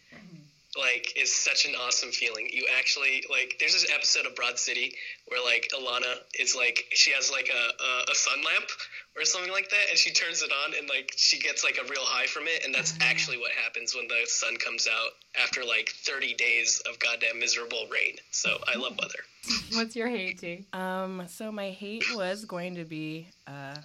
like 0.79 1.13
is 1.21 1.35
such 1.35 1.67
an 1.67 1.75
awesome 1.75 2.11
feeling. 2.13 2.49
You 2.51 2.67
actually 2.79 3.25
like. 3.29 3.57
There's 3.61 3.75
this 3.75 3.91
episode 3.95 4.25
of 4.27 4.35
Broad 4.35 4.59
City 4.59 4.95
where 5.27 5.45
like 5.45 5.69
Ilana 5.79 6.15
is 6.41 6.57
like 6.57 6.87
she 6.95 7.11
has 7.13 7.31
like 7.31 7.51
a 7.53 7.83
a, 7.85 8.11
a 8.11 8.15
sun 8.15 8.43
lamp 8.43 8.69
or 9.17 9.25
something 9.25 9.53
like 9.53 9.69
that, 9.71 9.91
and 9.91 9.99
she 9.99 10.11
turns 10.11 10.43
it 10.43 10.51
on 10.65 10.73
and 10.79 10.89
like 10.89 11.13
she 11.17 11.39
gets 11.39 11.65
like 11.65 11.79
a 11.79 11.85
real 11.85 12.03
high 12.03 12.27
from 12.27 12.45
it, 12.47 12.65
and 12.65 12.75
that's 12.75 12.95
actually 13.01 13.39
what 13.39 13.53
happens 13.53 13.95
when 13.95 14.09
the 14.09 14.21
sun 14.27 14.57
comes 14.57 14.89
out 14.89 15.13
after 15.43 15.65
like 15.65 15.91
30 15.91 16.35
days 16.35 16.83
of 16.89 16.99
goddamn 16.99 17.39
miserable 17.39 17.87
rain. 17.91 18.17
So 18.31 18.59
I 18.67 18.79
love 18.79 18.99
weather. 18.99 19.21
What's 19.73 19.97
your 19.97 20.09
hate, 20.09 20.39
T? 20.39 20.65
Um, 20.73 21.25
so 21.29 21.53
my 21.53 21.71
hate 21.71 22.05
was 22.15 22.45
going 22.45 22.75
to 22.77 22.85
be 22.85 23.29
uh, 23.47 23.77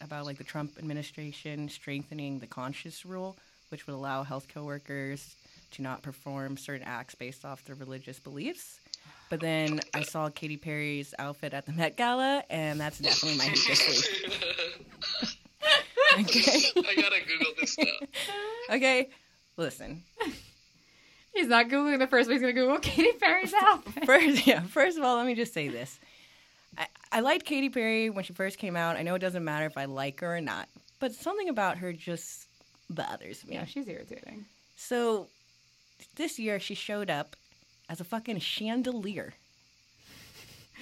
about 0.00 0.26
like 0.26 0.38
the 0.38 0.44
Trump 0.44 0.72
administration 0.78 1.68
strengthening 1.68 2.38
the 2.38 2.46
conscience 2.46 3.04
rule, 3.04 3.36
which 3.70 3.86
would 3.86 3.94
allow 3.94 4.24
healthcare 4.24 4.64
workers 4.64 5.36
to 5.72 5.82
not 5.82 6.02
perform 6.02 6.56
certain 6.56 6.86
acts 6.86 7.14
based 7.14 7.44
off 7.44 7.64
their 7.64 7.76
religious 7.76 8.18
beliefs. 8.18 8.78
But 9.28 9.40
then 9.40 9.80
I 9.92 10.02
saw 10.02 10.28
Katy 10.28 10.56
Perry's 10.56 11.12
outfit 11.18 11.52
at 11.52 11.66
the 11.66 11.72
Met 11.72 11.96
Gala, 11.96 12.44
and 12.48 12.80
that's 12.80 12.98
definitely 12.98 13.38
my 13.38 13.44
hate 13.44 13.64
this 13.66 14.08
week. 14.22 14.32
Okay. 16.18 16.62
I 16.76 16.94
gotta 16.94 17.20
Google 17.26 17.52
this 17.60 17.76
now. 17.76 17.84
Okay, 18.76 19.10
listen. 19.56 20.02
He's 21.34 21.46
not 21.48 21.68
googling 21.68 21.98
the 21.98 22.06
first. 22.06 22.28
one. 22.28 22.34
He's 22.34 22.40
gonna 22.40 22.52
Google 22.54 22.78
Katy 22.78 23.12
Perry's 23.18 23.52
outfit. 23.62 24.06
First, 24.06 24.46
yeah. 24.46 24.60
First 24.62 24.96
of 24.96 25.04
all, 25.04 25.16
let 25.16 25.26
me 25.26 25.34
just 25.34 25.52
say 25.52 25.68
this: 25.68 25.98
I, 26.78 26.86
I 27.12 27.20
liked 27.20 27.44
Katy 27.44 27.68
Perry 27.68 28.08
when 28.08 28.24
she 28.24 28.32
first 28.32 28.56
came 28.58 28.76
out. 28.76 28.96
I 28.96 29.02
know 29.02 29.14
it 29.14 29.18
doesn't 29.18 29.44
matter 29.44 29.66
if 29.66 29.76
I 29.76 29.84
like 29.84 30.20
her 30.20 30.36
or 30.36 30.40
not, 30.40 30.68
but 31.00 31.12
something 31.12 31.48
about 31.50 31.78
her 31.78 31.92
just 31.92 32.46
bothers 32.88 33.44
me. 33.44 33.54
Yeah, 33.54 33.66
she's 33.66 33.86
irritating. 33.88 34.46
So 34.76 35.26
this 36.14 36.38
year 36.38 36.58
she 36.58 36.74
showed 36.74 37.10
up 37.10 37.36
as 37.88 38.00
a 38.00 38.04
fucking 38.04 38.38
chandelier. 38.40 39.34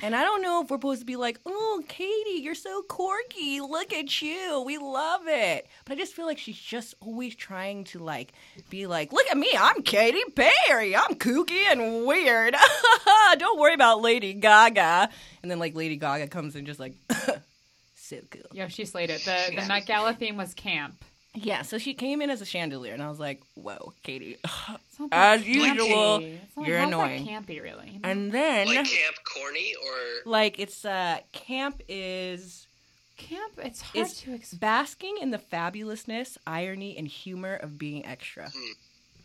And 0.02 0.14
I 0.14 0.22
don't 0.22 0.42
know 0.42 0.60
if 0.62 0.70
we're 0.70 0.76
supposed 0.76 1.00
to 1.00 1.06
be 1.06 1.16
like, 1.16 1.38
oh, 1.46 1.82
Katy, 1.88 2.42
you're 2.42 2.56
so 2.56 2.82
quirky. 2.82 3.60
Look 3.60 3.92
at 3.92 4.20
you. 4.20 4.62
We 4.66 4.76
love 4.76 5.22
it. 5.26 5.68
But 5.84 5.94
I 5.94 5.96
just 5.96 6.14
feel 6.14 6.26
like 6.26 6.38
she's 6.38 6.58
just 6.58 6.94
always 7.00 7.34
trying 7.36 7.84
to 7.84 8.00
like 8.00 8.32
be 8.70 8.86
like, 8.86 9.12
look 9.12 9.26
at 9.30 9.36
me. 9.36 9.48
I'm 9.56 9.82
Katy 9.82 10.22
Perry. 10.34 10.96
I'm 10.96 11.14
kooky 11.14 11.64
and 11.70 12.06
weird. 12.06 12.56
don't 13.38 13.58
worry 13.58 13.74
about 13.74 14.00
Lady 14.00 14.34
Gaga. 14.34 15.08
And 15.42 15.50
then 15.50 15.60
like 15.60 15.76
Lady 15.76 15.96
Gaga 15.96 16.26
comes 16.26 16.56
in 16.56 16.66
just 16.66 16.80
like, 16.80 16.96
so 17.94 18.16
cool. 18.30 18.42
Yo, 18.52 18.66
she 18.68 18.84
slayed 18.84 19.10
it. 19.10 19.24
The 19.24 19.54
the 19.54 19.66
Met 19.68 19.86
Gala 19.86 20.12
theme 20.14 20.36
was 20.36 20.54
camp. 20.54 21.04
Yeah, 21.36 21.62
so 21.62 21.78
she 21.78 21.94
came 21.94 22.22
in 22.22 22.30
as 22.30 22.40
a 22.40 22.44
chandelier, 22.46 22.92
and 22.94 23.02
I 23.02 23.08
was 23.08 23.18
like, 23.18 23.42
"Whoa, 23.54 23.92
Katy!" 24.04 24.36
It's 24.44 25.00
not 25.00 25.10
that 25.10 25.40
As 25.40 25.46
usual, 25.48 26.20
campy. 26.20 26.38
It's 26.42 26.56
not- 26.56 26.66
you're 26.68 26.78
how's 26.78 26.90
that 26.90 26.94
annoying. 26.94 27.26
campy, 27.26 27.60
really. 27.60 28.00
And 28.04 28.30
then, 28.30 28.68
Like 28.68 28.84
Camp 28.86 29.16
Corny 29.24 29.74
or 29.74 30.30
like, 30.30 30.60
it's 30.60 30.84
uh, 30.84 31.18
camp 31.32 31.82
is 31.88 32.68
Camp, 33.16 33.52
it's 33.58 33.80
hard 33.80 34.06
is 34.06 34.14
to 34.20 34.34
explain. 34.34 34.58
basking 34.60 35.16
in 35.20 35.30
the 35.32 35.38
fabulousness, 35.38 36.36
irony, 36.46 36.96
and 36.96 37.08
humor 37.08 37.54
of 37.56 37.78
being 37.78 38.06
extra. 38.06 38.52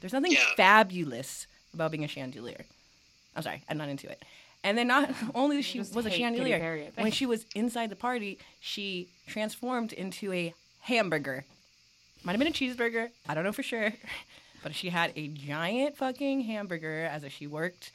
There's 0.02 0.14
nothing 0.14 0.32
Yeah. 0.32 0.46
fabulous 0.58 1.46
about 1.74 1.92
being 1.92 2.04
a 2.04 2.08
chandelier. 2.08 2.66
I'm 3.36 3.44
sorry, 3.44 3.62
I'm 3.70 3.78
not 3.78 3.90
into 3.90 4.10
it. 4.10 4.24
And 4.64 4.76
then 4.78 4.88
not 4.88 5.12
only 5.36 5.62
she 5.62 5.78
was 5.80 5.96
a 5.96 6.10
chandelier, 6.10 6.58
Perry, 6.60 6.90
when 6.96 7.12
she 7.12 7.28
was 7.28 7.46
inside 7.54 7.92
the 7.92 7.96
party, 7.96 8.40
she 8.60 9.10
transformed 9.28 9.94
into 9.94 10.34
a 10.34 10.54
hamburger. 10.82 11.46
Might 12.24 12.34
have 12.34 12.40
been 12.40 12.48
a 12.48 12.52
cheeseburger. 12.52 13.10
I 13.28 13.34
don't 13.34 13.44
know 13.44 13.52
for 13.52 13.64
sure. 13.64 13.94
But 14.62 14.76
she 14.76 14.90
had 14.90 15.14
a 15.16 15.30
giant 15.30 15.96
fucking 15.96 16.42
hamburger 16.42 17.06
as 17.10 17.24
if 17.24 17.32
she 17.32 17.48
worked 17.48 17.92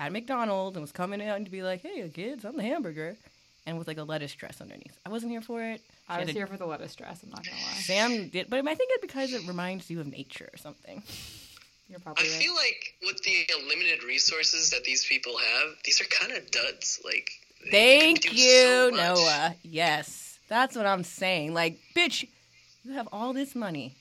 at 0.00 0.10
McDonald's 0.10 0.76
and 0.76 0.82
was 0.82 0.90
coming 0.90 1.22
out 1.22 1.44
to 1.44 1.48
be 1.48 1.62
like, 1.62 1.80
hey, 1.82 2.08
kids, 2.12 2.44
I'm 2.44 2.56
the 2.56 2.64
hamburger. 2.64 3.16
And 3.66 3.78
with 3.78 3.86
like 3.86 3.98
a 3.98 4.02
lettuce 4.02 4.34
dress 4.34 4.60
underneath. 4.60 4.98
I 5.06 5.10
wasn't 5.10 5.30
here 5.30 5.40
for 5.42 5.62
it. 5.62 5.80
She 5.80 5.92
I 6.08 6.18
was 6.18 6.28
a- 6.30 6.32
here 6.32 6.48
for 6.48 6.56
the 6.56 6.66
lettuce 6.66 6.96
dress. 6.96 7.22
I'm 7.22 7.30
not 7.30 7.44
gonna 7.44 7.56
lie. 7.56 7.72
Sam 7.74 8.28
did, 8.30 8.50
but 8.50 8.66
I 8.66 8.74
think 8.74 8.90
it's 8.94 9.00
because 9.02 9.32
it 9.32 9.46
reminds 9.46 9.88
you 9.90 10.00
of 10.00 10.08
nature 10.08 10.50
or 10.52 10.56
something. 10.56 11.04
You're 11.88 12.00
I 12.04 12.10
right. 12.10 12.18
feel 12.18 12.54
like 12.56 12.94
with 13.04 13.22
the 13.22 13.36
limited 13.68 14.02
resources 14.02 14.70
that 14.70 14.82
these 14.82 15.04
people 15.06 15.36
have, 15.38 15.74
these 15.84 16.00
are 16.00 16.04
kind 16.06 16.32
of 16.32 16.50
duds. 16.50 17.00
Like, 17.04 17.30
Thank 17.70 18.22
can 18.22 18.34
you, 18.34 18.90
so. 18.90 18.90
Noah. 18.92 19.54
Yes, 19.62 20.40
that's 20.48 20.74
what 20.74 20.86
I'm 20.86 21.04
saying. 21.04 21.54
Like, 21.54 21.78
bitch, 21.94 22.26
you 22.84 22.92
have 22.92 23.08
all 23.12 23.32
this 23.32 23.54
money. 23.54 23.94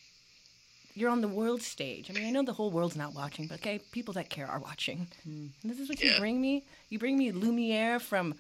You're 0.94 1.10
on 1.10 1.22
the 1.22 1.28
world 1.28 1.62
stage. 1.62 2.10
I 2.10 2.14
mean, 2.14 2.28
I 2.28 2.32
know 2.32 2.44
the 2.44 2.54
whole 2.54 2.70
world's 2.70 2.98
not 2.98 3.14
watching, 3.14 3.48
but 3.48 3.60
okay, 3.60 3.80
people 3.92 4.14
that 4.16 4.30
care 4.30 4.48
are 4.48 4.60
watching. 4.60 5.08
And 5.24 5.52
this 5.64 5.80
is 5.80 5.88
what 5.88 6.02
you 6.02 6.12
bring 6.18 6.42
me? 6.42 6.66
You 6.90 7.00
bring 7.00 7.18
me 7.18 7.32
Lumiere 7.32 8.00
from 8.00 8.36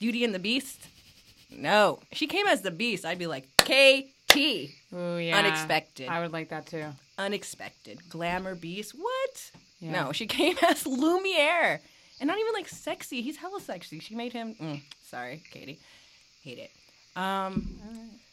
Beauty 0.00 0.24
and 0.24 0.34
the 0.34 0.38
Beast? 0.38 0.86
No. 1.50 2.00
If 2.10 2.18
she 2.18 2.26
came 2.26 2.46
as 2.46 2.62
the 2.62 2.70
Beast, 2.70 3.04
I'd 3.04 3.18
be 3.18 3.26
like, 3.26 3.48
KT. 3.58 4.36
Ooh, 4.94 5.18
yeah. 5.18 5.38
Unexpected. 5.38 6.08
I 6.08 6.20
would 6.20 6.32
like 6.32 6.48
that 6.48 6.66
too. 6.66 6.86
Unexpected. 7.18 8.00
Glamour 8.08 8.54
Beast? 8.54 8.92
What? 8.92 9.50
Yeah. 9.80 9.92
No, 9.92 10.12
she 10.12 10.26
came 10.38 10.56
as 10.66 10.86
Lumiere. 10.86 11.80
And 12.20 12.28
not 12.28 12.38
even 12.38 12.52
like 12.54 12.68
sexy. 12.68 13.20
He's 13.20 13.36
hella 13.36 13.60
sexy. 13.60 13.98
She 13.98 14.14
made 14.14 14.32
him. 14.32 14.54
Mm, 14.54 14.80
sorry, 15.02 15.42
Katy. 15.50 15.78
Hate 16.42 16.58
it. 16.58 16.70
Um, 17.16 17.78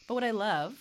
but 0.07 0.13
what 0.13 0.23
I 0.23 0.31
love 0.31 0.73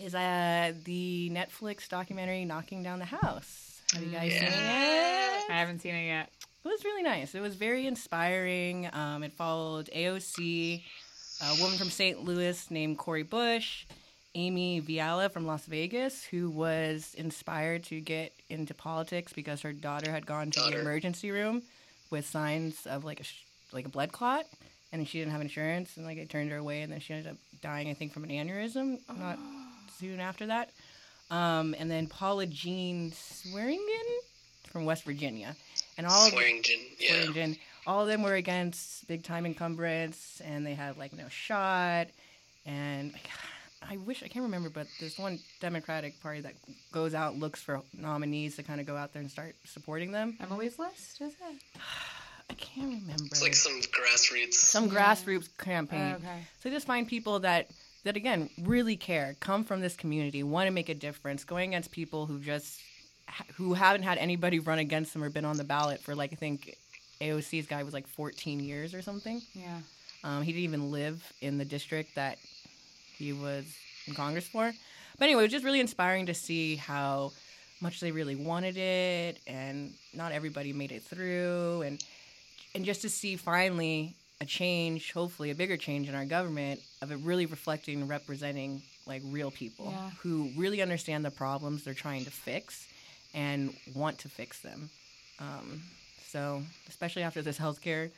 is 0.00 0.14
uh, 0.14 0.72
the 0.84 1.30
Netflix 1.32 1.88
documentary 1.88 2.44
Knocking 2.44 2.82
Down 2.82 2.98
the 2.98 3.04
House. 3.04 3.80
Have 3.92 4.02
you 4.02 4.10
guys 4.10 4.32
seen 4.32 4.42
it? 4.42 4.52
I 5.50 5.58
haven't 5.58 5.80
seen 5.80 5.94
it 5.94 6.06
yet. 6.06 6.30
It 6.64 6.68
was 6.68 6.84
really 6.84 7.02
nice. 7.02 7.34
It 7.34 7.40
was 7.40 7.56
very 7.56 7.86
inspiring. 7.86 8.88
Um, 8.92 9.22
it 9.22 9.32
followed 9.32 9.90
AOC, 9.94 10.82
a 11.42 11.60
woman 11.60 11.76
from 11.76 11.90
St. 11.90 12.24
Louis 12.24 12.70
named 12.70 12.98
Cori 12.98 13.24
Bush, 13.24 13.84
Amy 14.34 14.80
Vilela 14.80 15.30
from 15.30 15.46
Las 15.46 15.66
Vegas, 15.66 16.24
who 16.24 16.48
was 16.48 17.14
inspired 17.18 17.84
to 17.84 18.00
get 18.00 18.32
into 18.48 18.74
politics 18.74 19.32
because 19.32 19.60
her 19.62 19.72
daughter 19.72 20.10
had 20.10 20.24
gone 20.24 20.50
to 20.52 20.60
the 20.60 20.80
emergency 20.80 21.30
room 21.30 21.62
with 22.10 22.26
signs 22.26 22.86
of 22.86 23.04
like 23.04 23.20
a 23.20 23.24
sh- 23.24 23.44
like 23.72 23.86
a 23.86 23.90
blood 23.90 24.12
clot, 24.12 24.44
and 24.92 25.06
she 25.06 25.18
didn't 25.18 25.32
have 25.32 25.40
insurance, 25.40 25.96
and 25.96 26.06
like 26.06 26.18
it 26.18 26.30
turned 26.30 26.50
her 26.50 26.58
away, 26.58 26.82
and 26.82 26.92
then 26.92 27.00
she 27.00 27.12
ended 27.12 27.32
up 27.32 27.38
dying, 27.60 27.90
I 27.90 27.94
think, 27.94 28.12
from 28.12 28.24
an 28.24 28.30
aneurysm 28.30 28.98
not 29.18 29.38
soon 29.98 30.20
after 30.20 30.46
that. 30.46 30.70
Um, 31.30 31.74
and 31.78 31.90
then 31.90 32.06
Paula 32.06 32.46
Jean 32.46 33.10
Swearengin 33.10 33.78
from 34.64 34.84
West 34.84 35.04
Virginia, 35.04 35.56
and 35.96 36.06
all 36.06 36.26
of 36.26 36.32
Swearengin, 36.32 36.78
yeah. 36.98 37.14
Swearengin, 37.14 37.58
all 37.86 38.02
of 38.02 38.08
them 38.08 38.22
were 38.22 38.34
against 38.34 39.06
big 39.08 39.22
time 39.22 39.46
encumbrance, 39.46 40.42
and 40.44 40.66
they 40.66 40.74
had 40.74 40.98
like 40.98 41.12
no 41.12 41.28
shot. 41.28 42.08
And 42.66 43.14
I 43.88 43.96
wish 43.98 44.22
I 44.22 44.28
can't 44.28 44.44
remember, 44.44 44.70
but 44.70 44.86
there's 45.00 45.18
one 45.18 45.38
Democratic 45.60 46.20
Party 46.20 46.40
that 46.40 46.54
goes 46.92 47.14
out 47.14 47.36
looks 47.36 47.60
for 47.62 47.82
nominees 47.96 48.56
to 48.56 48.62
kind 48.62 48.80
of 48.80 48.86
go 48.86 48.96
out 48.96 49.12
there 49.12 49.22
and 49.22 49.30
start 49.30 49.54
supporting 49.64 50.12
them. 50.12 50.36
Emily's 50.40 50.78
list, 50.78 51.20
is 51.20 51.32
it? 51.32 51.60
I 52.50 52.54
can't 52.54 53.00
remember. 53.00 53.24
It's 53.26 53.42
like 53.42 53.54
some 53.54 53.80
grassroots. 53.80 54.54
some 54.54 54.90
grassroots 54.90 55.48
campaign. 55.56 56.16
Okay. 56.16 56.38
So 56.60 56.68
they 56.68 56.74
just 56.74 56.86
find 56.86 57.08
people 57.08 57.40
that 57.40 57.68
that 58.04 58.16
again 58.16 58.50
really 58.60 58.96
care, 58.96 59.36
come 59.40 59.64
from 59.64 59.80
this 59.80 59.96
community, 59.96 60.42
want 60.42 60.66
to 60.66 60.72
make 60.72 60.88
a 60.88 60.94
difference, 60.94 61.44
going 61.44 61.70
against 61.70 61.90
people 61.90 62.26
who 62.26 62.38
just 62.38 62.80
who 63.54 63.74
haven't 63.74 64.02
had 64.02 64.18
anybody 64.18 64.58
run 64.58 64.78
against 64.78 65.12
them 65.12 65.22
or 65.22 65.30
been 65.30 65.44
on 65.44 65.56
the 65.56 65.64
ballot 65.64 66.00
for 66.00 66.14
like 66.14 66.32
I 66.32 66.36
think 66.36 66.76
AOC's 67.20 67.66
guy 67.66 67.82
was 67.82 67.94
like 67.94 68.06
14 68.06 68.60
years 68.60 68.94
or 68.94 69.02
something. 69.02 69.40
Yeah. 69.54 69.78
Um, 70.24 70.42
he 70.42 70.52
didn't 70.52 70.64
even 70.64 70.90
live 70.90 71.32
in 71.40 71.58
the 71.58 71.64
district 71.64 72.14
that 72.14 72.38
he 73.16 73.32
was 73.32 73.64
in 74.06 74.14
Congress 74.14 74.46
for. 74.46 74.72
But 75.18 75.24
anyway, 75.24 75.42
it 75.42 75.46
was 75.46 75.52
just 75.52 75.64
really 75.64 75.80
inspiring 75.80 76.26
to 76.26 76.34
see 76.34 76.76
how 76.76 77.32
much 77.80 78.00
they 78.00 78.12
really 78.12 78.36
wanted 78.36 78.76
it, 78.76 79.38
and 79.46 79.92
not 80.14 80.32
everybody 80.32 80.72
made 80.72 80.92
it 80.92 81.02
through, 81.02 81.82
and 81.82 82.02
and 82.74 82.84
just 82.84 83.02
to 83.02 83.08
see 83.08 83.36
finally 83.36 84.14
a 84.42 84.44
change, 84.44 85.12
hopefully 85.12 85.50
a 85.50 85.54
bigger 85.54 85.76
change 85.76 86.08
in 86.08 86.14
our 86.16 86.24
government 86.24 86.80
of 87.00 87.12
it 87.12 87.18
really 87.22 87.46
reflecting 87.46 88.00
and 88.00 88.08
representing 88.10 88.82
like 89.06 89.22
real 89.26 89.52
people 89.52 89.92
Yeah. 89.92 90.10
who 90.20 90.50
really 90.56 90.82
understand 90.82 91.24
the 91.24 91.30
problems 91.30 91.84
they're 91.84 91.94
trying 91.94 92.24
to 92.24 92.30
fix 92.30 92.88
and 93.34 93.72
want 93.94 94.18
to 94.18 94.28
fix 94.28 94.58
them. 94.60 94.90
Um, 95.38 95.80
so, 96.28 96.62
especially 96.88 97.22
after 97.22 97.40
this 97.40 97.56
healthcare 97.58 98.10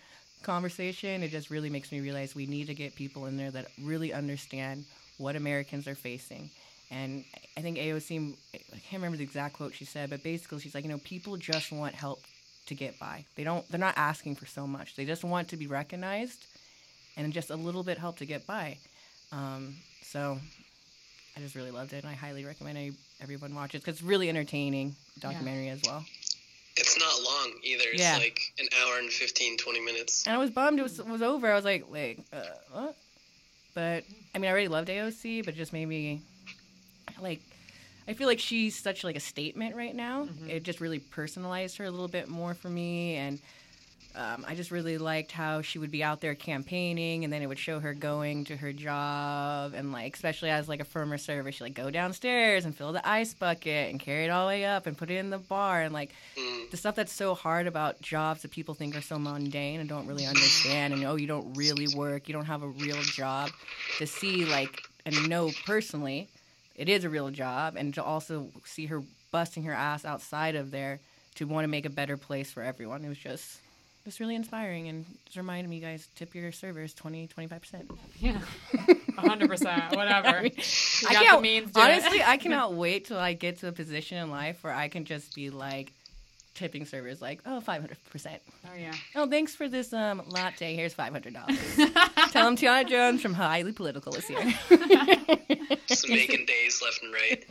conversation, 0.42 1.22
it 1.22 1.30
just 1.30 1.50
really 1.50 1.70
makes 1.70 1.92
me 1.92 2.00
realize 2.00 2.34
we 2.34 2.46
need 2.46 2.66
to 2.68 2.74
get 2.74 2.94
people 2.94 3.26
in 3.26 3.36
there 3.36 3.50
that 3.50 3.66
really 3.82 4.12
understand 4.12 4.84
what 5.18 5.36
Americans 5.36 5.86
are 5.86 5.94
facing. 5.94 6.48
And 6.90 7.24
I 7.56 7.60
think 7.60 7.76
AOC, 7.78 8.34
I 8.54 8.58
can't 8.88 8.94
remember 9.02 9.16
the 9.18 9.24
exact 9.24 9.54
quote 9.56 9.74
she 9.74 9.84
said, 9.84 10.10
but 10.10 10.22
basically 10.22 10.60
she's 10.60 10.74
like, 10.74 10.84
you 10.84 10.90
know, 10.90 10.98
people 10.98 11.36
just 11.36 11.70
want 11.72 11.94
help 11.94 12.20
to 12.66 12.74
get 12.74 12.98
by. 12.98 13.24
They 13.36 13.44
don't. 13.44 13.68
They're 13.70 13.80
not 13.80 13.96
asking 13.96 14.36
for 14.36 14.46
so 14.46 14.66
much. 14.66 14.96
They 14.96 15.04
just 15.04 15.24
want 15.24 15.48
to 15.48 15.56
be 15.56 15.66
recognized, 15.66 16.46
and 17.16 17.32
just 17.32 17.50
a 17.50 17.56
little 17.56 17.82
bit 17.82 17.98
help 17.98 18.18
to 18.18 18.26
get 18.26 18.46
by. 18.46 18.78
Um, 19.32 19.76
so, 20.02 20.38
I 21.36 21.40
just 21.40 21.54
really 21.54 21.70
loved 21.70 21.92
it, 21.92 22.04
and 22.04 22.08
I 22.10 22.14
highly 22.14 22.44
recommend 22.44 22.78
any, 22.78 22.92
everyone 23.20 23.54
watch 23.54 23.74
it 23.74 23.78
because 23.82 23.96
it's 23.96 24.02
really 24.02 24.28
entertaining 24.28 24.94
documentary 25.18 25.68
as 25.68 25.80
well. 25.86 26.04
It's 26.76 26.98
not 26.98 27.22
long 27.22 27.52
either. 27.62 27.84
It's 27.92 28.00
Yeah. 28.00 28.16
like 28.16 28.40
an 28.58 28.66
hour 28.82 28.98
and 28.98 29.10
15, 29.10 29.56
20 29.58 29.80
minutes. 29.80 30.26
And 30.26 30.34
I 30.34 30.38
was 30.38 30.50
bummed 30.50 30.78
it 30.80 30.82
was 30.82 31.00
was 31.02 31.22
over. 31.22 31.50
I 31.50 31.54
was 31.54 31.64
like, 31.64 31.88
wait, 31.90 32.20
uh, 32.32 32.42
what? 32.72 32.96
But 33.74 34.04
I 34.34 34.38
mean, 34.38 34.48
I 34.48 34.52
already 34.52 34.68
loved 34.68 34.88
AOC, 34.88 35.44
but 35.44 35.54
it 35.54 35.56
just 35.56 35.72
made 35.72 35.86
me 35.86 36.22
like. 37.20 37.40
I 38.06 38.12
feel 38.14 38.26
like 38.28 38.38
she's 38.40 38.76
such 38.78 39.02
like 39.04 39.16
a 39.16 39.20
statement 39.20 39.74
right 39.76 39.94
now. 39.94 40.28
It 40.48 40.62
just 40.62 40.80
really 40.80 40.98
personalized 40.98 41.78
her 41.78 41.84
a 41.84 41.90
little 41.90 42.08
bit 42.08 42.28
more 42.28 42.54
for 42.54 42.68
me, 42.68 43.14
and 43.16 43.38
um, 44.14 44.44
I 44.46 44.54
just 44.54 44.70
really 44.70 44.96
liked 44.98 45.32
how 45.32 45.60
she 45.62 45.78
would 45.80 45.90
be 45.90 46.04
out 46.04 46.20
there 46.20 46.34
campaigning, 46.36 47.24
and 47.24 47.32
then 47.32 47.42
it 47.42 47.46
would 47.46 47.58
show 47.58 47.80
her 47.80 47.94
going 47.94 48.44
to 48.44 48.56
her 48.56 48.72
job, 48.72 49.72
and 49.74 49.90
like 49.90 50.14
especially 50.14 50.50
as 50.50 50.68
like 50.68 50.80
a 50.80 50.84
firmer 50.84 51.18
server, 51.18 51.50
she 51.50 51.64
like 51.64 51.74
go 51.74 51.90
downstairs 51.90 52.64
and 52.64 52.76
fill 52.76 52.92
the 52.92 53.06
ice 53.08 53.34
bucket 53.34 53.90
and 53.90 53.98
carry 53.98 54.24
it 54.26 54.28
all 54.28 54.46
the 54.46 54.50
way 54.50 54.64
up 54.64 54.86
and 54.86 54.96
put 54.96 55.10
it 55.10 55.16
in 55.16 55.30
the 55.30 55.38
bar, 55.38 55.82
and 55.82 55.92
like 55.94 56.12
Mm. 56.36 56.70
the 56.72 56.76
stuff 56.76 56.96
that's 56.96 57.12
so 57.12 57.34
hard 57.34 57.66
about 57.68 58.00
jobs 58.02 58.42
that 58.42 58.50
people 58.50 58.74
think 58.74 58.96
are 58.96 59.00
so 59.00 59.18
mundane 59.20 59.78
and 59.80 59.88
don't 59.88 60.06
really 60.08 60.26
understand 60.26 60.92
and 60.92 61.04
oh 61.04 61.14
you 61.14 61.28
don't 61.28 61.54
really 61.54 61.86
work 61.86 62.26
you 62.28 62.32
don't 62.34 62.46
have 62.46 62.64
a 62.64 62.68
real 62.68 63.00
job 63.02 63.50
to 63.98 64.06
see 64.06 64.44
like 64.44 64.82
and 65.06 65.28
know 65.28 65.52
personally 65.64 66.28
it 66.76 66.88
is 66.88 67.04
a 67.04 67.10
real 67.10 67.30
job 67.30 67.76
and 67.76 67.94
to 67.94 68.02
also 68.02 68.48
see 68.64 68.86
her 68.86 69.02
busting 69.30 69.64
her 69.64 69.72
ass 69.72 70.04
outside 70.04 70.54
of 70.54 70.70
there 70.70 71.00
to 71.36 71.46
want 71.46 71.64
to 71.64 71.68
make 71.68 71.84
a 71.86 71.90
better 71.90 72.16
place 72.16 72.50
for 72.52 72.62
everyone 72.62 73.04
it 73.04 73.08
was 73.08 73.18
just 73.18 73.58
just 74.04 74.20
really 74.20 74.34
inspiring 74.34 74.88
and 74.88 75.06
just 75.24 75.36
reminded 75.36 75.68
me 75.70 75.80
guys 75.80 76.06
tip 76.14 76.34
your 76.34 76.52
servers 76.52 76.92
20 76.94 77.26
25% 77.28 77.96
Yeah. 78.20 78.38
100%. 79.14 79.96
Whatever. 79.96 80.28
I, 80.38 80.42
mean, 80.42 80.52
You 80.54 81.08
I 81.08 81.12
got 81.12 81.18
the 81.20 81.24
can't 81.26 81.42
means, 81.42 81.70
do 81.72 81.80
it. 81.80 81.84
honestly 81.84 82.22
i 82.22 82.36
cannot 82.44 82.74
wait 82.74 83.06
till 83.06 83.18
i 83.18 83.32
get 83.32 83.58
to 83.60 83.68
a 83.68 83.72
position 83.72 84.18
in 84.18 84.30
life 84.30 84.62
where 84.62 84.72
i 84.74 84.88
can 84.88 85.04
just 85.04 85.34
be 85.34 85.50
like 85.50 85.92
tipping 86.54 86.86
servers 86.86 87.20
like, 87.20 87.40
oh, 87.46 87.62
500%. 87.66 87.90
Oh 88.64 88.68
yeah. 88.78 88.92
Oh, 89.14 89.28
thanks 89.28 89.54
for 89.54 89.68
this 89.68 89.92
um, 89.92 90.22
latte. 90.28 90.74
Here's 90.74 90.94
$500. 90.94 91.34
Tell 92.32 92.44
them 92.44 92.56
Tiana 92.56 92.88
Jones 92.88 93.20
from 93.20 93.34
Highly 93.34 93.72
Political 93.72 94.14
is 94.16 94.26
here. 94.26 94.54
Just 95.86 96.08
making 96.08 96.46
days 96.46 96.80
left 96.82 97.00
and 97.02 97.12
right. 97.12 97.44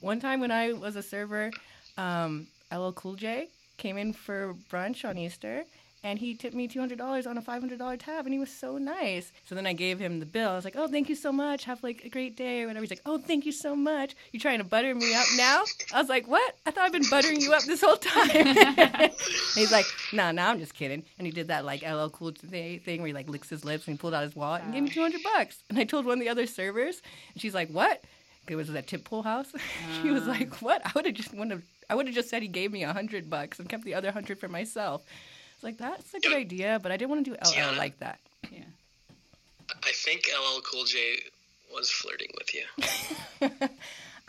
One 0.00 0.20
time 0.20 0.40
when 0.40 0.50
I 0.50 0.72
was 0.72 0.96
a 0.96 1.02
server, 1.02 1.50
um, 1.96 2.46
LL 2.72 2.90
Cool 2.92 3.14
J 3.14 3.48
came 3.76 3.96
in 3.96 4.12
for 4.12 4.54
brunch 4.70 5.08
on 5.08 5.16
Easter, 5.16 5.64
and 6.02 6.18
he 6.18 6.34
tipped 6.34 6.54
me 6.54 6.66
two 6.66 6.80
hundred 6.80 6.98
dollars 6.98 7.26
on 7.26 7.36
a 7.36 7.42
five 7.42 7.60
hundred 7.60 7.78
dollar 7.78 7.96
tab, 7.96 8.26
and 8.26 8.32
he 8.32 8.38
was 8.38 8.50
so 8.50 8.78
nice. 8.78 9.32
So 9.44 9.54
then 9.54 9.66
I 9.66 9.72
gave 9.72 9.98
him 9.98 10.20
the 10.20 10.26
bill. 10.26 10.50
I 10.50 10.56
was 10.56 10.64
like, 10.64 10.76
"Oh, 10.76 10.88
thank 10.88 11.08
you 11.08 11.14
so 11.14 11.30
much. 11.30 11.64
Have 11.64 11.82
like 11.82 12.04
a 12.04 12.08
great 12.08 12.36
day 12.36 12.62
or 12.62 12.66
whatever." 12.68 12.82
He's 12.82 12.90
like, 12.90 13.02
"Oh, 13.04 13.18
thank 13.18 13.44
you 13.44 13.52
so 13.52 13.76
much. 13.76 14.14
You 14.32 14.40
trying 14.40 14.58
to 14.58 14.64
butter 14.64 14.94
me 14.94 15.14
up 15.14 15.26
now?" 15.36 15.64
I 15.92 16.00
was 16.00 16.08
like, 16.08 16.26
"What? 16.26 16.56
I 16.66 16.70
thought 16.70 16.84
I've 16.84 16.92
been 16.92 17.08
buttering 17.10 17.40
you 17.40 17.52
up 17.52 17.64
this 17.64 17.82
whole 17.82 17.96
time." 17.96 18.30
He's 19.54 19.72
like, 19.72 19.86
"No, 20.12 20.24
nah, 20.24 20.32
no, 20.32 20.42
nah, 20.42 20.50
I'm 20.50 20.58
just 20.58 20.74
kidding." 20.74 21.04
And 21.18 21.26
he 21.26 21.32
did 21.32 21.48
that 21.48 21.64
like 21.64 21.82
LL 21.82 22.08
Cool 22.08 22.32
J 22.32 22.78
thing 22.78 23.00
where 23.00 23.08
he 23.08 23.12
like 23.12 23.28
licks 23.28 23.48
his 23.48 23.64
lips 23.64 23.86
and 23.86 23.94
he 23.94 23.98
pulled 23.98 24.14
out 24.14 24.22
his 24.22 24.36
wallet 24.36 24.62
and 24.62 24.72
gave 24.72 24.82
me 24.82 24.90
two 24.90 25.02
hundred 25.02 25.22
bucks. 25.22 25.62
And 25.68 25.78
I 25.78 25.84
told 25.84 26.06
one 26.06 26.14
of 26.14 26.20
the 26.20 26.30
other 26.30 26.46
servers, 26.46 27.02
and 27.34 27.42
she's 27.42 27.54
like, 27.54 27.68
"What?" 27.68 28.02
It 28.48 28.56
was 28.56 28.70
at 28.70 28.86
Tip 28.88 29.04
Pool 29.04 29.22
House. 29.22 29.52
she 30.02 30.10
was 30.10 30.26
ah. 30.26 30.32
like, 30.32 30.62
"What? 30.62 30.80
I 30.84 30.90
would 30.94 31.06
have 31.06 31.14
just 31.14 31.34
wanted. 31.34 31.62
I 31.88 31.94
would 31.94 32.06
have 32.06 32.14
just 32.14 32.30
said 32.30 32.42
he 32.42 32.48
gave 32.48 32.72
me 32.72 32.84
a 32.84 32.92
hundred 32.92 33.28
bucks 33.28 33.58
and 33.58 33.68
kept 33.68 33.84
the 33.84 33.94
other 33.94 34.10
hundred 34.10 34.40
for 34.40 34.48
myself." 34.48 35.02
It's 35.60 35.64
like 35.64 35.76
that's 35.76 36.14
a 36.14 36.20
good 36.20 36.32
idea, 36.32 36.78
but 36.82 36.90
I 36.90 36.96
didn't 36.96 37.10
want 37.10 37.26
to 37.26 37.32
do 37.32 37.36
LL 37.36 37.54
Yeah. 37.54 37.70
like 37.72 37.98
that. 37.98 38.18
Yeah. 38.50 38.60
I 39.68 39.92
think 39.92 40.22
LL 40.34 40.62
Cool 40.62 40.84
J 40.84 41.18
was 41.74 41.90
flirting 41.90 42.28
with 42.38 42.54
you. 42.54 42.64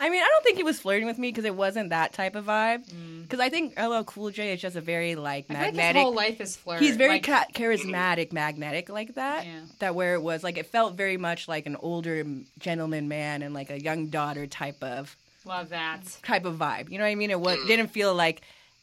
I 0.00 0.10
mean, 0.10 0.20
I 0.22 0.26
don't 0.28 0.42
think 0.44 0.56
he 0.58 0.62
was 0.62 0.78
flirting 0.78 1.06
with 1.06 1.16
me 1.16 1.28
because 1.30 1.44
it 1.46 1.54
wasn't 1.54 1.88
that 1.90 2.12
type 2.12 2.34
of 2.34 2.44
vibe. 2.46 2.86
Mm. 2.90 3.22
Because 3.22 3.40
I 3.40 3.48
think 3.48 3.80
LL 3.80 4.02
Cool 4.02 4.30
J 4.30 4.52
is 4.52 4.60
just 4.60 4.76
a 4.76 4.82
very 4.82 5.14
like 5.14 5.46
I 5.48 5.54
feel 5.54 5.56
like 5.56 5.66
his 5.68 5.76
magnetic. 5.76 6.02
whole 6.02 6.14
life 6.14 6.40
is 6.42 6.54
flirt. 6.56 6.80
He's 6.80 6.96
very 6.96 7.12
like, 7.14 7.24
ca- 7.24 7.46
charismatic, 7.54 8.32
magnetic 8.32 8.90
like 8.90 9.14
that. 9.14 9.46
Yeah. 9.46 9.60
That 9.78 9.94
where 9.94 10.12
it 10.14 10.20
was 10.22 10.44
like 10.44 10.58
it 10.58 10.66
felt 10.66 10.96
very 10.96 11.16
much 11.16 11.48
like 11.48 11.64
an 11.64 11.76
older 11.76 12.26
gentleman 12.58 13.08
man 13.08 13.40
and 13.40 13.54
like 13.54 13.70
a 13.70 13.80
young 13.80 14.08
daughter 14.08 14.46
type 14.46 14.82
of 14.82 15.16
love 15.46 15.70
that. 15.70 16.00
type 16.22 16.44
of 16.44 16.56
vibe. 16.56 16.90
You 16.90 16.98
know 16.98 17.04
what 17.04 17.10
I 17.10 17.14
mean? 17.14 17.30
It 17.30 17.40
was 17.40 17.56
didn't 17.66 17.88
feel 17.88 18.14
like 18.14 18.42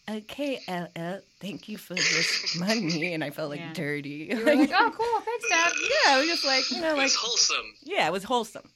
okay, 0.10 0.60
LL, 0.68 1.20
thank 1.40 1.70
you 1.70 1.78
for 1.78 1.94
this 1.94 2.56
money, 2.60 3.14
and 3.14 3.24
I 3.24 3.30
felt 3.30 3.50
like 3.50 3.60
Yeah. 3.60 3.74
dirty. 3.74 4.28
You 4.32 4.38
were 4.38 4.56
like, 4.56 4.72
oh, 4.74 4.92
cool, 4.96 5.22
thanks, 5.22 5.46
Dad. 5.50 5.72
yeah, 6.06 6.16
it 6.16 6.20
was 6.20 6.28
just 6.28 6.46
like 6.46 6.70
you 6.72 6.82
know, 6.82 6.94
like 6.96 7.04
was 7.04 7.16
wholesome. 7.16 7.66
yeah, 7.84 8.08
it 8.08 8.12
was 8.12 8.24
wholesome. 8.24 8.70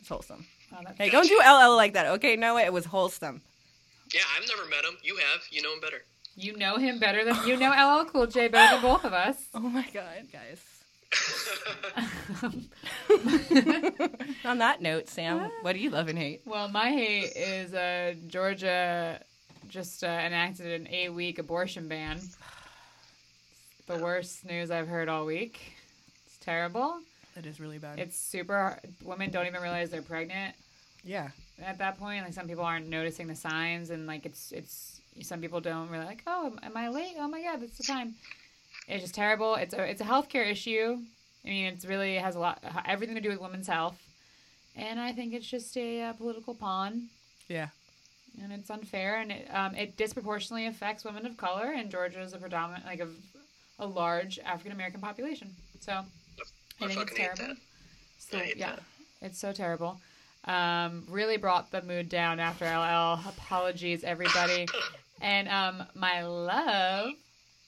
It's 0.00 0.08
wholesome. 0.08 0.46
Oh, 0.72 0.78
that's 0.84 0.96
Hey, 0.98 1.10
don't 1.10 1.26
do 1.28 1.38
LL 1.38 1.76
like 1.76 1.94
that, 1.94 2.06
okay? 2.06 2.36
No, 2.36 2.54
way. 2.54 2.62
it 2.64 2.72
was 2.72 2.84
wholesome. 2.86 3.42
Yeah, 4.14 4.22
I've 4.36 4.48
never 4.48 4.68
met 4.68 4.84
him. 4.84 4.96
You 5.02 5.16
have. 5.16 5.42
You 5.50 5.62
know 5.62 5.72
him 5.74 5.80
better. 5.80 6.02
You 6.36 6.56
know 6.56 6.76
him 6.76 6.98
better 7.00 7.24
than 7.24 7.36
you 7.46 7.56
know 7.56 7.70
LL 8.02 8.04
Cool 8.06 8.26
J 8.28 8.48
better 8.48 8.76
than 8.76 8.82
both 8.82 9.04
of 9.04 9.12
us. 9.12 9.36
Oh 9.54 9.60
my 9.60 9.86
god, 9.92 10.26
guys. 10.32 10.60
On 14.44 14.58
that 14.58 14.80
note, 14.80 15.08
Sam, 15.08 15.50
what 15.62 15.72
do 15.74 15.78
you 15.80 15.90
love 15.90 16.08
and 16.08 16.18
hate? 16.18 16.42
Well, 16.46 16.68
my 16.68 16.90
hate 16.90 17.32
is 17.36 17.74
uh, 17.74 18.14
Georgia 18.28 19.20
just 19.70 20.04
uh, 20.04 20.06
enacted 20.06 20.66
an 20.80 20.88
eight-week 20.88 21.38
abortion 21.38 21.88
ban. 21.88 22.16
It's 22.16 22.36
the 23.86 23.98
worst 23.98 24.44
news 24.44 24.70
I've 24.70 24.88
heard 24.88 25.08
all 25.08 25.24
week. 25.24 25.72
It's 26.26 26.36
terrible. 26.38 26.98
That 27.34 27.46
is 27.46 27.60
really 27.60 27.78
bad. 27.78 27.98
It's 27.98 28.16
super. 28.16 28.78
Women 29.04 29.30
don't 29.30 29.46
even 29.46 29.62
realize 29.62 29.90
they're 29.90 30.02
pregnant 30.02 30.54
yeah. 31.04 31.28
at 31.64 31.78
that 31.78 31.98
point. 31.98 32.24
Like 32.24 32.34
some 32.34 32.48
people 32.48 32.64
aren't 32.64 32.88
noticing 32.88 33.26
the 33.28 33.34
signs, 33.34 33.90
and 33.90 34.06
like 34.06 34.26
it's 34.26 34.52
it's 34.52 35.00
some 35.22 35.40
people 35.40 35.60
don't 35.60 35.88
really 35.88 36.04
like. 36.04 36.22
Oh, 36.26 36.56
am 36.62 36.76
I 36.76 36.88
late? 36.88 37.14
Oh 37.18 37.28
my 37.28 37.42
god, 37.42 37.60
that's 37.60 37.78
the 37.78 37.84
time. 37.84 38.14
It's 38.88 39.02
just 39.02 39.14
terrible. 39.14 39.54
It's 39.54 39.74
a 39.74 39.88
it's 39.88 40.00
a 40.00 40.04
healthcare 40.04 40.50
issue. 40.50 40.98
I 41.44 41.48
mean, 41.48 41.66
it's 41.66 41.84
really 41.84 42.16
has 42.16 42.34
a 42.34 42.38
lot 42.38 42.62
everything 42.86 43.14
to 43.14 43.20
do 43.20 43.30
with 43.30 43.40
women's 43.40 43.68
health, 43.68 43.96
and 44.76 45.00
I 45.00 45.12
think 45.12 45.32
it's 45.32 45.46
just 45.46 45.76
a 45.76 46.02
uh, 46.02 46.12
political 46.14 46.54
pawn, 46.54 47.08
Yeah. 47.48 47.68
And 48.42 48.52
it's 48.52 48.70
unfair, 48.70 49.16
and 49.20 49.32
it 49.32 49.48
um, 49.54 49.74
it 49.74 49.96
disproportionately 49.96 50.66
affects 50.66 51.04
women 51.04 51.26
of 51.26 51.36
color, 51.36 51.72
and 51.72 51.90
Georgia 51.90 52.20
is 52.20 52.32
a 52.32 52.38
predominant 52.38 52.84
like 52.84 53.00
a 53.00 53.08
a 53.78 53.86
large 53.86 54.38
African 54.40 54.72
American 54.72 55.00
population. 55.00 55.54
So 55.80 55.92
I 55.92 56.04
I 56.84 56.88
think 56.88 56.90
it's 56.90 56.94
fucking 56.94 57.16
hate 57.16 57.16
terrible. 57.36 57.54
that. 57.54 57.56
So 58.18 58.38
I 58.38 58.40
hate 58.42 58.56
yeah, 58.56 58.70
that. 58.76 58.82
it's 59.22 59.38
so 59.38 59.52
terrible. 59.52 60.00
Um, 60.44 61.04
really 61.08 61.36
brought 61.36 61.70
the 61.70 61.82
mood 61.82 62.08
down 62.08 62.40
after 62.40 62.64
LL. 62.64 63.20
Apologies, 63.28 64.04
everybody. 64.04 64.66
and 65.20 65.48
um, 65.48 65.82
my 65.94 66.22
love 66.22 67.10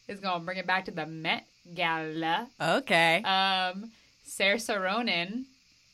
is 0.08 0.20
gonna 0.20 0.42
bring 0.44 0.58
it 0.58 0.66
back 0.66 0.86
to 0.86 0.90
the 0.90 1.06
Met 1.06 1.44
Gala. 1.74 2.48
Okay. 2.60 3.22
Um, 3.24 3.90
Saoirse 4.26 4.80
Ronan, 4.82 5.44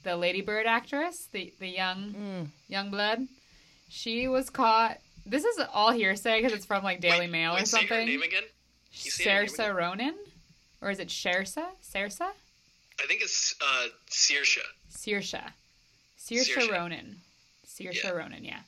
the 0.04 0.16
Lady 0.16 0.40
Bird 0.40 0.66
actress, 0.66 1.28
the 1.32 1.52
the 1.58 1.68
young 1.68 2.12
Mm. 2.14 2.46
young 2.68 2.90
blood, 2.90 3.26
she 3.88 4.28
was 4.28 4.50
caught. 4.50 4.98
This 5.26 5.44
is 5.44 5.60
all 5.72 5.92
hearsay 5.92 6.38
because 6.40 6.52
it's 6.56 6.64
from 6.66 6.82
like 6.82 7.00
Daily 7.00 7.20
Wait, 7.20 7.30
Mail 7.30 7.52
or 7.52 7.56
wait, 7.56 7.68
say 7.68 7.86
her 7.86 8.04
name 8.04 8.22
again? 8.22 8.44
you 8.92 9.10
say 9.10 9.24
her 9.24 9.40
name 9.40 9.48
Saoirse 9.48 9.74
Ronan, 9.74 10.14
or 10.80 10.90
is 10.90 10.98
it 10.98 11.08
Shersa? 11.08 11.64
Saoirse? 11.82 12.20
I 12.20 13.06
think 13.06 13.20
it's 13.22 13.54
uh, 13.60 13.88
Saoirse. 14.10 14.58
Saoirse. 14.90 15.42
Saoirse 16.18 16.54
Saoirse. 16.54 16.70
Ronan. 16.72 17.16
Saoirse 17.66 18.02
Yeah. 18.04 18.10
Ronan, 18.10 18.44
yeah. 18.44 18.60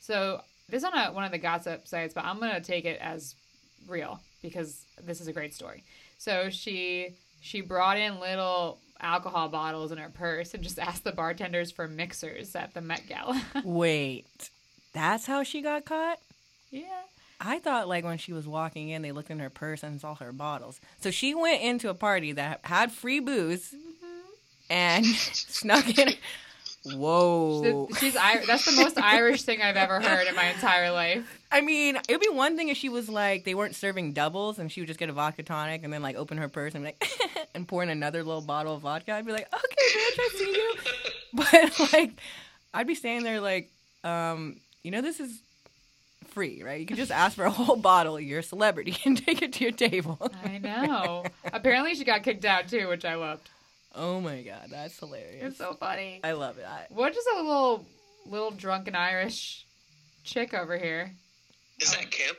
So 0.00 0.40
this 0.68 0.82
is 0.82 0.84
on 0.84 0.96
a, 0.96 1.12
one 1.12 1.24
of 1.24 1.30
the 1.30 1.38
gossip 1.38 1.86
sites, 1.86 2.14
but 2.14 2.24
I'm 2.24 2.38
gonna 2.40 2.60
take 2.60 2.84
it 2.84 2.98
as 3.00 3.34
real 3.88 4.20
because 4.42 4.84
this 5.04 5.20
is 5.20 5.28
a 5.28 5.32
great 5.32 5.54
story. 5.54 5.82
So 6.18 6.50
she 6.50 7.14
she 7.40 7.60
brought 7.60 7.98
in 7.98 8.20
little 8.20 8.78
alcohol 9.00 9.48
bottles 9.48 9.92
in 9.92 9.98
her 9.98 10.10
purse 10.10 10.52
and 10.54 10.62
just 10.62 10.78
asked 10.80 11.04
the 11.04 11.12
bartenders 11.12 11.70
for 11.70 11.88
mixers 11.88 12.54
at 12.54 12.74
the 12.74 12.80
Met 12.80 13.02
Gala. 13.08 13.40
Wait. 13.64 14.50
That's 14.92 15.26
how 15.26 15.42
she 15.42 15.62
got 15.62 15.84
caught? 15.84 16.18
yeah. 16.70 16.84
I 17.42 17.58
thought 17.58 17.88
like 17.88 18.04
when 18.04 18.18
she 18.18 18.34
was 18.34 18.46
walking 18.46 18.90
in, 18.90 19.00
they 19.00 19.12
looked 19.12 19.30
in 19.30 19.38
her 19.38 19.48
purse 19.48 19.82
and 19.82 19.98
saw 19.98 20.14
her 20.16 20.30
bottles. 20.30 20.78
So 21.00 21.10
she 21.10 21.34
went 21.34 21.62
into 21.62 21.88
a 21.88 21.94
party 21.94 22.32
that 22.32 22.60
had 22.64 22.92
free 22.92 23.18
booze 23.20 23.74
and 24.68 25.06
snuck 25.32 25.98
in. 25.98 26.10
Whoa. 26.84 27.88
She's 27.98 28.14
Ir- 28.14 28.44
that's 28.46 28.66
the 28.66 28.80
most 28.82 28.98
Irish 28.98 29.42
thing 29.42 29.62
I've 29.62 29.76
ever 29.76 30.00
heard 30.00 30.26
in 30.28 30.34
my 30.34 30.48
entire 30.50 30.90
life. 30.90 31.24
I 31.50 31.62
mean, 31.62 31.96
it 31.96 32.12
would 32.12 32.20
be 32.20 32.28
one 32.28 32.56
thing 32.58 32.68
if 32.68 32.76
she 32.76 32.90
was 32.90 33.08
like 33.08 33.44
they 33.44 33.54
weren't 33.54 33.74
serving 33.74 34.12
doubles 34.12 34.58
and 34.58 34.70
she 34.70 34.82
would 34.82 34.88
just 34.88 35.00
get 35.00 35.08
a 35.08 35.12
vodka 35.14 35.42
tonic 35.42 35.82
and 35.82 35.90
then 35.92 36.02
like 36.02 36.16
open 36.16 36.36
her 36.36 36.48
purse 36.50 36.74
and 36.74 36.84
be 36.84 36.88
like 36.88 37.10
and 37.54 37.66
pour 37.66 37.82
in 37.82 37.88
another 37.88 38.22
little 38.22 38.42
bottle 38.42 38.74
of 38.74 38.82
vodka. 38.82 39.12
I'd 39.14 39.24
be 39.24 39.32
like, 39.32 39.48
okay, 39.52 39.64
bitch, 39.98 40.18
I 40.18 40.28
see 40.36 40.52
you. 40.52 40.74
But 41.32 41.92
like, 41.92 42.12
I'd 42.74 42.86
be 42.86 42.94
standing 42.94 43.24
there 43.24 43.40
like, 43.40 43.70
um, 44.04 44.56
you 44.82 44.90
know, 44.90 45.00
this 45.02 45.20
is 45.20 45.42
free, 46.28 46.62
right? 46.62 46.80
You 46.80 46.86
can 46.86 46.96
just 46.96 47.10
ask 47.10 47.36
for 47.36 47.44
a 47.44 47.50
whole 47.50 47.76
bottle. 47.90 48.18
You're 48.20 48.38
a 48.40 48.42
celebrity 48.42 48.96
and 49.04 49.16
take 49.24 49.42
it 49.42 49.52
to 49.54 49.64
your 49.64 49.72
table. 49.72 50.18
I 50.44 50.58
know. 50.58 51.24
Apparently, 51.52 51.94
she 51.94 52.04
got 52.04 52.22
kicked 52.22 52.44
out 52.44 52.68
too, 52.68 52.88
which 52.88 53.04
I 53.04 53.14
loved. 53.16 53.48
Oh 53.94 54.20
my 54.20 54.42
god, 54.42 54.68
that's 54.70 54.98
hilarious. 54.98 55.42
It's 55.48 55.58
so 55.58 55.72
funny. 55.74 56.20
I 56.22 56.32
love 56.32 56.58
it. 56.58 56.66
I, 56.68 56.86
What 56.90 57.16
is 57.16 57.24
a 57.36 57.42
little 57.42 57.84
little 58.26 58.50
drunken 58.52 58.94
Irish 58.94 59.64
chick 60.22 60.54
over 60.54 60.78
here? 60.78 61.10
Is 61.80 61.90
that 61.92 62.08
camp 62.10 62.36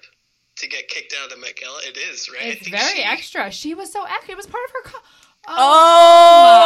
to 0.58 0.68
get 0.70 0.88
kicked 0.88 1.14
out 1.20 1.26
of 1.26 1.32
the 1.32 1.38
Met 1.46 1.56
Gala? 1.58 1.80
It 1.84 1.98
is, 1.98 2.30
right? 2.30 2.56
It's 2.56 2.68
very 2.70 2.96
she- 2.98 3.04
extra. 3.04 3.52
She 3.52 3.74
was 3.74 3.92
so 3.92 4.04
extra. 4.06 4.32
It 4.34 4.38
was 4.38 4.46
part 4.48 4.64
of 4.66 4.72
her. 4.72 4.82
Co- 4.92 5.00
oh, 5.48 5.56
oh! 5.58 6.62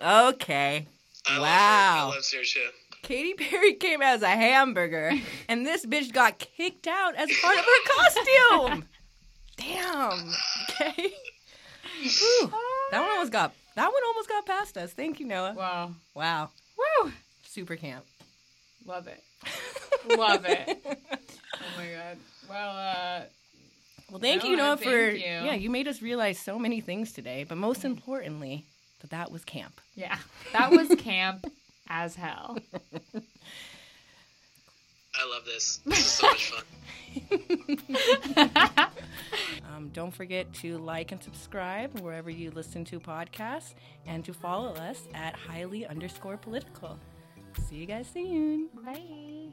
my 0.00 0.02
god. 0.04 0.34
Okay. 0.34 0.86
I 1.28 1.40
Wow. 1.40 1.40
Love 1.40 1.46
her. 1.46 1.50
I 1.50 2.04
love 2.14 2.22
Saoirse. 2.22 2.70
Katy 3.06 3.34
Perry 3.34 3.74
came 3.74 4.02
as 4.02 4.22
a 4.22 4.28
hamburger, 4.28 5.12
and 5.48 5.64
this 5.64 5.86
bitch 5.86 6.12
got 6.12 6.38
kicked 6.40 6.88
out 6.88 7.14
as 7.14 7.30
part 7.40 7.56
of 7.56 7.64
her 7.64 7.92
costume. 7.94 8.84
Damn. 9.56 10.32
Okay. 10.70 11.12
Whew. 12.02 12.50
That 12.90 13.00
one 13.00 13.10
almost 13.10 13.30
got. 13.32 13.54
That 13.76 13.92
one 13.92 14.02
almost 14.08 14.28
got 14.28 14.44
past 14.44 14.76
us. 14.76 14.92
Thank 14.92 15.20
you, 15.20 15.26
Noah. 15.26 15.54
Wow. 15.56 15.92
Wow. 16.14 16.50
Woo. 17.04 17.12
Super 17.44 17.76
camp. 17.76 18.04
Love 18.84 19.06
it. 19.06 19.22
Love 20.18 20.44
it. 20.46 20.84
Oh 21.58 21.78
my 21.78 21.88
god. 21.90 22.16
Well, 22.50 22.76
uh, 22.76 23.20
Well, 24.10 24.20
thank 24.20 24.44
you, 24.44 24.56
Noah, 24.56 24.68
Noah, 24.68 24.76
for 24.76 25.10
you. 25.10 25.18
yeah. 25.24 25.54
You 25.54 25.70
made 25.70 25.88
us 25.88 26.02
realize 26.02 26.38
so 26.38 26.58
many 26.58 26.80
things 26.82 27.12
today, 27.12 27.44
but 27.48 27.56
most 27.56 27.82
importantly, 27.84 28.64
that 29.00 29.10
that 29.10 29.30
was 29.32 29.42
camp. 29.44 29.80
yeah, 29.94 30.18
that 30.52 30.70
was 30.70 30.88
camp 30.98 31.46
as 31.88 32.14
hell. 32.14 32.58
I 35.14 35.30
love 35.30 35.44
this. 35.46 35.78
This 35.86 35.98
is 35.98 36.06
so 36.06 36.26
much 36.28 36.52
fun. 36.52 36.64
Um, 39.76 39.90
don't 39.92 40.14
forget 40.14 40.50
to 40.54 40.78
like 40.78 41.12
and 41.12 41.22
subscribe 41.22 42.00
wherever 42.00 42.30
you 42.30 42.50
listen 42.50 42.82
to 42.86 42.98
podcasts, 42.98 43.74
and 44.06 44.24
to 44.24 44.32
follow 44.32 44.72
us 44.74 45.06
at 45.12 45.34
highly 45.36 45.84
underscore 45.86 46.38
political. 46.38 46.98
See 47.68 47.76
you 47.76 47.86
guys 47.86 48.08
soon. 48.12 48.68
Bye. 48.84 49.48